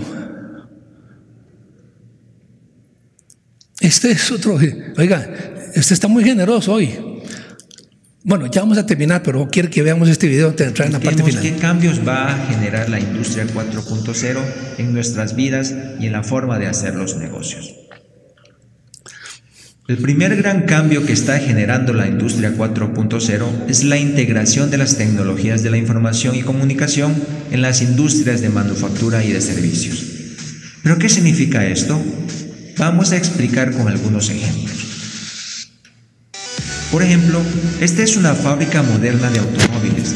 Este 3.79 4.11
es 4.11 4.31
otro. 4.31 4.57
Oiga, 4.97 5.29
este 5.73 5.93
está 5.93 6.07
muy 6.07 6.23
generoso 6.23 6.73
hoy. 6.73 7.13
Bueno, 8.25 8.49
ya 8.49 8.61
vamos 8.61 8.77
a 8.77 8.85
terminar, 8.85 9.21
pero 9.21 9.49
quiero 9.49 9.69
que 9.69 9.81
veamos 9.81 10.07
este 10.07 10.27
video 10.27 10.49
entrar 10.57 10.87
en 10.87 10.93
la 10.93 10.99
parte 10.99 11.23
final. 11.23 11.41
¿Qué 11.41 11.55
cambios 11.57 12.07
va 12.07 12.33
a 12.33 12.45
generar 12.47 12.87
la 12.87 12.99
industria 12.99 13.45
4.0 13.45 14.39
en 14.77 14.93
nuestras 14.93 15.35
vidas 15.35 15.75
y 15.99 16.05
en 16.05 16.13
la 16.13 16.23
forma 16.23 16.57
de 16.57 16.67
hacer 16.67 16.95
los 16.95 17.17
negocios? 17.17 17.82
El 19.85 19.97
primer 19.97 20.37
gran 20.37 20.61
cambio 20.61 21.05
que 21.05 21.11
está 21.11 21.39
generando 21.39 21.91
la 21.91 22.07
industria 22.07 22.53
4.0 22.55 23.65
es 23.67 23.83
la 23.83 23.97
integración 23.97 24.71
de 24.71 24.77
las 24.77 24.95
tecnologías 24.95 25.61
de 25.61 25.71
la 25.71 25.77
información 25.77 26.35
y 26.35 26.41
comunicación 26.41 27.13
en 27.51 27.61
las 27.61 27.81
industrias 27.81 28.39
de 28.39 28.47
manufactura 28.47 29.25
y 29.25 29.33
de 29.33 29.41
servicios. 29.41 30.05
¿Pero 30.83 30.97
qué 30.97 31.09
significa 31.09 31.65
esto? 31.65 32.01
Vamos 32.77 33.11
a 33.11 33.17
explicar 33.17 33.73
con 33.73 33.89
algunos 33.89 34.29
ejemplos. 34.29 35.67
Por 36.89 37.03
ejemplo, 37.03 37.41
esta 37.81 38.03
es 38.03 38.15
una 38.15 38.35
fábrica 38.35 38.83
moderna 38.83 39.29
de 39.31 39.39
automóviles. 39.39 40.15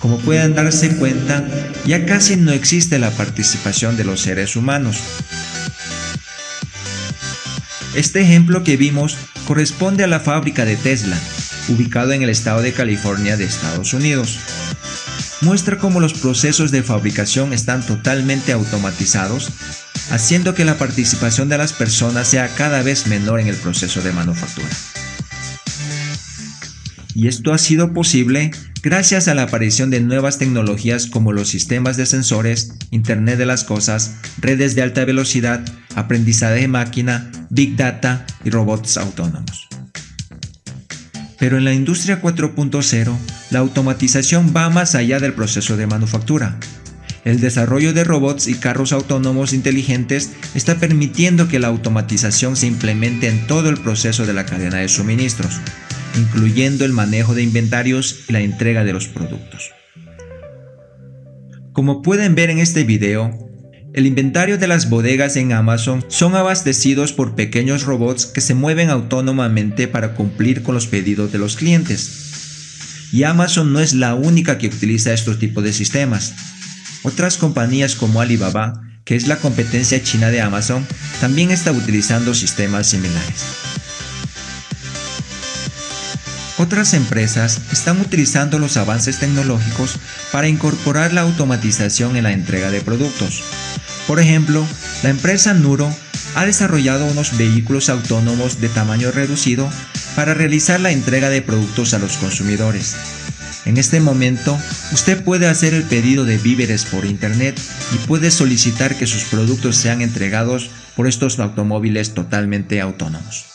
Como 0.00 0.18
pueden 0.18 0.54
darse 0.54 0.96
cuenta, 0.96 1.42
ya 1.86 2.04
casi 2.04 2.36
no 2.36 2.52
existe 2.52 2.98
la 2.98 3.10
participación 3.10 3.96
de 3.96 4.04
los 4.04 4.20
seres 4.20 4.54
humanos. 4.54 4.98
Este 7.94 8.22
ejemplo 8.22 8.64
que 8.64 8.78
vimos 8.78 9.18
corresponde 9.46 10.02
a 10.02 10.06
la 10.06 10.18
fábrica 10.18 10.64
de 10.64 10.76
Tesla, 10.76 11.18
ubicado 11.68 12.12
en 12.12 12.22
el 12.22 12.30
estado 12.30 12.62
de 12.62 12.72
California 12.72 13.36
de 13.36 13.44
Estados 13.44 13.92
Unidos. 13.92 14.38
Muestra 15.42 15.76
cómo 15.76 16.00
los 16.00 16.14
procesos 16.14 16.70
de 16.70 16.82
fabricación 16.82 17.52
están 17.52 17.84
totalmente 17.84 18.52
automatizados, 18.52 19.50
haciendo 20.10 20.54
que 20.54 20.64
la 20.64 20.78
participación 20.78 21.50
de 21.50 21.58
las 21.58 21.74
personas 21.74 22.28
sea 22.28 22.48
cada 22.48 22.82
vez 22.82 23.06
menor 23.08 23.40
en 23.40 23.48
el 23.48 23.56
proceso 23.56 24.00
de 24.00 24.12
manufactura. 24.12 24.68
Y 27.14 27.28
esto 27.28 27.52
ha 27.52 27.58
sido 27.58 27.92
posible 27.92 28.52
gracias 28.82 29.28
a 29.28 29.34
la 29.34 29.42
aparición 29.42 29.90
de 29.90 30.00
nuevas 30.00 30.38
tecnologías 30.38 31.06
como 31.06 31.32
los 31.32 31.48
sistemas 31.48 31.98
de 31.98 32.06
sensores, 32.06 32.72
Internet 32.90 33.36
de 33.36 33.44
las 33.44 33.64
Cosas, 33.64 34.14
redes 34.38 34.74
de 34.74 34.82
alta 34.82 35.04
velocidad, 35.04 35.62
aprendizaje 35.94 36.54
de 36.54 36.68
máquina, 36.68 37.30
Big 37.54 37.76
Data 37.76 38.24
y 38.44 38.48
robots 38.48 38.96
autónomos. 38.96 39.68
Pero 41.38 41.58
en 41.58 41.64
la 41.64 41.74
industria 41.74 42.22
4.0, 42.22 43.14
la 43.50 43.58
automatización 43.58 44.54
va 44.56 44.70
más 44.70 44.94
allá 44.94 45.20
del 45.20 45.34
proceso 45.34 45.76
de 45.76 45.86
manufactura. 45.86 46.58
El 47.26 47.40
desarrollo 47.40 47.92
de 47.92 48.04
robots 48.04 48.48
y 48.48 48.54
carros 48.54 48.94
autónomos 48.94 49.52
inteligentes 49.52 50.30
está 50.54 50.76
permitiendo 50.76 51.46
que 51.48 51.58
la 51.58 51.68
automatización 51.68 52.56
se 52.56 52.68
implemente 52.68 53.28
en 53.28 53.46
todo 53.46 53.68
el 53.68 53.76
proceso 53.76 54.24
de 54.24 54.32
la 54.32 54.46
cadena 54.46 54.78
de 54.78 54.88
suministros, 54.88 55.60
incluyendo 56.18 56.86
el 56.86 56.94
manejo 56.94 57.34
de 57.34 57.42
inventarios 57.42 58.20
y 58.30 58.32
la 58.32 58.40
entrega 58.40 58.82
de 58.82 58.94
los 58.94 59.08
productos. 59.08 59.72
Como 61.74 62.00
pueden 62.00 62.34
ver 62.34 62.48
en 62.48 62.60
este 62.60 62.84
video, 62.84 63.51
el 63.94 64.06
inventario 64.06 64.56
de 64.56 64.66
las 64.68 64.88
bodegas 64.88 65.36
en 65.36 65.52
Amazon 65.52 66.04
son 66.08 66.34
abastecidos 66.34 67.12
por 67.12 67.34
pequeños 67.34 67.82
robots 67.82 68.24
que 68.24 68.40
se 68.40 68.54
mueven 68.54 68.88
autónomamente 68.88 69.86
para 69.86 70.14
cumplir 70.14 70.62
con 70.62 70.74
los 70.74 70.86
pedidos 70.86 71.30
de 71.30 71.38
los 71.38 71.56
clientes. 71.56 73.10
Y 73.12 73.24
Amazon 73.24 73.72
no 73.72 73.80
es 73.80 73.92
la 73.92 74.14
única 74.14 74.56
que 74.56 74.68
utiliza 74.68 75.12
estos 75.12 75.38
tipos 75.38 75.62
de 75.62 75.74
sistemas. 75.74 76.34
Otras 77.02 77.36
compañías 77.36 77.94
como 77.94 78.22
Alibaba, 78.22 78.80
que 79.04 79.16
es 79.16 79.28
la 79.28 79.36
competencia 79.36 80.02
china 80.02 80.30
de 80.30 80.40
Amazon, 80.40 80.86
también 81.20 81.50
está 81.50 81.72
utilizando 81.72 82.32
sistemas 82.32 82.86
similares. 82.86 83.44
Otras 86.62 86.94
empresas 86.94 87.60
están 87.72 88.00
utilizando 88.00 88.60
los 88.60 88.76
avances 88.76 89.18
tecnológicos 89.18 89.96
para 90.30 90.46
incorporar 90.46 91.12
la 91.12 91.22
automatización 91.22 92.16
en 92.16 92.22
la 92.22 92.32
entrega 92.32 92.70
de 92.70 92.80
productos. 92.80 93.42
Por 94.06 94.20
ejemplo, 94.20 94.64
la 95.02 95.10
empresa 95.10 95.54
Nuro 95.54 95.92
ha 96.36 96.46
desarrollado 96.46 97.04
unos 97.06 97.36
vehículos 97.36 97.88
autónomos 97.88 98.60
de 98.60 98.68
tamaño 98.68 99.10
reducido 99.10 99.68
para 100.14 100.34
realizar 100.34 100.78
la 100.78 100.92
entrega 100.92 101.30
de 101.30 101.42
productos 101.42 101.94
a 101.94 101.98
los 101.98 102.16
consumidores. 102.16 102.94
En 103.64 103.76
este 103.76 103.98
momento, 103.98 104.56
usted 104.92 105.24
puede 105.24 105.48
hacer 105.48 105.74
el 105.74 105.82
pedido 105.82 106.24
de 106.24 106.38
víveres 106.38 106.84
por 106.84 107.06
internet 107.06 107.60
y 107.92 107.96
puede 108.06 108.30
solicitar 108.30 108.94
que 108.94 109.08
sus 109.08 109.24
productos 109.24 109.74
sean 109.74 110.00
entregados 110.00 110.70
por 110.94 111.08
estos 111.08 111.40
automóviles 111.40 112.14
totalmente 112.14 112.80
autónomos. 112.80 113.51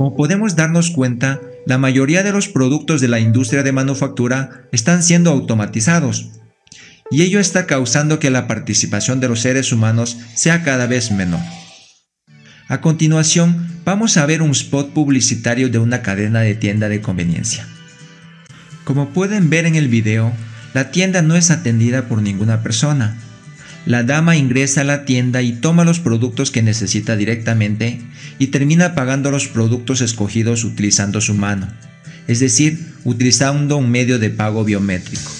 Como 0.00 0.16
podemos 0.16 0.56
darnos 0.56 0.90
cuenta, 0.90 1.42
la 1.66 1.76
mayoría 1.76 2.22
de 2.22 2.32
los 2.32 2.48
productos 2.48 3.02
de 3.02 3.08
la 3.08 3.20
industria 3.20 3.62
de 3.62 3.72
manufactura 3.72 4.62
están 4.72 5.02
siendo 5.02 5.30
automatizados, 5.30 6.30
y 7.10 7.20
ello 7.20 7.38
está 7.38 7.66
causando 7.66 8.18
que 8.18 8.30
la 8.30 8.48
participación 8.48 9.20
de 9.20 9.28
los 9.28 9.40
seres 9.40 9.72
humanos 9.72 10.16
sea 10.32 10.62
cada 10.62 10.86
vez 10.86 11.10
menor. 11.10 11.40
A 12.66 12.80
continuación, 12.80 13.68
vamos 13.84 14.16
a 14.16 14.24
ver 14.24 14.40
un 14.40 14.52
spot 14.52 14.94
publicitario 14.94 15.68
de 15.68 15.76
una 15.76 16.00
cadena 16.00 16.40
de 16.40 16.54
tienda 16.54 16.88
de 16.88 17.02
conveniencia. 17.02 17.68
Como 18.84 19.10
pueden 19.10 19.50
ver 19.50 19.66
en 19.66 19.74
el 19.74 19.88
video, 19.88 20.32
la 20.72 20.90
tienda 20.92 21.20
no 21.20 21.36
es 21.36 21.50
atendida 21.50 22.08
por 22.08 22.22
ninguna 22.22 22.62
persona, 22.62 23.18
la 23.86 24.02
dama 24.02 24.36
ingresa 24.36 24.82
a 24.82 24.84
la 24.84 25.04
tienda 25.04 25.42
y 25.42 25.52
toma 25.52 25.84
los 25.84 26.00
productos 26.00 26.50
que 26.50 26.62
necesita 26.62 27.16
directamente 27.16 28.00
y 28.38 28.48
termina 28.48 28.94
pagando 28.94 29.30
los 29.30 29.48
productos 29.48 30.00
escogidos 30.00 30.64
utilizando 30.64 31.20
su 31.20 31.34
mano, 31.34 31.68
es 32.28 32.40
decir, 32.40 32.94
utilizando 33.04 33.76
un 33.76 33.90
medio 33.90 34.18
de 34.18 34.30
pago 34.30 34.64
biométrico. 34.64 35.30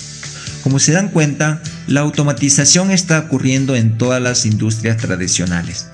Como 0.62 0.78
se 0.78 0.92
dan 0.92 1.08
cuenta, 1.08 1.62
la 1.86 2.00
automatización 2.00 2.90
está 2.90 3.18
ocurriendo 3.18 3.76
en 3.76 3.96
todas 3.96 4.20
las 4.20 4.44
industrias 4.44 4.98
tradicionales. 4.98 5.88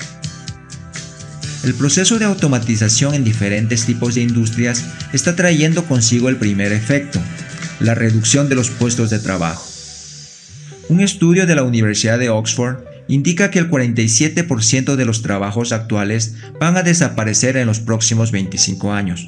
El 1.64 1.74
proceso 1.74 2.18
de 2.18 2.24
automatización 2.24 3.14
en 3.14 3.24
diferentes 3.24 3.86
tipos 3.86 4.14
de 4.14 4.22
industrias 4.22 4.84
está 5.12 5.34
trayendo 5.34 5.84
consigo 5.84 6.28
el 6.28 6.36
primer 6.36 6.72
efecto, 6.72 7.20
la 7.80 7.94
reducción 7.94 8.48
de 8.48 8.54
los 8.54 8.70
puestos 8.70 9.10
de 9.10 9.18
trabajo. 9.18 9.75
Un 10.88 11.00
estudio 11.00 11.46
de 11.46 11.56
la 11.56 11.64
Universidad 11.64 12.18
de 12.18 12.30
Oxford 12.30 12.84
indica 13.08 13.50
que 13.50 13.58
el 13.58 13.68
47% 13.68 14.94
de 14.94 15.04
los 15.04 15.20
trabajos 15.22 15.72
actuales 15.72 16.34
van 16.60 16.76
a 16.76 16.82
desaparecer 16.82 17.56
en 17.56 17.66
los 17.66 17.80
próximos 17.80 18.30
25 18.30 18.92
años. 18.92 19.26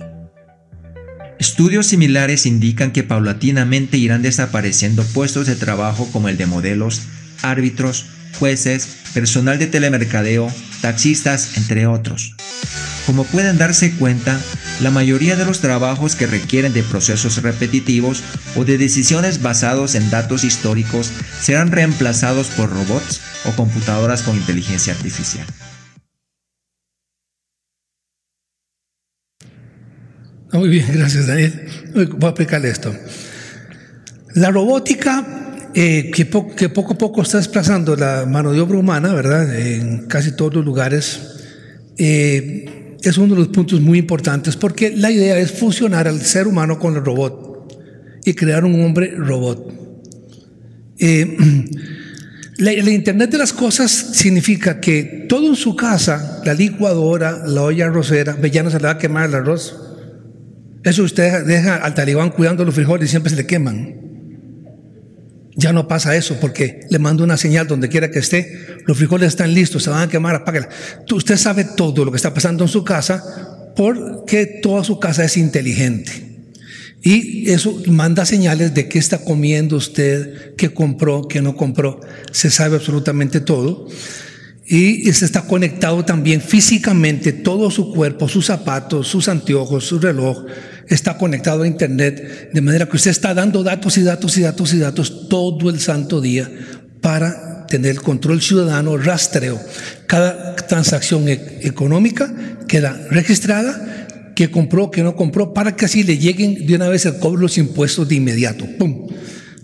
Estudios 1.40 1.86
similares 1.86 2.46
indican 2.46 2.92
que 2.92 3.02
paulatinamente 3.02 3.96
irán 3.96 4.22
desapareciendo 4.22 5.04
puestos 5.04 5.46
de 5.46 5.56
trabajo 5.56 6.08
como 6.12 6.28
el 6.28 6.36
de 6.36 6.46
modelos, 6.46 7.02
árbitros, 7.42 8.06
jueces, 8.38 8.88
personal 9.18 9.58
de 9.58 9.66
telemercadeo, 9.66 10.48
taxistas, 10.80 11.56
entre 11.56 11.88
otros. 11.88 12.36
Como 13.04 13.24
pueden 13.24 13.58
darse 13.58 13.90
cuenta, 13.96 14.38
la 14.80 14.92
mayoría 14.92 15.34
de 15.34 15.44
los 15.44 15.58
trabajos 15.58 16.14
que 16.14 16.28
requieren 16.28 16.72
de 16.72 16.84
procesos 16.84 17.42
repetitivos 17.42 18.22
o 18.54 18.64
de 18.64 18.78
decisiones 18.78 19.42
basados 19.42 19.96
en 19.96 20.08
datos 20.08 20.44
históricos 20.44 21.10
serán 21.40 21.72
reemplazados 21.72 22.46
por 22.46 22.70
robots 22.70 23.20
o 23.44 23.50
computadoras 23.56 24.22
con 24.22 24.36
inteligencia 24.36 24.92
artificial. 24.92 25.46
Muy 30.52 30.68
bien, 30.68 30.86
gracias 30.92 31.26
Daniel. 31.26 31.68
Voy 31.92 32.06
a 32.22 32.28
explicarle 32.28 32.70
esto. 32.70 32.94
La 34.34 34.52
robótica, 34.52 35.47
eh, 35.74 36.10
que, 36.10 36.24
poco 36.26 36.92
a 36.92 36.98
poco 36.98 37.22
está 37.22 37.38
desplazando 37.38 37.94
la 37.94 38.26
mano 38.26 38.52
de 38.52 38.60
obra 38.60 38.78
humana, 38.78 39.12
¿verdad? 39.12 39.54
En 39.58 40.06
casi 40.06 40.32
todos 40.32 40.54
los 40.54 40.64
lugares, 40.64 41.20
eh, 41.98 42.96
es 43.02 43.18
uno 43.18 43.34
de 43.34 43.40
los 43.40 43.48
puntos 43.48 43.80
muy 43.80 43.98
importantes 43.98 44.56
porque 44.56 44.90
la 44.96 45.10
idea 45.10 45.38
es 45.38 45.52
fusionar 45.52 46.08
al 46.08 46.20
ser 46.20 46.46
humano 46.48 46.78
con 46.78 46.96
el 46.96 47.04
robot 47.04 47.72
y 48.24 48.34
crear 48.34 48.64
un 48.64 48.82
hombre 48.82 49.12
robot. 49.16 49.72
Eh, 50.98 51.36
la, 52.58 52.72
Internet 52.72 53.30
de 53.30 53.38
las 53.38 53.52
cosas 53.52 53.90
significa 53.90 54.80
que 54.80 55.26
todo 55.28 55.48
en 55.48 55.56
su 55.56 55.76
casa, 55.76 56.42
la 56.44 56.54
licuadora, 56.54 57.46
la 57.46 57.62
olla 57.62 57.86
arrocera, 57.86 58.36
ya 58.50 58.62
no 58.62 58.70
se 58.70 58.78
le 58.78 58.84
va 58.84 58.92
a 58.92 58.98
quemar 58.98 59.28
el 59.28 59.34
arroz. 59.34 59.76
Eso 60.82 61.02
usted 61.02 61.44
deja 61.44 61.76
al 61.76 61.94
talibán 61.94 62.30
cuidando 62.30 62.64
los 62.64 62.74
frijoles 62.74 63.08
y 63.08 63.10
siempre 63.10 63.30
se 63.30 63.36
le 63.36 63.46
queman. 63.46 64.07
Ya 65.58 65.72
no 65.72 65.88
pasa 65.88 66.14
eso 66.14 66.36
porque 66.40 66.86
le 66.88 67.00
mando 67.00 67.24
una 67.24 67.36
señal 67.36 67.66
donde 67.66 67.88
quiera 67.88 68.12
que 68.12 68.20
esté. 68.20 68.78
Los 68.86 68.96
frijoles 68.96 69.26
están 69.26 69.52
listos, 69.52 69.82
se 69.82 69.90
van 69.90 70.02
a 70.02 70.08
quemar, 70.08 70.36
apágala. 70.36 70.68
Usted 71.10 71.36
sabe 71.36 71.64
todo 71.64 72.04
lo 72.04 72.12
que 72.12 72.16
está 72.16 72.32
pasando 72.32 72.62
en 72.62 72.68
su 72.68 72.84
casa 72.84 73.72
porque 73.74 74.46
toda 74.62 74.84
su 74.84 75.00
casa 75.00 75.24
es 75.24 75.36
inteligente. 75.36 76.12
Y 77.02 77.50
eso 77.50 77.82
manda 77.88 78.24
señales 78.24 78.72
de 78.72 78.88
qué 78.88 79.00
está 79.00 79.18
comiendo 79.18 79.76
usted, 79.76 80.54
qué 80.54 80.72
compró, 80.72 81.26
qué 81.26 81.42
no 81.42 81.56
compró. 81.56 81.98
Se 82.30 82.50
sabe 82.50 82.76
absolutamente 82.76 83.40
todo. 83.40 83.88
Y 84.64 85.12
se 85.12 85.24
está 85.24 85.42
conectado 85.42 86.04
también 86.04 86.40
físicamente, 86.40 87.32
todo 87.32 87.72
su 87.72 87.92
cuerpo, 87.92 88.28
sus 88.28 88.46
zapatos, 88.46 89.08
sus 89.08 89.26
anteojos, 89.28 89.86
su 89.86 89.98
reloj, 89.98 90.44
está 90.88 91.16
conectado 91.18 91.62
a 91.62 91.66
Internet, 91.66 92.50
de 92.52 92.60
manera 92.60 92.86
que 92.86 92.96
usted 92.96 93.10
está 93.10 93.34
dando 93.34 93.62
datos 93.62 93.98
y 93.98 94.02
datos 94.02 94.36
y 94.38 94.42
datos 94.42 94.74
y 94.74 94.78
datos 94.78 95.28
todo 95.28 95.70
el 95.70 95.80
santo 95.80 96.20
día 96.20 96.50
para 97.00 97.66
tener 97.66 97.92
el 97.92 98.02
control 98.02 98.40
ciudadano, 98.40 98.96
rastreo. 98.96 99.60
Cada 100.06 100.56
transacción 100.56 101.28
e-, 101.28 101.60
económica 101.62 102.32
queda 102.66 102.98
registrada 103.10 104.06
que 104.34 104.50
compró, 104.50 104.90
que 104.90 105.02
no 105.02 105.16
compró, 105.16 105.52
para 105.52 105.76
que 105.76 105.84
así 105.84 106.04
le 106.04 106.16
lleguen 106.16 106.66
de 106.66 106.74
una 106.74 106.88
vez 106.88 107.06
el 107.06 107.18
cobro 107.18 107.42
los 107.42 107.58
impuestos 107.58 108.08
de 108.08 108.14
inmediato. 108.16 108.66
¡Pum! 108.78 109.08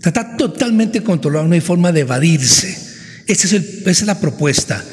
Está 0.03 0.37
totalmente 0.37 1.01
controlado, 1.01 1.47
no 1.47 1.53
hay 1.53 1.61
forma 1.61 1.91
de 1.91 2.01
evadirse. 2.01 2.77
Esa 3.25 3.47
es, 3.47 3.53
esa 3.53 3.89
es 3.89 4.05
la 4.05 4.19
propuesta. 4.19 4.83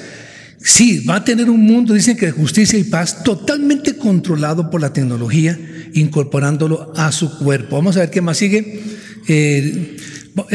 Sí, 0.65 1.05
va 1.05 1.17
a 1.17 1.25
tener 1.25 1.51
un 1.51 1.61
mundo, 1.61 1.93
dicen 1.93 2.17
que 2.17 2.27
de 2.27 2.33
justicia 2.33 2.79
y 2.79 2.85
paz, 2.85 3.23
totalmente 3.25 3.97
controlado 3.97 4.71
por 4.71 4.81
la 4.81 4.93
tecnología, 4.93 5.59
incorporándolo 5.95 6.93
a 6.97 7.13
su 7.13 7.39
cuerpo. 7.39 7.77
Vamos 7.77 7.97
a 7.97 8.01
ver 8.01 8.11
qué 8.11 8.21
más 8.21 8.39
sigue. 8.39 8.81
Eh, 9.29 9.97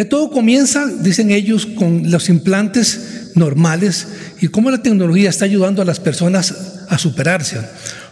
todo 0.09 0.31
comienza, 0.31 0.88
dicen 0.88 1.31
ellos, 1.31 1.65
con 1.65 2.09
los 2.09 2.29
implantes 2.29 3.31
normales 3.35 4.07
y 4.41 4.47
cómo 4.47 4.71
la 4.71 4.81
tecnología 4.81 5.29
está 5.29 5.45
ayudando 5.45 5.81
a 5.81 5.85
las 5.85 5.99
personas 5.99 6.53
a 6.89 6.97
superarse. 6.97 7.57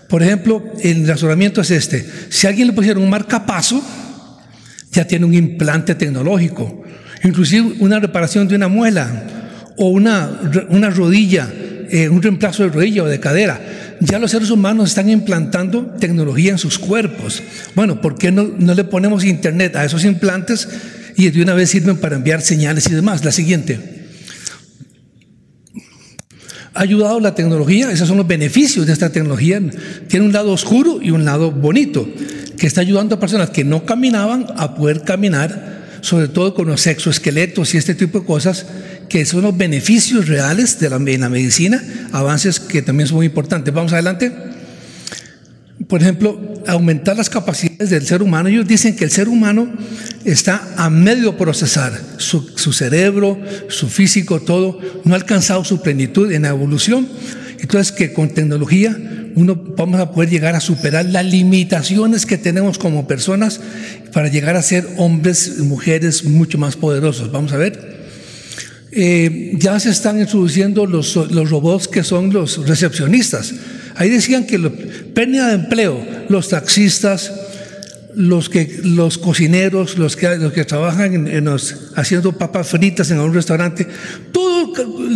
Por 0.07 0.21
ejemplo, 0.21 0.63
el 0.81 1.07
razonamiento 1.07 1.61
es 1.61 1.71
este. 1.71 2.05
Si 2.29 2.45
alguien 2.45 2.67
le 2.67 2.73
pusiera 2.73 2.99
un 2.99 3.09
marcapaso, 3.09 3.83
ya 4.91 5.05
tiene 5.05 5.25
un 5.25 5.33
implante 5.33 5.95
tecnológico. 5.95 6.83
Inclusive 7.23 7.77
una 7.79 7.99
reparación 7.99 8.47
de 8.47 8.55
una 8.55 8.67
muela 8.67 9.23
o 9.77 9.89
una, 9.89 10.29
una 10.69 10.89
rodilla, 10.89 11.51
eh, 11.89 12.07
un 12.07 12.21
reemplazo 12.21 12.63
de 12.63 12.69
rodilla 12.69 13.03
o 13.03 13.07
de 13.07 13.19
cadera. 13.19 13.59
Ya 14.01 14.19
los 14.19 14.31
seres 14.31 14.49
humanos 14.49 14.89
están 14.89 15.09
implantando 15.09 15.85
tecnología 15.99 16.51
en 16.51 16.57
sus 16.57 16.77
cuerpos. 16.79 17.41
Bueno, 17.75 18.01
¿por 18.01 18.17
qué 18.17 18.31
no, 18.31 18.43
no 18.43 18.73
le 18.73 18.83
ponemos 18.83 19.23
internet 19.23 19.75
a 19.75 19.85
esos 19.85 20.05
implantes 20.05 20.67
y 21.17 21.29
de 21.29 21.41
una 21.41 21.53
vez 21.53 21.69
sirven 21.69 21.97
para 21.97 22.15
enviar 22.15 22.41
señales 22.41 22.87
y 22.87 22.93
demás? 22.93 23.23
La 23.23 23.31
siguiente 23.31 23.95
ha 26.75 26.81
ayudado 26.81 27.21
la 27.21 27.33
tecnología, 27.33 27.89
esos 27.89 28.07
son 28.07 28.17
los 28.17 28.27
beneficios 28.27 28.85
de 28.85 28.93
esta 28.93 29.09
tecnología. 29.09 29.61
Tiene 30.09 30.25
un 30.25 30.33
lado 30.33 30.51
oscuro 30.51 30.99
y 31.01 31.09
un 31.09 31.23
lado 31.23 31.51
bonito, 31.51 32.07
que 32.57 32.67
está 32.67 32.81
ayudando 32.81 33.15
a 33.15 33.19
personas 33.19 33.49
que 33.49 33.63
no 33.63 33.85
caminaban 33.85 34.45
a 34.57 34.75
poder 34.75 35.03
caminar, 35.03 35.99
sobre 36.01 36.27
todo 36.27 36.53
con 36.53 36.67
los 36.67 36.85
exoesqueletos 36.85 37.73
y 37.73 37.77
este 37.77 37.95
tipo 37.95 38.19
de 38.19 38.25
cosas, 38.25 38.65
que 39.09 39.25
son 39.25 39.43
los 39.43 39.57
beneficios 39.57 40.27
reales 40.27 40.79
de 40.79 40.89
la, 40.89 40.99
la 40.99 41.29
medicina, 41.29 41.81
avances 42.11 42.59
que 42.59 42.81
también 42.81 43.07
son 43.07 43.17
muy 43.17 43.27
importantes. 43.27 43.73
Vamos 43.73 43.93
adelante 43.93 44.31
por 45.87 46.01
ejemplo, 46.01 46.39
aumentar 46.67 47.15
las 47.17 47.29
capacidades 47.29 47.89
del 47.89 48.05
ser 48.05 48.21
humano. 48.21 48.49
Ellos 48.49 48.67
dicen 48.67 48.95
que 48.95 49.03
el 49.03 49.11
ser 49.11 49.27
humano 49.27 49.71
está 50.23 50.67
a 50.77 50.89
medio 50.89 51.37
procesar 51.37 51.99
su, 52.17 52.41
su, 52.55 52.73
cerebro, 52.73 53.39
su 53.67 53.87
físico, 53.87 54.39
todo, 54.39 54.79
no 55.03 55.13
ha 55.13 55.17
alcanzado 55.17 55.63
su 55.63 55.81
plenitud 55.81 56.31
en 56.31 56.43
la 56.43 56.49
evolución. 56.49 57.07
Entonces 57.59 57.91
que 57.91 58.13
con 58.13 58.29
tecnología 58.29 58.97
uno 59.35 59.55
vamos 59.55 59.99
a 59.99 60.11
poder 60.11 60.29
llegar 60.29 60.55
a 60.55 60.59
superar 60.59 61.05
las 61.05 61.25
limitaciones 61.25 62.25
que 62.25 62.37
tenemos 62.37 62.77
como 62.77 63.07
personas 63.07 63.59
para 64.13 64.29
llegar 64.29 64.55
a 64.55 64.61
ser 64.61 64.87
hombres 64.97 65.55
y 65.59 65.63
mujeres 65.63 66.23
mucho 66.23 66.57
más 66.57 66.75
poderosos. 66.77 67.31
Vamos 67.31 67.51
a 67.53 67.57
ver. 67.57 67.94
Eh, 68.97 69.51
ya 69.57 69.77
se 69.79 69.89
están 69.89 70.19
introduciendo 70.19 70.85
los, 70.85 71.15
los 71.15 71.49
robots 71.49 71.89
que 71.89 72.01
son 72.01 72.31
los 72.31 72.65
recepcionistas 72.65 73.53
Ahí 73.95 74.09
decían 74.09 74.45
que 74.45 74.57
la 74.57 74.71
pérdida 75.13 75.47
de 75.47 75.55
empleo, 75.55 76.05
los 76.27 76.49
taxistas, 76.49 77.31
los, 78.13 78.49
que, 78.49 78.79
los 78.83 79.17
cocineros, 79.17 79.97
los 79.97 80.17
que, 80.17 80.35
los 80.37 80.51
que 80.51 80.65
trabajan 80.65 81.27
en, 81.27 81.49
haciendo 81.95 82.33
papas 82.33 82.67
fritas 82.67 83.09
en 83.11 83.19
un 83.19 83.33
restaurante, 83.33 83.87
todo, 84.33 84.73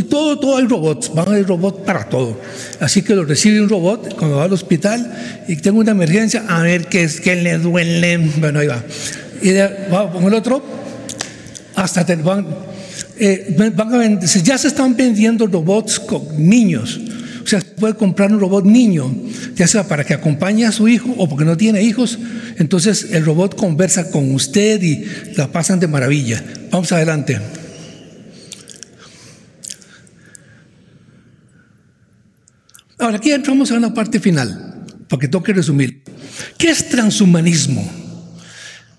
todo, 0.10 0.40
todo 0.40 0.58
hay 0.58 0.66
robots, 0.66 1.14
van 1.14 1.28
a 1.28 1.32
haber 1.32 1.46
robots 1.46 1.82
para 1.86 2.08
todo. 2.08 2.40
Así 2.80 3.02
que 3.02 3.16
lo 3.16 3.26
recibe 3.26 3.62
un 3.62 3.68
robot 3.68 4.16
cuando 4.16 4.38
va 4.38 4.46
al 4.46 4.54
hospital 4.54 5.44
y 5.50 5.58
tengo 5.58 5.80
una 5.80 5.92
emergencia, 5.92 6.46
a 6.48 6.62
ver 6.62 6.88
qué 6.88 7.04
es, 7.04 7.20
que 7.20 7.36
le 7.36 7.58
duele. 7.58 8.18
Bueno, 8.38 8.60
ahí 8.60 8.68
va. 8.68 8.82
Y 9.42 9.52
va 9.92 10.10
con 10.12 10.24
el 10.24 10.34
otro, 10.34 10.64
hasta 11.84 12.04
van, 12.16 12.46
eh, 13.18 13.56
van 13.76 13.94
a 13.94 14.20
ya 14.20 14.58
se 14.58 14.68
están 14.68 14.96
vendiendo 14.96 15.48
robots 15.48 16.00
con 16.00 16.24
niños 16.38 17.00
o 17.44 17.48
sea, 17.50 17.62
puede 17.62 17.96
comprar 17.96 18.32
un 18.32 18.40
robot 18.40 18.64
niño, 18.64 19.12
ya 19.56 19.68
sea 19.68 19.88
para 19.88 20.04
que 20.04 20.14
acompañe 20.14 20.68
a 20.68 20.72
su 20.72 20.88
hijo 20.88 21.16
o 21.18 21.28
porque 21.28 21.46
no 21.46 21.58
tiene 21.58 21.82
hijos. 21.82 22.20
Entonces 22.58 23.08
el 23.10 23.26
robot 23.26 23.56
conversa 23.56 24.12
con 24.12 24.36
usted 24.36 24.80
y 24.84 25.04
la 25.36 25.52
pasan 25.52 25.80
de 25.80 25.88
maravilla. 25.88 26.44
Vamos 26.70 26.92
adelante. 26.92 27.42
Ahora 33.00 33.18
aquí 33.18 33.32
entramos 33.32 33.72
a 33.72 33.78
una 33.78 33.96
parte 33.96 34.20
final, 34.20 34.86
porque 35.08 35.28
tengo 35.28 35.44
que 35.44 35.54
resumir. 35.54 36.04
¿Qué 36.56 36.70
es 36.70 36.88
transhumanismo? 36.90 37.84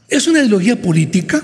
¿Es 0.09 0.27
una 0.27 0.41
ideología 0.41 0.83
política? 0.83 1.41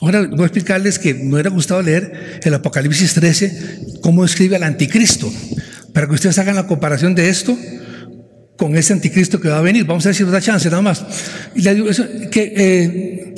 Ahora 0.00 0.26
voy 0.26 0.42
a 0.42 0.46
explicarles 0.46 0.98
que 0.98 1.14
me 1.14 1.34
hubiera 1.34 1.50
gustado 1.50 1.82
leer 1.82 2.40
el 2.42 2.54
Apocalipsis 2.54 3.14
13, 3.14 3.98
cómo 4.00 4.24
escribe 4.24 4.56
el 4.56 4.62
anticristo, 4.62 5.32
para 5.92 6.06
que 6.06 6.14
ustedes 6.14 6.38
hagan 6.38 6.54
la 6.54 6.66
comparación 6.66 7.14
de 7.14 7.28
esto 7.28 7.58
con 8.56 8.76
ese 8.76 8.92
anticristo 8.92 9.40
que 9.40 9.48
va 9.48 9.58
a 9.58 9.62
venir. 9.62 9.84
Vamos 9.84 10.06
a 10.06 10.10
decir 10.10 10.26
otra 10.26 10.40
chance 10.40 10.68
nada 10.70 10.82
más. 10.82 11.04
Y 11.54 11.62
digo 11.62 11.88
que 12.30 12.52
eh, 12.56 13.34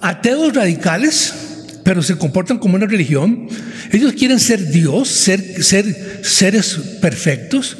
ateos 0.00 0.54
radicales, 0.54 1.32
pero 1.82 2.02
se 2.02 2.16
comportan 2.16 2.58
como 2.58 2.76
una 2.76 2.86
religión, 2.86 3.48
ellos 3.92 4.12
quieren 4.12 4.38
ser 4.38 4.70
Dios, 4.70 5.08
ser, 5.08 5.64
ser 5.64 6.20
seres 6.22 6.78
perfectos, 7.00 7.76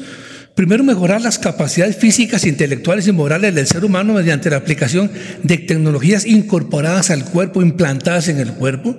Primero, 0.55 0.83
mejorar 0.83 1.21
las 1.21 1.39
capacidades 1.39 1.95
físicas, 1.95 2.45
intelectuales 2.45 3.07
y 3.07 3.11
morales 3.11 3.55
del 3.55 3.67
ser 3.67 3.85
humano 3.85 4.13
mediante 4.13 4.49
la 4.49 4.57
aplicación 4.57 5.09
de 5.43 5.57
tecnologías 5.57 6.25
incorporadas 6.25 7.11
al 7.11 7.23
cuerpo, 7.25 7.61
implantadas 7.61 8.27
en 8.27 8.39
el 8.39 8.51
cuerpo. 8.53 8.97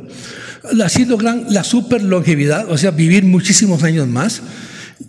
Así 0.83 1.05
logran 1.05 1.47
la 1.51 1.65
super 1.65 2.03
longevidad, 2.03 2.71
o 2.71 2.79
sea, 2.79 2.93
vivir 2.93 3.25
muchísimos 3.25 3.83
años 3.83 4.09
más. 4.09 4.43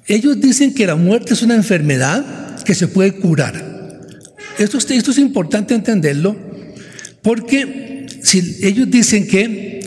Ellos 0.08 0.42
dicen 0.42 0.74
que 0.74 0.88
la 0.88 0.96
muerte 0.96 1.34
es 1.34 1.42
una 1.42 1.56
enfermedad 1.56 2.64
que 2.64 2.76
se 2.76 2.88
puede 2.88 3.14
curar. 3.14 4.00
Esto, 4.58 4.78
esto 4.78 5.12
es 5.12 5.18
importante 5.18 5.74
entenderlo 5.74 6.36
porque 7.22 8.08
si 8.24 8.58
ellos 8.62 8.90
dicen 8.90 9.28
que 9.28 9.80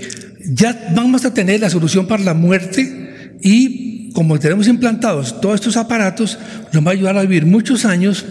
ya 0.47 0.93
vamos 0.95 1.25
a 1.25 1.35
tener 1.35 1.61
la 1.61 1.71
solución 1.71 2.07
para 2.07 2.23
la 2.23 2.35
muerte 2.35 3.37
y 3.41 3.94
como 4.15 4.39
tenemos 4.39 4.69
implantados 4.69 5.41
todos 5.41 5.57
estos 5.57 5.77
aparatos, 5.77 6.39
nos 6.73 6.87
va 6.87 6.91
a 6.91 6.95
ayudar 6.95 7.19
a 7.19 7.23
vivir 7.23 7.45
muchos 7.45 7.85
años. 7.85 8.25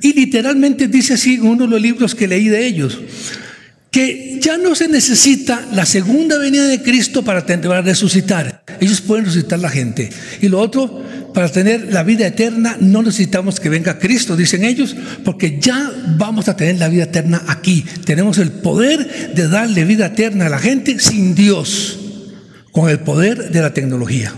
Y 0.00 0.14
literalmente 0.14 0.88
dice 0.88 1.14
así 1.14 1.34
en 1.34 1.42
uno 1.42 1.64
de 1.64 1.70
los 1.70 1.80
libros 1.80 2.14
que 2.14 2.26
leí 2.26 2.48
de 2.48 2.66
ellos, 2.66 2.98
que 3.90 4.38
ya 4.40 4.56
no 4.56 4.74
se 4.74 4.88
necesita 4.88 5.66
la 5.72 5.84
segunda 5.84 6.38
venida 6.38 6.66
de 6.66 6.82
Cristo 6.82 7.22
para, 7.22 7.44
para 7.44 7.82
resucitar. 7.82 8.64
Ellos 8.80 9.02
pueden 9.02 9.26
resucitar 9.26 9.58
la 9.58 9.68
gente. 9.68 10.10
Y 10.40 10.48
lo 10.48 10.58
otro, 10.58 11.02
para 11.34 11.50
tener 11.50 11.92
la 11.92 12.02
vida 12.02 12.26
eterna, 12.26 12.78
no 12.80 13.02
necesitamos 13.02 13.60
que 13.60 13.68
venga 13.68 13.98
Cristo, 13.98 14.36
dicen 14.36 14.64
ellos, 14.64 14.96
porque 15.22 15.58
ya 15.60 15.92
vamos 16.16 16.48
a 16.48 16.56
tener 16.56 16.78
la 16.78 16.88
vida 16.88 17.04
eterna 17.04 17.42
aquí. 17.46 17.84
Tenemos 18.06 18.38
el 18.38 18.52
poder 18.52 19.34
de 19.34 19.48
darle 19.48 19.84
vida 19.84 20.06
eterna 20.06 20.46
a 20.46 20.50
la 20.50 20.58
gente 20.58 20.98
sin 20.98 21.34
Dios, 21.34 21.98
con 22.72 22.88
el 22.88 23.00
poder 23.00 23.50
de 23.50 23.60
la 23.60 23.74
tecnología. 23.74 24.32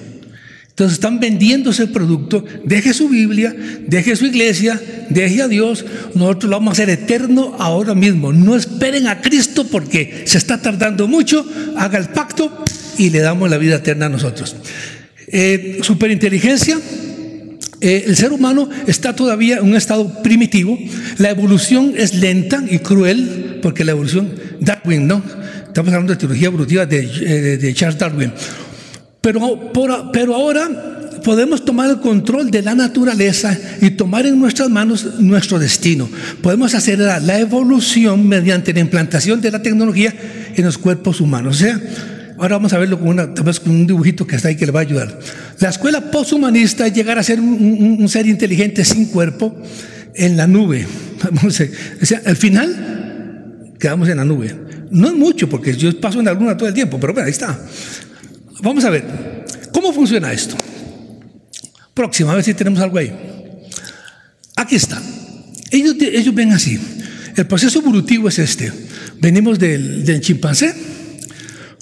Entonces 0.78 0.98
están 0.98 1.18
vendiendo 1.18 1.70
ese 1.70 1.88
producto. 1.88 2.44
Deje 2.64 2.94
su 2.94 3.08
Biblia, 3.08 3.52
deje 3.88 4.14
su 4.14 4.26
iglesia, 4.26 4.80
deje 5.10 5.42
a 5.42 5.48
Dios. 5.48 5.84
Nosotros 6.14 6.44
lo 6.44 6.56
vamos 6.56 6.68
a 6.68 6.72
hacer 6.74 6.88
eterno 6.88 7.56
ahora 7.58 7.96
mismo. 7.96 8.32
No 8.32 8.54
esperen 8.54 9.08
a 9.08 9.20
Cristo 9.20 9.66
porque 9.66 10.22
se 10.24 10.38
está 10.38 10.62
tardando 10.62 11.08
mucho. 11.08 11.44
Haga 11.76 11.98
el 11.98 12.10
pacto 12.10 12.62
y 12.96 13.10
le 13.10 13.18
damos 13.18 13.50
la 13.50 13.58
vida 13.58 13.74
eterna 13.74 14.06
a 14.06 14.08
nosotros. 14.08 14.54
Eh, 15.26 15.80
superinteligencia. 15.82 16.78
Eh, 17.80 18.04
el 18.06 18.16
ser 18.16 18.30
humano 18.30 18.70
está 18.86 19.16
todavía 19.16 19.56
en 19.56 19.64
un 19.64 19.74
estado 19.74 20.22
primitivo. 20.22 20.78
La 21.16 21.30
evolución 21.30 21.94
es 21.96 22.14
lenta 22.14 22.62
y 22.70 22.78
cruel 22.78 23.58
porque 23.62 23.84
la 23.84 23.90
evolución, 23.90 24.30
Darwin, 24.60 25.08
¿no? 25.08 25.24
Estamos 25.66 25.92
hablando 25.92 26.12
de 26.12 26.20
teología 26.20 26.46
evolutiva 26.46 26.86
de, 26.86 27.00
eh, 27.00 27.56
de 27.56 27.74
Charles 27.74 27.98
Darwin. 27.98 28.32
Pero, 29.20 29.72
pero 30.12 30.34
ahora 30.34 30.68
podemos 31.18 31.64
tomar 31.64 31.90
el 31.90 32.00
control 32.00 32.50
de 32.50 32.62
la 32.62 32.74
naturaleza 32.74 33.56
y 33.80 33.90
tomar 33.90 34.26
en 34.26 34.38
nuestras 34.38 34.70
manos 34.70 35.18
nuestro 35.18 35.58
destino. 35.58 36.08
Podemos 36.42 36.74
acelerar 36.74 37.22
la 37.22 37.38
evolución 37.38 38.26
mediante 38.26 38.72
la 38.72 38.80
implantación 38.80 39.40
de 39.40 39.50
la 39.50 39.62
tecnología 39.62 40.14
en 40.54 40.64
los 40.64 40.78
cuerpos 40.78 41.20
humanos. 41.20 41.56
O 41.56 41.58
sea, 41.58 41.80
ahora 42.38 42.56
vamos 42.56 42.72
a 42.72 42.78
verlo 42.78 42.98
con, 42.98 43.08
una, 43.08 43.34
con 43.34 43.70
un 43.70 43.86
dibujito 43.86 44.26
que 44.26 44.36
está 44.36 44.48
ahí 44.48 44.56
que 44.56 44.66
le 44.66 44.72
va 44.72 44.80
a 44.80 44.82
ayudar. 44.82 45.18
La 45.60 45.68
escuela 45.68 46.10
posthumanista 46.10 46.86
es 46.86 46.94
llegar 46.94 47.18
a 47.18 47.22
ser 47.22 47.40
un, 47.40 48.08
ser 48.08 48.26
inteligente 48.26 48.84
sin 48.84 49.06
cuerpo 49.06 49.54
en 50.14 50.36
la 50.36 50.46
nube. 50.46 50.86
O 51.44 51.50
sea, 51.50 52.22
al 52.24 52.36
final 52.36 53.74
quedamos 53.78 54.08
en 54.08 54.18
la 54.18 54.24
nube. 54.24 54.54
No 54.90 55.08
es 55.08 55.14
mucho, 55.14 55.48
porque 55.48 55.76
yo 55.76 56.00
paso 56.00 56.20
en 56.20 56.26
la 56.26 56.32
luna 56.32 56.56
todo 56.56 56.68
el 56.68 56.74
tiempo, 56.74 56.98
pero 57.00 57.12
bueno, 57.12 57.26
ahí 57.26 57.32
está. 57.32 57.58
Vamos 58.62 58.84
a 58.84 58.90
ver, 58.90 59.44
¿cómo 59.72 59.92
funciona 59.92 60.32
esto? 60.32 60.56
Próxima, 61.94 62.32
a 62.32 62.34
ver 62.36 62.44
si 62.44 62.54
tenemos 62.54 62.80
algo 62.80 62.98
ahí. 62.98 63.12
Aquí 64.56 64.76
está. 64.76 65.00
Ellos, 65.70 65.96
ellos 66.00 66.34
ven 66.34 66.52
así. 66.52 66.78
El 67.36 67.46
proceso 67.46 67.78
evolutivo 67.78 68.28
es 68.28 68.38
este. 68.38 68.72
Venimos 69.20 69.58
del, 69.58 70.20
chimpancé, 70.20 70.74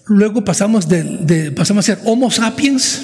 luego 0.06 0.44
pasamos, 0.44 0.88
de, 0.88 1.52
pasamos 1.54 1.84
a 1.88 1.94
ser 1.94 1.98
Homo 2.04 2.30
sapiens 2.30 3.02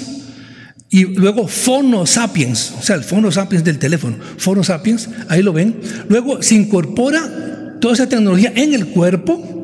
y 0.89 1.05
luego 1.05 1.47
Phono 1.47 2.05
sapiens, 2.05 2.73
o 2.79 2.83
sea, 2.83 2.95
el 2.95 3.03
Phono 3.03 3.31
sapiens 3.31 3.63
del 3.63 3.79
teléfono, 3.79 4.17
Phono 4.37 4.63
sapiens, 4.63 5.09
ahí 5.29 5.41
lo 5.41 5.53
ven. 5.53 5.81
Luego 6.09 6.43
se 6.43 6.53
incorpora 6.53 7.77
toda 7.81 7.95
esa 7.95 8.07
tecnología 8.07 8.53
en 8.55 8.75
el 8.75 8.87
cuerpo 8.87 9.62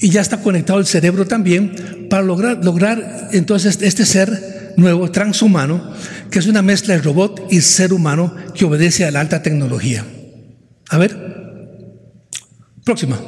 y 0.00 0.10
ya 0.10 0.20
está 0.20 0.40
conectado 0.40 0.78
el 0.78 0.86
cerebro 0.86 1.26
también 1.26 2.08
para 2.08 2.22
lograr, 2.22 2.64
lograr 2.64 3.28
entonces 3.32 3.78
este 3.82 4.06
ser 4.06 4.72
nuevo, 4.76 5.10
transhumano, 5.10 5.94
que 6.30 6.38
es 6.38 6.46
una 6.46 6.62
mezcla 6.62 6.94
de 6.94 7.02
robot 7.02 7.48
y 7.50 7.60
ser 7.60 7.92
humano 7.92 8.34
que 8.54 8.64
obedece 8.64 9.04
a 9.04 9.10
la 9.10 9.20
alta 9.20 9.42
tecnología. 9.42 10.04
A 10.88 10.98
ver, 10.98 11.16
próxima. 12.84 13.20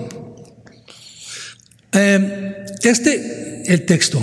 Eh, 1.93 2.65
este, 2.83 3.63
el 3.67 3.85
texto. 3.85 4.21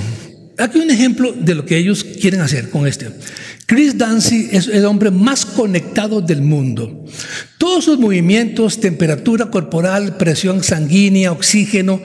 Aquí 0.57 0.79
un 0.79 0.89
ejemplo 0.89 1.31
de 1.31 1.55
lo 1.55 1.65
que 1.65 1.77
ellos 1.77 2.03
quieren 2.03 2.41
hacer 2.41 2.69
con 2.69 2.87
este. 2.87 3.09
Chris 3.69 3.99
Dancy 3.99 4.49
es 4.51 4.67
el 4.67 4.83
hombre 4.85 5.11
más 5.11 5.45
conectado 5.45 6.21
del 6.21 6.41
mundo. 6.41 7.05
Todos 7.59 7.85
sus 7.85 7.99
movimientos, 7.99 8.79
temperatura 8.79 9.51
corporal, 9.51 10.17
presión 10.17 10.63
sanguínea, 10.63 11.31
oxígeno, 11.31 12.01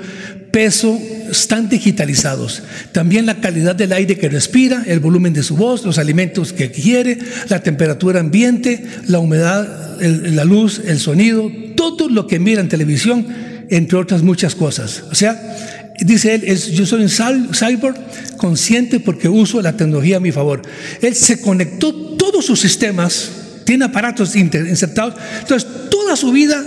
peso, 0.52 1.00
están 1.30 1.70
digitalizados. 1.70 2.62
También 2.92 3.24
la 3.24 3.40
calidad 3.40 3.74
del 3.74 3.94
aire 3.94 4.18
que 4.18 4.28
respira, 4.28 4.84
el 4.86 5.00
volumen 5.00 5.32
de 5.32 5.42
su 5.42 5.56
voz, 5.56 5.86
los 5.86 5.96
alimentos 5.96 6.52
que 6.52 6.70
quiere, 6.70 7.18
la 7.48 7.62
temperatura 7.62 8.20
ambiente, 8.20 8.84
la 9.08 9.20
humedad, 9.20 9.98
la 10.02 10.44
luz, 10.44 10.82
el 10.84 11.00
sonido, 11.00 11.50
todo 11.76 12.10
lo 12.10 12.26
que 12.26 12.38
mira 12.40 12.60
en 12.60 12.68
televisión, 12.68 13.26
entre 13.70 13.96
otras 13.96 14.22
muchas 14.22 14.54
cosas. 14.54 15.04
O 15.10 15.14
sea, 15.14 15.73
dice 16.00 16.34
él, 16.34 16.56
yo 16.72 16.86
soy 16.86 17.02
un 17.02 17.54
cyborg 17.54 17.96
consciente 18.36 19.00
porque 19.00 19.28
uso 19.28 19.62
la 19.62 19.76
tecnología 19.76 20.16
a 20.16 20.20
mi 20.20 20.32
favor. 20.32 20.62
Él 21.00 21.14
se 21.14 21.40
conectó 21.40 21.94
todos 22.16 22.44
sus 22.44 22.60
sistemas, 22.60 23.30
tiene 23.64 23.84
aparatos 23.84 24.34
insertados, 24.36 25.14
entonces 25.40 25.68
toda 25.90 26.16
su 26.16 26.32
vida 26.32 26.64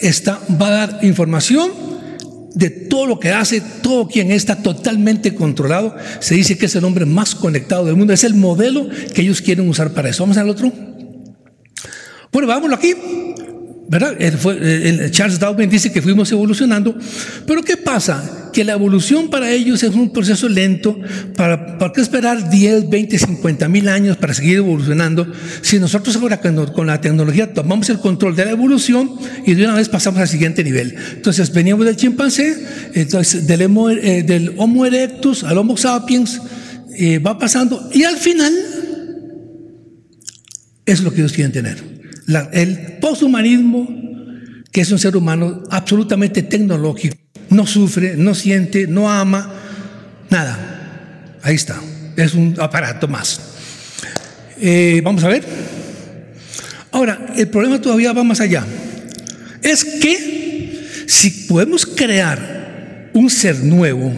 está, 0.00 0.40
va 0.60 0.68
a 0.68 0.70
dar 0.70 0.98
información 1.02 1.70
de 2.54 2.70
todo 2.70 3.06
lo 3.06 3.20
que 3.20 3.30
hace, 3.30 3.62
todo 3.82 4.08
quien 4.08 4.30
está 4.30 4.56
totalmente 4.56 5.34
controlado, 5.34 5.94
se 6.20 6.34
dice 6.34 6.58
que 6.58 6.66
es 6.66 6.74
el 6.74 6.84
hombre 6.84 7.06
más 7.06 7.34
conectado 7.34 7.84
del 7.84 7.96
mundo, 7.96 8.12
es 8.12 8.24
el 8.24 8.34
modelo 8.34 8.88
que 9.14 9.22
ellos 9.22 9.40
quieren 9.40 9.68
usar 9.68 9.92
para 9.92 10.10
eso. 10.10 10.22
Vamos 10.22 10.36
al 10.36 10.48
otro. 10.48 10.72
Bueno, 12.32 12.48
vámonos 12.48 12.78
aquí. 12.78 12.94
¿Verdad? 13.90 14.16
Charles 15.10 15.40
Darwin 15.40 15.68
dice 15.68 15.90
que 15.90 16.00
fuimos 16.00 16.30
evolucionando, 16.30 16.96
pero 17.44 17.60
¿qué 17.60 17.76
pasa? 17.76 18.48
Que 18.52 18.62
la 18.62 18.74
evolución 18.74 19.28
para 19.30 19.50
ellos 19.50 19.82
es 19.82 19.90
un 19.90 20.12
proceso 20.12 20.48
lento. 20.48 20.96
¿Para, 21.36 21.76
¿Para 21.76 21.92
qué 21.92 22.00
esperar 22.00 22.50
10, 22.50 22.88
20, 22.88 23.18
50 23.18 23.68
mil 23.68 23.88
años 23.88 24.16
para 24.16 24.32
seguir 24.32 24.58
evolucionando? 24.58 25.26
Si 25.62 25.80
nosotros 25.80 26.14
ahora 26.14 26.40
con, 26.40 26.86
la 26.86 27.00
tecnología 27.00 27.52
tomamos 27.52 27.90
el 27.90 27.98
control 27.98 28.36
de 28.36 28.44
la 28.44 28.52
evolución 28.52 29.10
y 29.44 29.54
de 29.54 29.64
una 29.64 29.74
vez 29.74 29.88
pasamos 29.88 30.20
al 30.20 30.28
siguiente 30.28 30.62
nivel. 30.62 30.94
Entonces 31.16 31.52
veníamos 31.52 31.84
del 31.84 31.96
chimpancé, 31.96 32.64
entonces 32.94 33.48
del, 33.48 33.62
eh, 33.62 34.22
del 34.22 34.54
Homo 34.56 34.86
erectus 34.86 35.42
al 35.42 35.58
Homo 35.58 35.76
sapiens, 35.76 36.40
eh, 36.96 37.18
va 37.18 37.40
pasando 37.40 37.90
y 37.92 38.04
al 38.04 38.18
final 38.18 38.54
es 40.86 41.00
lo 41.00 41.10
que 41.12 41.22
ellos 41.22 41.32
quieren 41.32 41.50
tener 41.50 41.99
el 42.52 42.98
posthumanismo, 43.00 43.88
que 44.72 44.80
es 44.82 44.90
un 44.92 44.98
ser 44.98 45.16
humano 45.16 45.64
absolutamente 45.70 46.42
tecnológico, 46.42 47.16
no 47.50 47.66
sufre, 47.66 48.16
no 48.16 48.34
siente, 48.34 48.86
no 48.86 49.10
ama, 49.10 49.52
nada. 50.30 51.38
Ahí 51.42 51.56
está, 51.56 51.80
es 52.16 52.34
un 52.34 52.54
aparato 52.58 53.08
más. 53.08 53.40
Eh, 54.60 55.00
vamos 55.02 55.24
a 55.24 55.28
ver. 55.28 55.44
Ahora, 56.92 57.32
el 57.36 57.48
problema 57.48 57.80
todavía 57.80 58.12
va 58.12 58.24
más 58.24 58.40
allá. 58.40 58.64
Es 59.62 59.84
que 59.84 61.04
si 61.06 61.30
podemos 61.48 61.86
crear 61.86 63.10
un 63.14 63.30
ser 63.30 63.60
nuevo, 63.64 64.12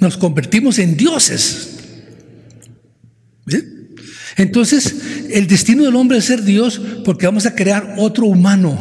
nos 0.00 0.16
convertimos 0.16 0.78
en 0.78 0.96
dioses. 0.96 1.67
Entonces, 4.38 4.94
el 5.30 5.48
destino 5.48 5.84
del 5.84 5.96
hombre 5.96 6.18
es 6.18 6.24
ser 6.24 6.44
Dios 6.44 6.80
porque 7.04 7.26
vamos 7.26 7.44
a 7.44 7.54
crear 7.56 7.94
otro 7.98 8.26
humano. 8.26 8.78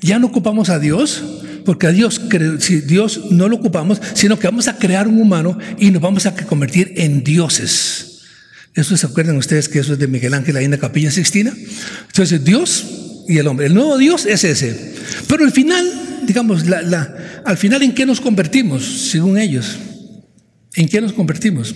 Ya 0.00 0.20
no 0.20 0.28
ocupamos 0.28 0.70
a 0.70 0.78
Dios, 0.78 1.24
porque 1.64 1.88
a 1.88 1.92
Dios, 1.92 2.20
si 2.60 2.80
Dios 2.82 3.32
no 3.32 3.48
lo 3.48 3.56
ocupamos, 3.56 4.00
sino 4.14 4.38
que 4.38 4.46
vamos 4.46 4.68
a 4.68 4.78
crear 4.78 5.08
un 5.08 5.20
humano 5.20 5.58
y 5.76 5.90
nos 5.90 6.00
vamos 6.00 6.24
a 6.26 6.36
convertir 6.36 6.94
en 6.96 7.24
dioses. 7.24 8.20
Eso 8.74 8.96
se 8.96 9.06
acuerdan 9.06 9.36
ustedes 9.36 9.68
que 9.68 9.80
eso 9.80 9.94
es 9.94 9.98
de 9.98 10.06
Miguel 10.06 10.34
Ángel 10.34 10.56
ahí 10.56 10.66
en 10.66 10.70
la 10.70 10.78
capilla 10.78 11.10
Sixtina. 11.10 11.52
Entonces, 12.06 12.44
Dios 12.44 12.86
y 13.28 13.38
el 13.38 13.48
hombre. 13.48 13.66
El 13.66 13.74
nuevo 13.74 13.98
Dios 13.98 14.24
es 14.24 14.44
ese. 14.44 14.94
Pero 15.26 15.44
al 15.44 15.50
final, 15.50 15.90
digamos, 16.26 16.62
al 17.44 17.56
final, 17.56 17.82
¿en 17.82 17.92
qué 17.92 18.06
nos 18.06 18.20
convertimos? 18.20 18.84
Según 19.10 19.36
ellos. 19.36 19.78
¿En 20.74 20.88
qué 20.88 21.00
nos 21.00 21.12
convertimos? 21.12 21.74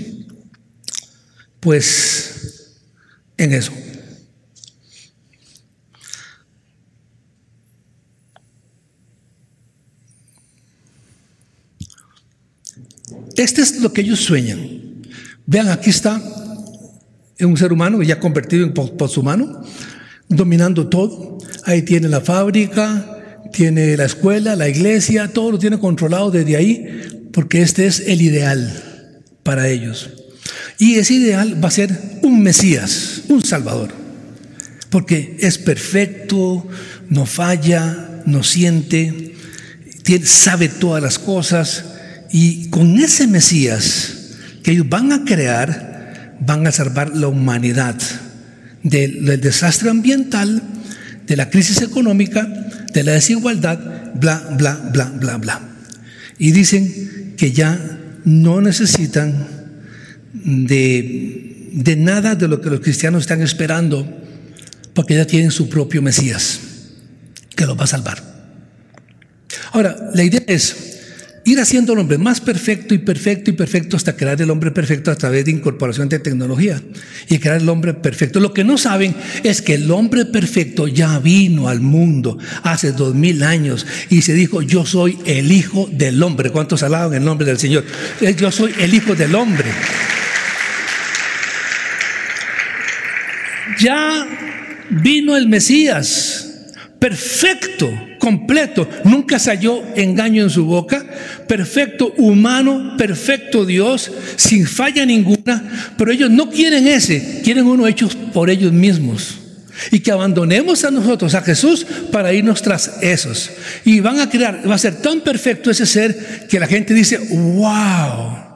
Pues 1.59 2.30
en 3.41 3.55
eso. 3.55 3.73
Este 13.37 13.63
es 13.63 13.81
lo 13.81 13.93
que 13.93 14.03
ellos 14.03 14.21
sueñan. 14.21 14.59
Vean, 15.47 15.69
aquí 15.69 15.89
está 15.89 16.21
un 17.41 17.57
ser 17.57 17.73
humano 17.73 18.03
ya 18.03 18.21
convertido 18.21 18.65
en 18.65 18.75
poshumano, 18.75 19.63
dominando 20.29 20.89
todo. 20.89 21.39
Ahí 21.65 21.81
tiene 21.83 22.09
la 22.09 22.21
fábrica, 22.21 23.21
tiene 23.53 23.97
la 23.97 24.05
escuela, 24.05 24.57
la 24.57 24.69
iglesia, 24.69 25.29
todo 25.29 25.53
lo 25.53 25.59
tiene 25.59 25.79
controlado 25.79 26.31
desde 26.31 26.57
ahí, 26.57 27.31
porque 27.33 27.63
este 27.63 27.87
es 27.87 28.01
el 28.01 28.21
ideal 28.21 28.71
para 29.43 29.69
ellos. 29.69 30.11
Y 30.79 30.97
ese 30.97 31.15
ideal 31.15 31.63
va 31.63 31.69
a 31.69 31.73
ser 31.73 31.99
un 32.23 32.43
Mesías, 32.43 33.20
un 33.31 33.45
Salvador, 33.45 33.91
porque 34.91 35.37
es 35.41 35.59
perfecto, 35.59 36.67
no 37.09 37.27
falla, 37.27 38.23
no 38.27 38.43
siente, 38.43 39.35
sabe 40.25 40.69
todas 40.69 41.03
las 41.03 41.19
cosas, 41.19 41.85
y 42.33 42.69
con 42.69 42.99
ese 42.99 43.27
Mesías 43.27 44.17
que 44.63 44.73
ellos 44.73 44.89
van 44.89 45.13
a 45.13 45.25
crear, 45.25 46.37
van 46.41 46.67
a 46.67 46.73
salvar 46.73 47.17
la 47.17 47.29
humanidad 47.29 47.97
del, 48.83 49.41
desastre 49.41 49.91
ambiental, 49.91 50.63
de 51.27 51.37
la 51.37 51.51
crisis 51.51 51.83
económica, 51.83 52.49
de 52.93 53.05
la 53.05 53.13
desigualdad, 53.13 53.79
bla, 54.15 54.43
bla, 54.57 54.91
bla, 54.93 55.05
bla, 55.05 55.37
bla. 55.37 55.61
Y 56.39 56.53
dicen 56.53 57.35
que 57.37 57.53
ya 57.53 57.79
no 58.25 58.61
necesitan 58.61 59.47
de, 60.33 61.50
de 61.73 61.97
nada 61.97 62.35
de 62.35 62.49
lo 62.49 62.61
que 62.61 62.71
los 62.71 62.81
cristianos 62.81 63.23
están 63.23 63.43
esperando, 63.43 64.07
porque 64.95 65.15
ya 65.15 65.27
tienen 65.27 65.51
su 65.51 65.69
propio 65.69 66.03
Mesías, 66.03 66.61
que 67.57 67.67
los 67.67 67.79
va 67.79 67.85
a 67.85 67.89
salvar. 67.89 68.23
Ahora, 69.73 69.97
la 70.15 70.23
idea 70.23 70.43
es 70.47 70.91
ir 71.45 71.59
haciendo 71.59 71.93
al 71.93 71.99
hombre 72.01 72.19
más 72.19 72.41
perfecto 72.41 72.95
y 72.95 72.99
perfecto 72.99 73.51
y 73.51 73.55
perfecto 73.55 73.97
hasta 73.97 74.17
crear 74.17 74.41
el 74.41 74.51
hombre 74.51 74.71
perfecto 74.71 75.11
a 75.11 75.15
través 75.15 75.45
de 75.45 75.51
incorporación 75.51 76.09
de 76.09 76.19
tecnología 76.19 76.81
y 77.29 77.39
crear 77.39 77.61
el 77.61 77.69
hombre 77.69 77.95
perfecto. 77.95 78.41
Lo 78.41 78.53
que 78.53 78.65
no 78.65 78.79
saben 78.79 79.15
es 79.43 79.63
que 79.63 79.75
el 79.75 79.91
hombre 79.91 80.27
perfecto 80.27 80.87
ya 80.87 81.19
vino 81.19 81.69
al 81.69 81.81
mundo 81.81 82.39
hace 82.63 82.93
dos 82.93 83.15
mil 83.15 83.43
años 83.43 83.87
y 84.11 84.23
se 84.23 84.35
dijo, 84.35 84.63
yo 84.63 84.85
soy 84.85 85.19
el 85.25 85.51
hijo 85.51 85.89
del 85.91 86.23
hombre. 86.23 86.51
¿Cuántos 86.51 86.83
alaban 86.83 87.15
el 87.15 87.25
nombre 87.25 87.47
del 87.47 87.59
Señor? 87.59 87.85
Yo 88.37 88.51
soy 88.51 88.75
el 88.79 88.95
hijo 88.95 89.15
del 89.15 89.35
hombre. 89.35 89.71
Ya 93.81 94.27
vino 94.91 95.37
el 95.37 95.49
Mesías, 95.49 96.51
perfecto 96.99 97.91
completo, 98.19 98.87
nunca 99.05 99.39
se 99.39 99.51
halló 99.51 99.83
engaño 99.97 100.43
en 100.43 100.51
su 100.51 100.67
boca, 100.67 101.03
perfecto 101.49 102.13
humano, 102.19 102.97
perfecto 102.99 103.65
Dios, 103.65 104.13
sin 104.37 104.67
falla 104.67 105.07
ninguna, 105.07 105.95
pero 105.97 106.13
ellos 106.13 106.31
no 106.31 106.51
quieren 106.51 106.87
ese, 106.87 107.41
quieren 107.43 107.67
uno 107.67 107.87
hecho 107.87 108.09
por 108.35 108.51
ellos 108.51 108.73
mismos. 108.73 109.37
Y 109.91 110.01
que 110.01 110.13
abandonemos 110.13 110.85
a 110.85 110.91
nosotros, 110.91 111.35
a 111.35 111.41
Jesús, 111.41 111.87
para 112.13 112.35
irnos 112.35 112.61
tras 112.61 112.99
esos. 113.01 113.51
Y 113.87 114.01
van 114.01 114.21
a 114.21 114.29
crear, 114.29 114.61
va 114.69 114.75
a 114.75 114.79
ser 114.79 114.97
tan 114.97 115.23
perfecto 115.23 115.71
ese 115.71 115.87
ser 115.87 116.47
que 116.51 116.61
la 116.61 116.67
gente 116.67 116.93
dice, 116.93 117.17
wow. 117.17 118.51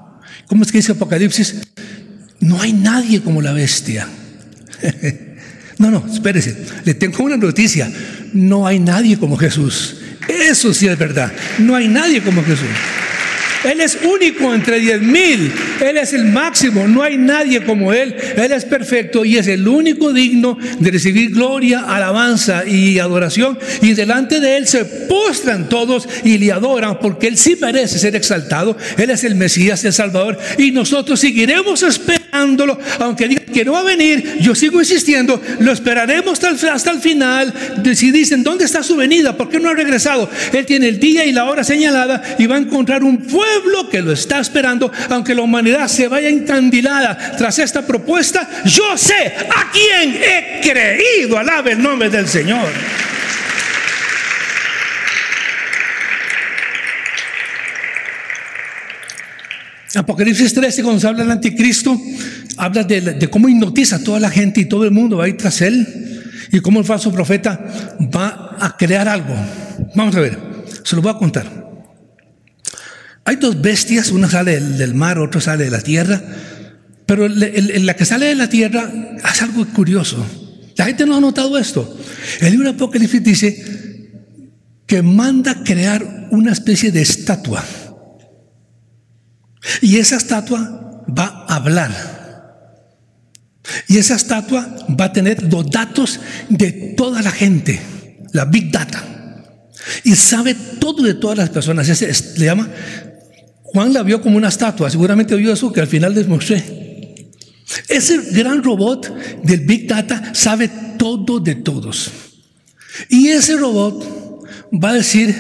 ¿Cómo 0.47 0.65
es 0.65 0.71
que 0.71 0.79
dice 0.79 0.93
Apocalipsis? 0.93 1.63
No 2.41 2.61
hay 2.61 2.75
nadie 2.75 3.23
como 3.23 3.41
la 3.41 3.53
bestia. 3.53 4.07
No, 5.77 5.91
no, 5.91 6.07
espérese. 6.07 6.57
Le 6.85 6.95
tengo 6.95 7.25
una 7.25 7.37
noticia. 7.37 7.91
No 8.33 8.65
hay 8.65 8.79
nadie 8.79 9.19
como 9.19 9.37
Jesús. 9.37 9.97
Eso 10.29 10.73
sí 10.73 10.87
es 10.87 10.97
verdad. 10.97 11.33
No 11.59 11.75
hay 11.75 11.89
nadie 11.89 12.23
como 12.23 12.45
Jesús. 12.45 12.69
Él 13.65 13.81
es 13.81 13.99
único 14.05 14.55
entre 14.55 14.79
diez 14.79 15.01
mil. 15.01 15.53
Él 15.81 15.97
es 15.97 16.13
el 16.13 16.27
máximo. 16.27 16.87
No 16.87 17.03
hay 17.03 17.17
nadie 17.17 17.65
como 17.65 17.93
Él. 17.93 18.15
Él 18.37 18.53
es 18.53 18.65
perfecto 18.65 19.25
y 19.25 19.39
es 19.39 19.47
el 19.47 19.67
único 19.67 20.13
digno 20.13 20.59
de 20.79 20.91
recibir 20.91 21.31
gloria, 21.31 21.81
alabanza 21.81 22.67
y 22.67 22.99
adoración. 22.99 23.59
Y 23.81 23.95
delante 23.95 24.41
de 24.41 24.59
Él 24.59 24.67
se 24.67 24.85
postran 24.85 25.69
todos 25.69 26.07
y 26.25 26.39
le 26.39 26.53
adoran 26.53 26.99
porque 27.01 27.27
Él 27.27 27.39
sí 27.39 27.57
merece 27.61 27.99
ser 27.99 28.15
exaltado. 28.17 28.77
Él 28.99 29.11
es 29.11 29.25
el 29.25 29.35
Mesías, 29.35 29.83
el 29.85 29.93
Salvador. 29.93 30.39
Y 30.59 30.71
nosotros 30.71 31.19
seguiremos 31.19 31.83
esperándolo. 31.83 32.79
Aunque 32.99 33.29
digan 33.29 33.47
que 33.47 33.65
no 33.65 33.73
va 33.73 33.81
a 33.81 33.85
venir, 33.85 34.39
yo 34.41 34.55
sigo 34.55 34.81
insistiendo. 34.81 35.41
Lo 35.61 35.73
esperaremos 35.73 36.39
hasta 36.45 36.91
el, 36.91 37.01
final. 37.01 37.53
Si 37.95 38.11
dicen, 38.11 38.43
¿dónde 38.43 38.65
está 38.65 38.83
su 38.83 38.97
venida? 38.97 39.37
¿Por 39.37 39.49
qué 39.49 39.59
no 39.59 39.71
ha 39.71 39.75
regresado? 39.75 40.29
Él 40.53 40.67
tiene 40.67 40.89
el 40.89 41.01
día 41.01 41.25
y 41.25 41.33
la 41.33 41.45
hora 41.45 41.65
señalada 41.65 42.23
y 42.39 42.47
va 42.47 42.57
a 42.57 42.59
encontrar 42.59 43.03
un 43.03 43.19
pueblo 43.19 43.54
pueblo 43.55 43.89
que 43.89 44.03
lo 44.03 44.13
está 44.13 44.41
esperando, 44.41 44.91
aunque 45.11 45.35
la 45.35 45.43
humanidad 45.43 45.89
se 45.89 46.09
vaya 46.09 46.29
encandilada 46.29 47.37
tras 47.37 47.59
esta 47.59 47.87
propuesta, 47.87 48.49
yo 48.65 48.97
sé 48.97 49.35
a 49.51 49.71
quién 49.71 50.17
he 50.23 50.61
creído, 50.61 51.39
alabe 51.39 51.73
el 51.73 51.83
nombre 51.83 52.11
del 52.11 52.29
Señor. 52.29 52.69
Apocalipsis 59.97 60.53
13, 60.53 60.83
cuando 60.83 61.01
se 61.01 61.07
habla 61.07 61.23
del 61.23 61.31
anticristo, 61.31 61.97
habla 62.57 62.83
de, 62.83 63.01
de, 63.01 63.31
cómo 63.31 63.49
hipnotiza 63.49 63.97
a 63.97 64.03
toda 64.03 64.19
la 64.19 64.29
gente 64.29 64.61
y 64.61 64.65
todo 64.65 64.85
el 64.85 64.91
mundo 64.91 65.19
va 65.19 65.27
a 65.27 65.29
ir 65.29 65.37
tras 65.37 65.61
él 65.61 65.87
y 66.51 66.59
cómo 66.59 66.81
el 66.81 66.85
falso 66.85 67.13
profeta 67.13 67.61
va 68.01 68.57
a 68.59 68.77
crear 68.77 69.09
algo. 69.09 69.35
Vamos 69.95 70.17
a 70.17 70.21
ver, 70.21 70.37
se 70.83 70.97
lo 70.97 71.03
voy 71.03 71.13
a 71.13 71.15
contar. 71.15 71.64
Hay 73.25 73.37
dos 73.37 73.61
bestias, 73.61 74.11
una 74.11 74.29
sale 74.29 74.61
del, 74.61 74.95
mar, 74.95 75.19
otra 75.19 75.41
sale 75.41 75.65
de 75.65 75.71
la 75.71 75.81
tierra, 75.81 76.23
pero 77.07 77.27
la 77.29 77.95
que 77.95 78.05
sale 78.05 78.27
de 78.27 78.35
la 78.35 78.49
tierra 78.49 78.91
hace 79.23 79.45
algo 79.45 79.67
curioso. 79.67 80.25
La 80.77 80.87
gente 80.87 81.07
no 81.07 81.17
ha 81.17 81.21
notado 81.21 81.57
esto. 81.57 81.99
El 82.41 82.51
libro 82.53 82.69
de 82.69 82.75
Apocalipsis 82.75 83.23
dice 83.23 84.11
que 84.87 85.03
manda 85.03 85.63
crear 85.65 86.29
una 86.31 86.53
especie 86.53 86.93
de 86.93 87.01
estatua. 87.01 87.65
Y 89.81 89.97
esa 89.97 90.17
estatua 90.17 91.05
va 91.09 91.47
a 91.49 91.57
hablar. 91.57 92.15
Y 93.89 93.97
esa 93.97 94.17
estatua 94.17 94.77
va 95.01 95.07
a 95.07 95.13
tener 95.13 95.51
los 95.51 95.71
datos 95.71 96.21
de 96.51 96.95
toda 96.97 97.23
la 97.23 97.31
gente, 97.31 97.81
la 98.33 98.45
Big 98.45 98.71
Data. 98.71 99.03
Y 100.03 100.15
sabe 100.17 100.55
todo 100.79 101.03
de 101.03 101.15
todas 101.15 101.39
las 101.39 101.51
personas. 101.51 101.89
Ese 101.89 102.39
le 102.39 102.45
llama 102.45 102.69
Juan 103.75 103.93
la 103.93 104.05
vio 104.05 104.23
como 104.23 104.37
una 104.37 104.51
estatua, 104.51 104.89
seguramente 104.89 105.35
vio 105.35 105.53
eso 105.53 105.73
que 105.73 105.81
al 105.81 105.89
final 105.89 106.15
les 106.15 106.29
mostré. 106.29 106.63
Ese 107.89 108.21
gran 108.31 108.63
robot 108.63 109.13
del 109.43 109.61
Big 109.67 109.89
Data 109.89 110.33
sabe 110.33 110.71
todo 110.97 111.41
de 111.41 111.57
todos. 111.57 112.09
Y 113.09 113.31
ese 113.31 113.57
robot 113.57 114.47
va 114.73 114.91
a 114.91 114.95
decir, 114.95 115.35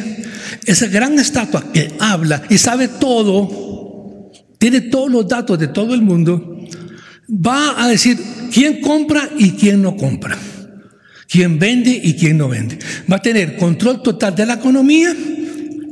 esa 0.67 0.89
gran 0.89 1.17
estatua 1.17 1.73
que 1.73 1.93
habla 2.01 2.43
y 2.51 2.59
sabe 2.59 2.89
todo, 2.89 4.33
tiene 4.59 4.81
todos 4.81 5.13
los 5.13 5.29
datos 5.29 5.57
de 5.57 5.69
todo 5.69 5.95
el 5.95 6.03
mundo, 6.03 6.59
va 7.31 7.85
a 7.85 7.87
decir 7.87 8.19
quién 8.53 8.81
compra 8.81 9.31
y 9.39 9.53
quién 9.53 9.81
no 9.81 9.97
compra, 9.97 10.37
quién 11.29 11.61
vende 11.61 12.01
y 12.03 12.15
quién 12.15 12.39
no 12.39 12.49
vende. 12.49 12.81
Va 13.09 13.19
a 13.19 13.23
tener 13.23 13.57
control 13.57 14.03
total 14.03 14.35
de 14.35 14.45
la 14.45 14.55
economía 14.55 15.15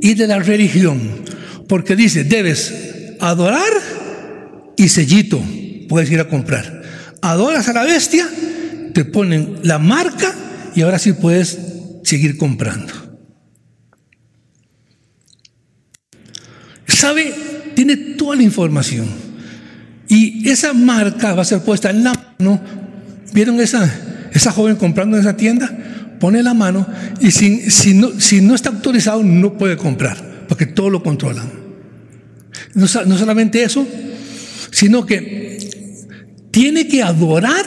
y 0.01 0.14
de 0.14 0.26
la 0.26 0.40
religión. 0.40 1.22
Porque 1.68 1.96
dice, 1.96 2.24
debes 2.24 3.16
adorar 3.20 3.72
y 4.76 4.88
sellito 4.88 5.42
puedes 5.88 6.10
ir 6.10 6.20
a 6.20 6.28
comprar. 6.28 6.82
Adoras 7.20 7.68
a 7.68 7.72
la 7.72 7.84
bestia, 7.84 8.26
te 8.94 9.04
ponen 9.04 9.58
la 9.62 9.78
marca 9.78 10.34
y 10.74 10.80
ahora 10.80 10.98
sí 10.98 11.12
puedes 11.12 11.58
seguir 12.02 12.36
comprando. 12.38 12.92
Sabe, 16.88 17.34
tiene 17.74 17.96
toda 17.96 18.36
la 18.36 18.42
información. 18.42 19.06
Y 20.08 20.48
esa 20.48 20.72
marca 20.72 21.34
va 21.34 21.42
a 21.42 21.44
ser 21.44 21.60
puesta 21.60 21.90
en 21.90 22.04
la 22.04 22.12
mano. 22.38 22.60
¿Vieron 23.32 23.60
esa, 23.60 23.90
esa 24.32 24.52
joven 24.52 24.76
comprando 24.76 25.16
en 25.16 25.22
esa 25.22 25.36
tienda? 25.36 25.70
Pone 26.20 26.42
la 26.42 26.54
mano 26.54 26.86
y 27.20 27.32
si, 27.32 27.70
si, 27.70 27.94
no, 27.94 28.18
si 28.20 28.40
no 28.40 28.54
está 28.54 28.70
autorizado 28.70 29.22
no 29.22 29.58
puede 29.58 29.76
comprar, 29.76 30.16
porque 30.53 30.66
todo 30.66 30.90
lo 30.90 31.03
controlan. 31.03 31.50
No, 32.74 32.86
solamente 32.86 33.62
eso, 33.62 33.88
sino 34.70 35.07
que 35.07 35.57
tiene 36.50 36.86
que 36.86 37.03
adorar 37.03 37.64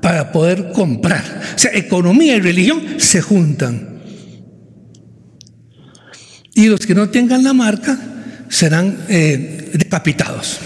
para 0.00 0.30
poder 0.30 0.70
comprar. 0.72 1.42
O 1.56 1.58
sea, 1.58 1.72
economía 1.74 2.36
y 2.36 2.40
religión 2.40 2.80
se 2.98 3.20
juntan. 3.20 3.98
Y 6.54 6.68
los 6.68 6.86
que 6.86 6.94
no 6.94 7.08
tengan 7.08 7.42
la 7.42 7.52
marca 7.52 7.98
serán 8.48 8.96
eh, 9.08 9.72
decapitados. 9.72 10.58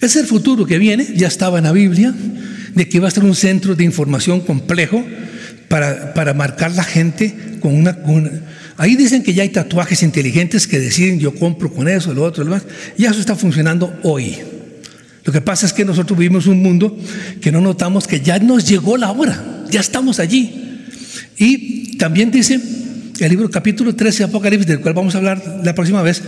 Es 0.00 0.14
el 0.14 0.26
futuro 0.26 0.64
que 0.64 0.78
viene, 0.78 1.08
ya 1.16 1.26
estaba 1.26 1.58
en 1.58 1.64
la 1.64 1.72
Biblia, 1.72 2.14
de 2.72 2.88
que 2.88 3.00
va 3.00 3.08
a 3.08 3.10
ser 3.10 3.24
un 3.24 3.34
centro 3.34 3.74
de 3.74 3.82
información 3.82 4.42
complejo 4.42 5.04
para, 5.66 6.14
para 6.14 6.34
marcar 6.34 6.70
la 6.70 6.84
gente 6.84 7.58
con 7.58 7.74
una 7.74 8.00
Ahí 8.78 8.94
dicen 8.94 9.24
que 9.24 9.34
ya 9.34 9.42
hay 9.42 9.48
tatuajes 9.48 10.04
inteligentes 10.04 10.68
que 10.68 10.78
deciden 10.78 11.18
yo 11.18 11.34
compro 11.34 11.70
con 11.70 11.88
eso, 11.88 12.14
lo 12.14 12.22
otro, 12.22 12.44
lo 12.44 12.50
más. 12.50 12.62
Y 12.96 13.04
eso 13.04 13.18
está 13.18 13.34
funcionando 13.34 13.92
hoy. 14.04 14.36
Lo 15.24 15.32
que 15.32 15.40
pasa 15.40 15.66
es 15.66 15.72
que 15.72 15.84
nosotros 15.84 16.16
vivimos 16.16 16.46
un 16.46 16.62
mundo 16.62 16.96
que 17.40 17.50
no 17.50 17.60
notamos 17.60 18.06
que 18.06 18.20
ya 18.20 18.38
nos 18.38 18.66
llegó 18.68 18.96
la 18.96 19.10
hora, 19.10 19.64
ya 19.68 19.80
estamos 19.80 20.20
allí. 20.20 20.86
Y 21.36 21.98
también 21.98 22.30
dice 22.30 22.60
el 23.18 23.28
libro 23.28 23.50
capítulo 23.50 23.96
13 23.96 24.18
de 24.18 24.24
Apocalipsis, 24.24 24.68
del 24.68 24.80
cual 24.80 24.94
vamos 24.94 25.14
a 25.14 25.18
hablar 25.18 25.60
la 25.64 25.74
próxima 25.74 26.00
vez, 26.02 26.22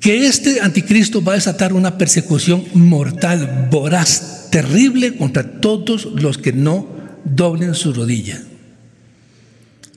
que 0.00 0.26
este 0.26 0.60
anticristo 0.60 1.22
va 1.22 1.32
a 1.32 1.36
desatar 1.36 1.72
una 1.72 1.96
persecución 1.96 2.64
mortal, 2.74 3.68
voraz, 3.70 4.48
terrible 4.50 5.16
contra 5.16 5.60
todos 5.60 6.06
los 6.06 6.38
que 6.38 6.52
no 6.52 6.88
doblen 7.24 7.74
su 7.74 7.92
rodilla. 7.92 8.42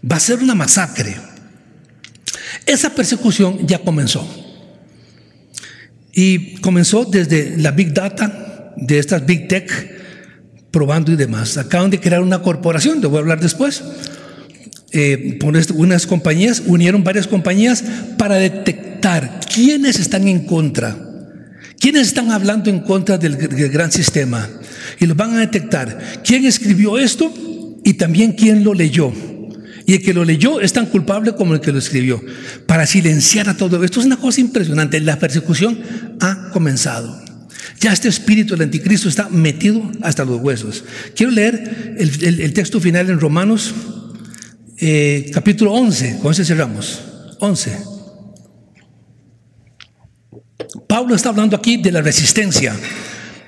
Va 0.10 0.18
a 0.18 0.20
ser 0.20 0.40
una 0.40 0.56
masacre. 0.56 1.29
Esa 2.66 2.94
persecución 2.94 3.68
ya 3.68 3.80
comenzó. 3.80 4.28
Y 6.14 6.56
comenzó 6.58 7.06
desde 7.06 7.58
la 7.58 7.72
Big 7.72 7.94
Data, 7.94 8.74
de 8.76 9.00
estas 9.00 9.26
Big 9.26 9.48
Tech, 9.48 9.70
probando 10.72 11.12
y 11.12 11.16
demás. 11.16 11.58
Acaban 11.58 11.90
de 11.90 12.00
crear 12.00 12.22
una 12.22 12.42
corporación, 12.42 13.02
te 13.02 13.08
voy 13.08 13.18
a 13.18 13.22
hablar 13.22 13.40
después. 13.40 13.84
Eh, 14.92 15.38
unas 15.76 16.08
compañías, 16.08 16.64
unieron 16.66 17.04
varias 17.04 17.28
compañías 17.28 17.84
para 18.18 18.36
detectar 18.36 19.40
quiénes 19.54 20.00
están 20.00 20.28
en 20.28 20.46
contra, 20.46 21.10
¿Quiénes 21.80 22.08
están 22.08 22.32
hablando 22.32 22.70
en 22.70 22.82
contra 22.82 23.18
del, 23.18 23.38
del 23.38 23.70
gran 23.70 23.90
sistema? 23.90 24.50
Y 25.00 25.06
los 25.06 25.16
van 25.16 25.36
a 25.36 25.40
detectar. 25.40 26.22
¿Quién 26.26 26.46
escribió 26.46 26.98
esto? 26.98 27.34
Y 27.86 27.94
también 27.94 28.34
quién 28.34 28.66
lo 28.66 28.74
leyó. 28.74 29.14
Y 29.90 29.96
el 29.96 30.04
que 30.04 30.14
lo 30.14 30.24
leyó 30.24 30.62
es 30.62 30.72
tan 30.72 30.86
culpable 30.86 31.34
como 31.34 31.56
el 31.56 31.62
que 31.62 31.72
lo 31.72 31.80
escribió. 31.80 32.22
Para 32.68 32.86
silenciar 32.86 33.50
a 33.50 33.58
todo 33.58 33.84
esto 33.84 34.00
es 34.00 34.06
una 34.06 34.18
cosa 34.18 34.40
impresionante. 34.40 35.00
La 35.00 35.18
persecución 35.18 35.80
ha 36.20 36.52
comenzado. 36.52 37.20
Ya 37.80 37.92
este 37.92 38.08
espíritu 38.08 38.54
del 38.54 38.66
anticristo 38.66 39.10
está 39.10 39.30
metido 39.30 39.82
hasta 40.04 40.26
los 40.26 40.42
huesos. 40.42 40.84
Quiero 41.16 41.32
leer 41.32 41.96
el, 41.98 42.54
texto 42.54 42.80
final 42.80 43.10
en 43.10 43.20
Romanos, 43.20 43.74
eh, 44.78 45.32
capítulo 45.34 45.74
11. 45.74 46.20
Con 46.22 46.34
ese 46.34 46.46
cerramos. 46.46 47.02
11. 47.40 47.80
Pablo 50.88 51.16
está 51.16 51.30
hablando 51.30 51.56
aquí 51.56 51.78
de 51.78 51.92
la 51.92 52.04
resistencia 52.04 52.76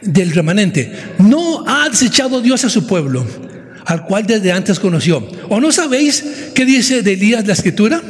del 0.01 0.31
remanente. 0.31 0.91
No 1.19 1.63
ha 1.67 1.87
desechado 1.87 2.41
Dios 2.41 2.65
a 2.65 2.69
su 2.71 2.87
pueblo 2.87 3.50
al 3.85 4.05
cual 4.05 4.25
desde 4.25 4.51
antes 4.51 4.79
conoció. 4.79 5.27
¿O 5.49 5.59
no 5.59 5.71
sabéis 5.71 6.23
qué 6.53 6.65
dice 6.65 7.01
de 7.01 7.13
Elías 7.13 7.45
la 7.45 7.53
escritura? 7.53 8.01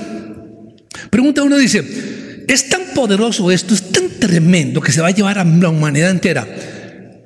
Pregunta 1.10 1.44
uno, 1.44 1.58
dice, 1.58 2.46
es 2.48 2.70
tan 2.70 2.82
poderoso 2.94 3.52
esto, 3.52 3.74
es 3.74 3.92
tan 3.92 4.10
tremendo 4.20 4.82
que 4.82 4.92
se 4.92 5.02
va 5.02 5.08
a 5.08 5.12
llevar 5.12 5.40
a 5.40 5.44
la 5.44 5.70
humanidad 5.70 6.12
entera. 6.12 6.48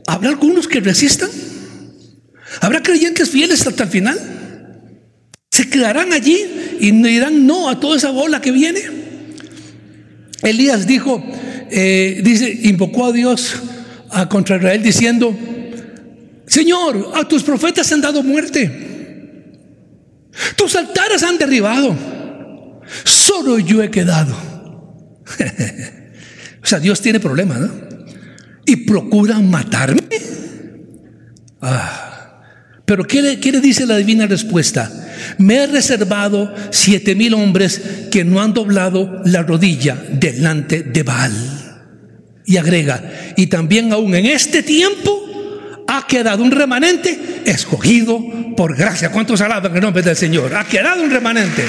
¿Habrá 0.08 0.30
algunos 0.30 0.68
que 0.68 0.80
resistan? 0.80 1.30
¿Habrá 2.62 2.82
creyentes 2.82 3.30
fieles 3.30 3.66
hasta 3.66 3.84
el 3.84 3.90
final? 3.90 4.20
¿Se 5.52 5.70
quedarán 5.70 6.14
allí 6.14 6.38
y 6.80 6.92
dirán 6.92 7.46
no 7.48 7.70
a 7.70 7.80
toda 7.80 7.98
esa 7.98 8.12
bola 8.12 8.42
que 8.42 8.52
viene? 8.52 8.82
Elías 10.42 10.86
dijo, 10.86 11.24
eh, 11.72 12.22
dice, 12.24 12.60
invocó 12.64 13.08
a 13.08 13.12
Dios 13.12 13.56
contra 14.30 14.58
Israel 14.58 14.84
diciendo, 14.84 15.36
Señor, 16.48 17.12
a 17.16 17.28
tus 17.28 17.44
profetas 17.44 17.92
han 17.92 18.02
dado 18.02 18.24
muerte. 18.24 18.96
Tus 20.56 20.76
altares 20.76 21.24
han 21.24 21.38
derribado. 21.38 21.96
Solo 23.04 23.60
yo 23.60 23.82
he 23.82 23.90
quedado. 23.90 24.36
o 26.64 26.66
sea, 26.66 26.80
Dios 26.80 27.02
tiene 27.02 27.20
problemas, 27.20 27.60
¿no? 27.60 27.72
Y 28.66 28.78
procuran 28.78 29.50
matarme. 29.50 30.02
Ah. 31.62 32.06
Pero 32.86 33.06
¿qué 33.06 33.22
le, 33.22 33.40
¿qué 33.40 33.52
le, 33.52 33.62
dice 33.62 33.88
la 33.88 33.98
divina 33.98 34.28
respuesta? 34.28 34.92
Me 35.40 35.56
he 35.56 35.68
reservado 35.68 36.54
siete 36.70 37.16
mil 37.16 37.34
hombres 37.34 37.82
que 38.12 38.24
no 38.24 38.42
han 38.42 38.54
doblado 38.54 39.22
la 39.26 39.42
rodilla 39.42 39.96
delante 40.12 40.84
de 40.84 41.04
Baal. 41.04 41.34
Y 42.46 42.58
agrega, 42.58 43.34
y 43.36 43.48
también 43.48 43.92
aún 43.92 44.14
en 44.14 44.28
este 44.28 44.62
tiempo 44.62 45.26
ha 45.88 46.08
quedado 46.08 46.44
un 46.44 46.52
remanente 46.52 47.42
escogido 47.46 48.24
por 48.56 48.76
gracia. 48.76 49.12
¿Cuántos 49.12 49.42
alaban 49.42 49.76
el 49.76 49.82
nombre 49.82 50.02
del 50.02 50.16
Señor? 50.16 50.54
Ha 50.56 50.64
quedado 50.66 51.04
un 51.04 51.12
remanente. 51.12 51.64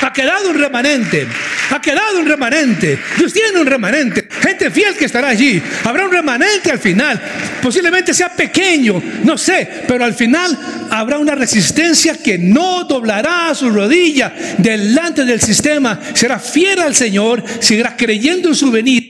Ha 0.00 0.12
quedado 0.12 0.50
un 0.50 0.58
remanente. 0.58 1.26
Ha 1.70 1.80
quedado 1.80 2.18
un 2.18 2.26
remanente. 2.26 2.98
Dios 3.18 3.32
tiene 3.32 3.60
un 3.60 3.66
remanente. 3.66 4.26
Gente 4.40 4.70
fiel 4.70 4.94
que 4.94 5.04
estará 5.04 5.28
allí. 5.28 5.62
Habrá 5.84 6.06
un 6.06 6.12
remanente 6.12 6.70
al 6.70 6.78
final. 6.78 7.20
Posiblemente 7.60 8.14
sea 8.14 8.30
pequeño, 8.30 9.02
no 9.24 9.36
sé, 9.36 9.68
pero 9.86 10.04
al 10.04 10.14
final 10.14 10.56
habrá 10.90 11.18
una 11.18 11.34
resistencia 11.34 12.16
que 12.22 12.38
no 12.38 12.84
doblará 12.84 13.54
su 13.54 13.68
rodilla 13.68 14.32
delante 14.56 15.24
del 15.24 15.40
sistema. 15.40 16.00
Será 16.14 16.38
fiel 16.38 16.78
al 16.78 16.94
Señor, 16.94 17.44
seguirá 17.60 17.96
creyendo 17.96 18.48
en 18.48 18.54
su 18.54 18.70
venida 18.70 19.07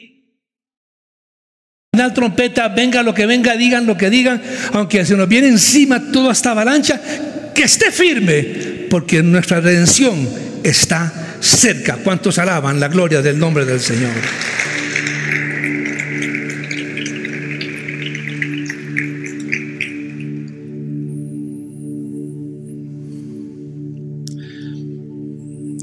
la 1.98 2.14
trompeta, 2.14 2.68
venga 2.68 3.02
lo 3.02 3.14
que 3.14 3.26
venga, 3.26 3.56
digan 3.56 3.86
lo 3.86 3.96
que 3.96 4.10
digan, 4.10 4.40
aunque 4.72 5.04
se 5.04 5.16
nos 5.16 5.28
viene 5.28 5.48
encima 5.48 6.10
toda 6.12 6.32
esta 6.32 6.52
avalancha, 6.52 7.00
que 7.54 7.64
esté 7.64 7.90
firme, 7.90 8.42
porque 8.88 9.22
nuestra 9.22 9.60
redención 9.60 10.28
está 10.62 11.12
cerca. 11.40 11.98
¿Cuántos 12.02 12.38
alaban 12.38 12.80
la 12.80 12.88
gloria 12.88 13.22
del 13.22 13.38
nombre 13.38 13.64
del 13.64 13.80
Señor? 13.80 14.12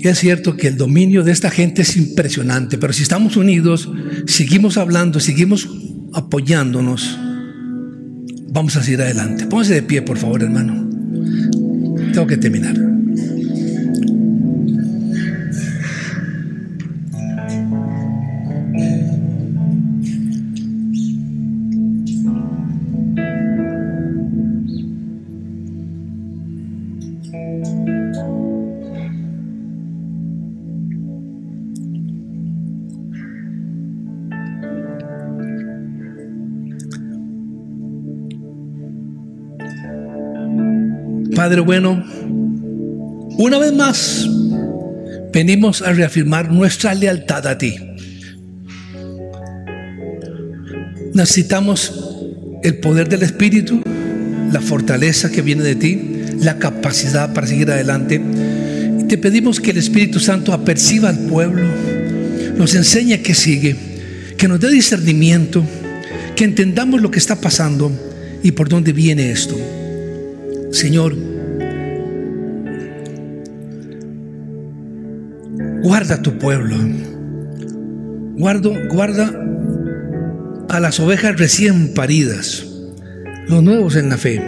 Es 0.09 0.19
cierto 0.19 0.55
que 0.55 0.67
el 0.67 0.77
dominio 0.77 1.23
de 1.23 1.31
esta 1.31 1.49
gente 1.49 1.81
es 1.81 1.97
impresionante, 1.97 2.77
pero 2.77 2.93
si 2.93 3.01
estamos 3.01 3.37
unidos, 3.37 3.89
seguimos 4.27 4.77
hablando, 4.77 5.19
seguimos 5.19 5.67
apoyándonos, 6.15 7.19
vamos 8.49 8.75
a 8.77 8.83
seguir 8.83 9.01
adelante. 9.01 9.45
Póngase 9.47 9.75
de 9.75 9.83
pie, 9.83 10.01
por 10.01 10.17
favor, 10.17 10.41
hermano. 10.41 10.89
Tengo 12.13 12.25
que 12.25 12.37
terminar. 12.37 12.94
Padre 41.45 41.61
bueno, 41.61 42.03
una 43.37 43.59
vez 43.59 43.71
más 43.71 44.27
venimos 45.31 45.83
a 45.83 45.93
reafirmar 45.93 46.51
nuestra 46.51 46.95
lealtad 46.95 47.45
a 47.45 47.55
ti. 47.55 47.75
Necesitamos 51.13 52.17
el 52.63 52.79
poder 52.79 53.09
del 53.09 53.21
Espíritu, 53.21 53.83
la 54.51 54.59
fortaleza 54.59 55.29
que 55.29 55.43
viene 55.43 55.61
de 55.61 55.75
ti, 55.75 56.01
la 56.41 56.57
capacidad 56.57 57.31
para 57.31 57.45
seguir 57.45 57.69
adelante. 57.69 58.19
Te 59.07 59.19
pedimos 59.19 59.59
que 59.59 59.69
el 59.69 59.77
Espíritu 59.77 60.19
Santo 60.19 60.51
aperciba 60.51 61.09
al 61.09 61.27
pueblo, 61.27 61.67
nos 62.57 62.73
enseñe 62.73 63.21
que 63.21 63.35
sigue, 63.35 63.75
que 64.35 64.47
nos 64.47 64.59
dé 64.59 64.71
discernimiento, 64.71 65.63
que 66.35 66.43
entendamos 66.43 67.03
lo 67.03 67.11
que 67.11 67.19
está 67.19 67.39
pasando 67.39 67.91
y 68.41 68.53
por 68.53 68.67
dónde 68.67 68.93
viene 68.93 69.29
esto. 69.29 69.55
Señor, 70.75 71.34
guarda 75.85 76.19
tu 76.19 76.39
pueblo. 76.39 76.77
Guardo, 78.37 78.73
guarda 78.89 79.31
a 80.67 80.79
las 80.79 80.99
ovejas 80.99 81.37
recién 81.37 81.93
paridas, 81.93 82.65
los 83.47 83.61
nuevos 83.61 83.95
en 83.95 84.09
la 84.09 84.17
fe. 84.17 84.41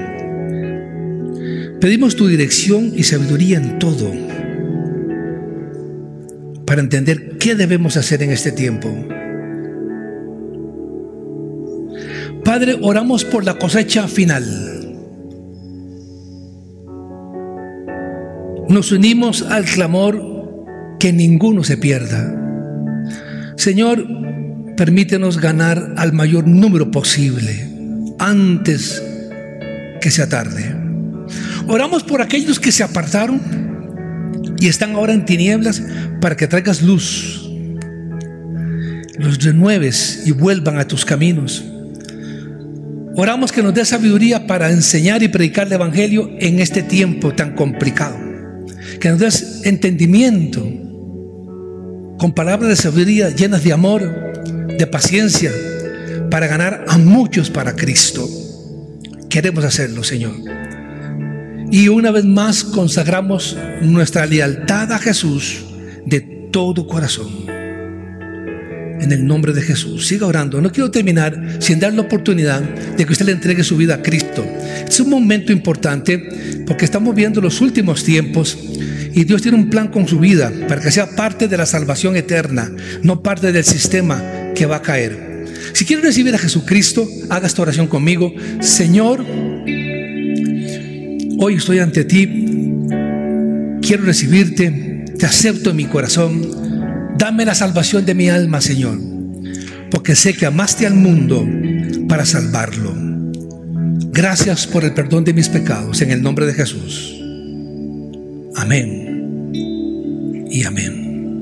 Pedimos 1.79 2.15
tu 2.15 2.27
dirección 2.27 2.91
y 2.95 3.03
sabiduría 3.03 3.59
en 3.59 3.77
todo 3.77 4.11
para 6.65 6.81
entender 6.81 7.37
qué 7.37 7.53
debemos 7.53 7.97
hacer 7.97 8.23
en 8.23 8.31
este 8.31 8.51
tiempo. 8.51 8.89
Padre, 12.43 12.79
oramos 12.81 13.23
por 13.23 13.45
la 13.45 13.59
cosecha 13.59 14.07
final. 14.07 14.43
Nos 18.69 18.91
unimos 18.91 19.43
al 19.43 19.65
clamor 19.65 20.36
que 20.99 21.13
ninguno 21.13 21.63
se 21.63 21.77
pierda. 21.77 22.33
Señor, 23.55 24.05
permítenos 24.75 25.39
ganar 25.39 25.93
al 25.97 26.13
mayor 26.13 26.47
número 26.47 26.91
posible 26.91 27.67
antes 28.19 29.03
que 30.01 30.11
sea 30.11 30.29
tarde. 30.29 30.75
Oramos 31.67 32.03
por 32.03 32.21
aquellos 32.21 32.59
que 32.59 32.71
se 32.71 32.83
apartaron 32.83 33.41
y 34.59 34.67
están 34.67 34.93
ahora 34.93 35.13
en 35.13 35.25
tinieblas 35.25 35.83
para 36.21 36.37
que 36.37 36.47
traigas 36.47 36.81
luz. 36.81 37.49
Los 39.17 39.43
renueves 39.43 40.23
y 40.25 40.31
vuelvan 40.31 40.77
a 40.77 40.87
tus 40.87 41.03
caminos. 41.03 41.63
Oramos 43.15 43.51
que 43.51 43.63
nos 43.63 43.73
dé 43.73 43.83
sabiduría 43.83 44.45
para 44.45 44.69
enseñar 44.69 45.23
y 45.23 45.27
predicar 45.27 45.65
el 45.65 45.73
Evangelio 45.73 46.29
en 46.39 46.59
este 46.59 46.83
tiempo 46.83 47.33
tan 47.33 47.55
complicado. 47.55 48.15
Que 48.99 49.09
nos 49.09 49.19
des 49.19 49.61
entendimiento 49.65 50.86
con 52.17 52.33
palabras 52.33 52.69
de 52.69 52.75
sabiduría 52.75 53.29
llenas 53.29 53.63
de 53.63 53.73
amor, 53.73 54.01
de 54.77 54.87
paciencia, 54.87 55.51
para 56.29 56.47
ganar 56.47 56.85
a 56.87 56.97
muchos 56.97 57.49
para 57.49 57.75
Cristo. 57.75 58.27
Queremos 59.29 59.63
hacerlo, 59.63 60.03
Señor. 60.03 60.33
Y 61.71 61.89
una 61.89 62.11
vez 62.11 62.25
más 62.25 62.63
consagramos 62.63 63.57
nuestra 63.81 64.25
lealtad 64.25 64.91
a 64.91 64.99
Jesús 64.99 65.65
de 66.05 66.21
todo 66.51 66.87
corazón. 66.87 67.56
En 69.07 69.13
el 69.13 69.25
nombre 69.25 69.53
de 69.53 69.61
Jesús. 69.61 70.05
Siga 70.05 70.27
orando. 70.27 70.59
No 70.59 70.69
quiero 70.69 70.91
terminar 70.91 71.59
sin 71.59 71.79
dar 71.79 71.93
la 71.93 72.01
oportunidad 72.01 72.59
de 72.59 73.05
que 73.05 73.13
usted 73.13 73.25
le 73.25 73.31
entregue 73.31 73.63
su 73.63 73.77
vida 73.77 73.95
a 73.95 74.01
Cristo. 74.01 74.45
Es 74.85 74.99
un 74.99 75.09
momento 75.09 75.53
importante 75.53 76.65
porque 76.67 76.83
estamos 76.83 77.15
viendo 77.15 77.39
los 77.39 77.61
últimos 77.61 78.03
tiempos 78.03 78.57
y 79.13 79.23
Dios 79.23 79.41
tiene 79.41 79.57
un 79.57 79.69
plan 79.69 79.87
con 79.87 80.09
su 80.09 80.19
vida 80.19 80.51
para 80.67 80.81
que 80.81 80.91
sea 80.91 81.15
parte 81.15 81.47
de 81.47 81.55
la 81.55 81.65
salvación 81.65 82.17
eterna, 82.17 82.69
no 83.01 83.23
parte 83.23 83.53
del 83.53 83.63
sistema 83.63 84.21
que 84.53 84.65
va 84.65 84.75
a 84.75 84.81
caer. 84.81 85.45
Si 85.71 85.85
quiere 85.85 86.01
recibir 86.01 86.35
a 86.35 86.37
Jesucristo, 86.37 87.07
haga 87.29 87.47
esta 87.47 87.61
oración 87.61 87.87
conmigo. 87.87 88.33
Señor, 88.59 89.23
hoy 91.39 91.55
estoy 91.55 91.79
ante 91.79 92.03
ti. 92.03 92.25
Quiero 93.81 94.03
recibirte. 94.03 95.05
Te 95.17 95.25
acepto 95.25 95.69
en 95.69 95.77
mi 95.77 95.85
corazón 95.85 96.66
Dame 97.27 97.43
la 97.43 97.55
salvación 97.55 98.05
de 98.05 98.15
mi 98.15 98.29
alma, 98.29 98.61
Señor, 98.61 98.97
porque 99.91 100.15
sé 100.15 100.33
que 100.33 100.45
amaste 100.45 100.87
al 100.87 100.93
mundo 100.93 101.45
para 102.07 102.25
salvarlo. 102.25 102.95
Gracias 104.13 104.65
por 104.65 104.85
el 104.85 104.93
perdón 104.93 105.25
de 105.25 105.33
mis 105.33 105.49
pecados 105.49 106.01
en 106.01 106.11
el 106.11 106.21
nombre 106.21 106.45
de 106.45 106.53
Jesús. 106.53 107.19
Amén 108.55 109.51
y 110.49 110.63
amén. 110.63 111.41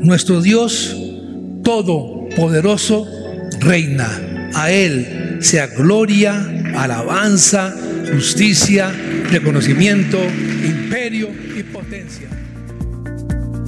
Nuestro 0.00 0.40
Dios 0.40 0.96
Todopoderoso 1.62 3.06
reina. 3.60 4.08
A 4.54 4.70
Él 4.70 5.40
sea 5.42 5.66
gloria, 5.66 6.42
alabanza, 6.74 7.76
justicia, 8.10 8.90
reconocimiento, 9.30 10.16
imperio 10.64 11.28
y 11.54 11.62
potencia. 11.64 12.39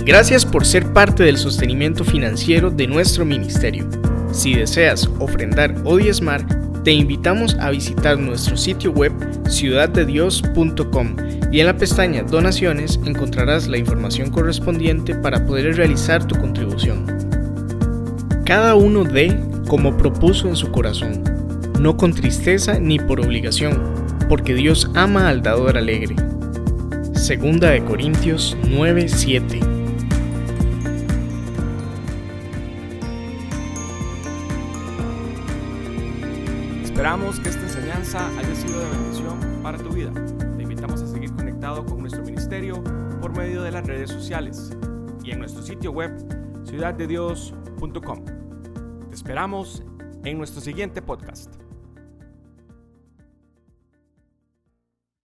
Gracias 0.04 0.44
por 0.44 0.66
ser 0.66 0.92
parte 0.92 1.22
del 1.22 1.38
sostenimiento 1.38 2.02
financiero 2.04 2.70
de 2.72 2.88
nuestro 2.88 3.24
ministerio. 3.24 3.88
Si 4.32 4.52
deseas 4.52 5.08
ofrendar 5.20 5.76
o 5.84 5.96
diezmar, 5.96 6.44
te 6.82 6.90
invitamos 6.90 7.54
a 7.60 7.70
visitar 7.70 8.18
nuestro 8.18 8.56
sitio 8.56 8.90
web 8.90 9.12
ciudaddedios.com 9.48 11.16
y 11.52 11.60
en 11.60 11.66
la 11.66 11.76
pestaña 11.76 12.24
Donaciones 12.24 12.98
encontrarás 13.04 13.68
la 13.68 13.78
información 13.78 14.30
correspondiente 14.30 15.14
para 15.14 15.46
poder 15.46 15.76
realizar 15.76 16.26
tu 16.26 16.34
contribución. 16.34 17.06
Cada 18.44 18.74
uno 18.74 19.04
dé 19.04 19.38
como 19.68 19.96
propuso 19.96 20.48
en 20.48 20.56
su 20.56 20.72
corazón, 20.72 21.22
no 21.78 21.96
con 21.96 22.12
tristeza 22.12 22.80
ni 22.80 22.98
por 22.98 23.20
obligación, 23.20 23.80
porque 24.28 24.54
Dios 24.54 24.90
ama 24.94 25.28
al 25.28 25.42
dador 25.42 25.78
alegre. 25.78 26.16
Segunda 27.14 27.70
de 27.70 27.84
Corintios 27.84 28.56
9:7 28.64 29.71
por 43.22 43.34
medio 43.34 43.62
de 43.62 43.70
las 43.70 43.86
redes 43.86 44.10
sociales 44.10 44.76
y 45.24 45.30
en 45.30 45.38
nuestro 45.38 45.62
sitio 45.62 45.90
web 45.90 46.12
ciudaddedios.com. 46.66 48.24
Te 49.08 49.14
esperamos 49.14 49.82
en 50.22 50.36
nuestro 50.36 50.60
siguiente 50.60 51.00
podcast. 51.00 51.54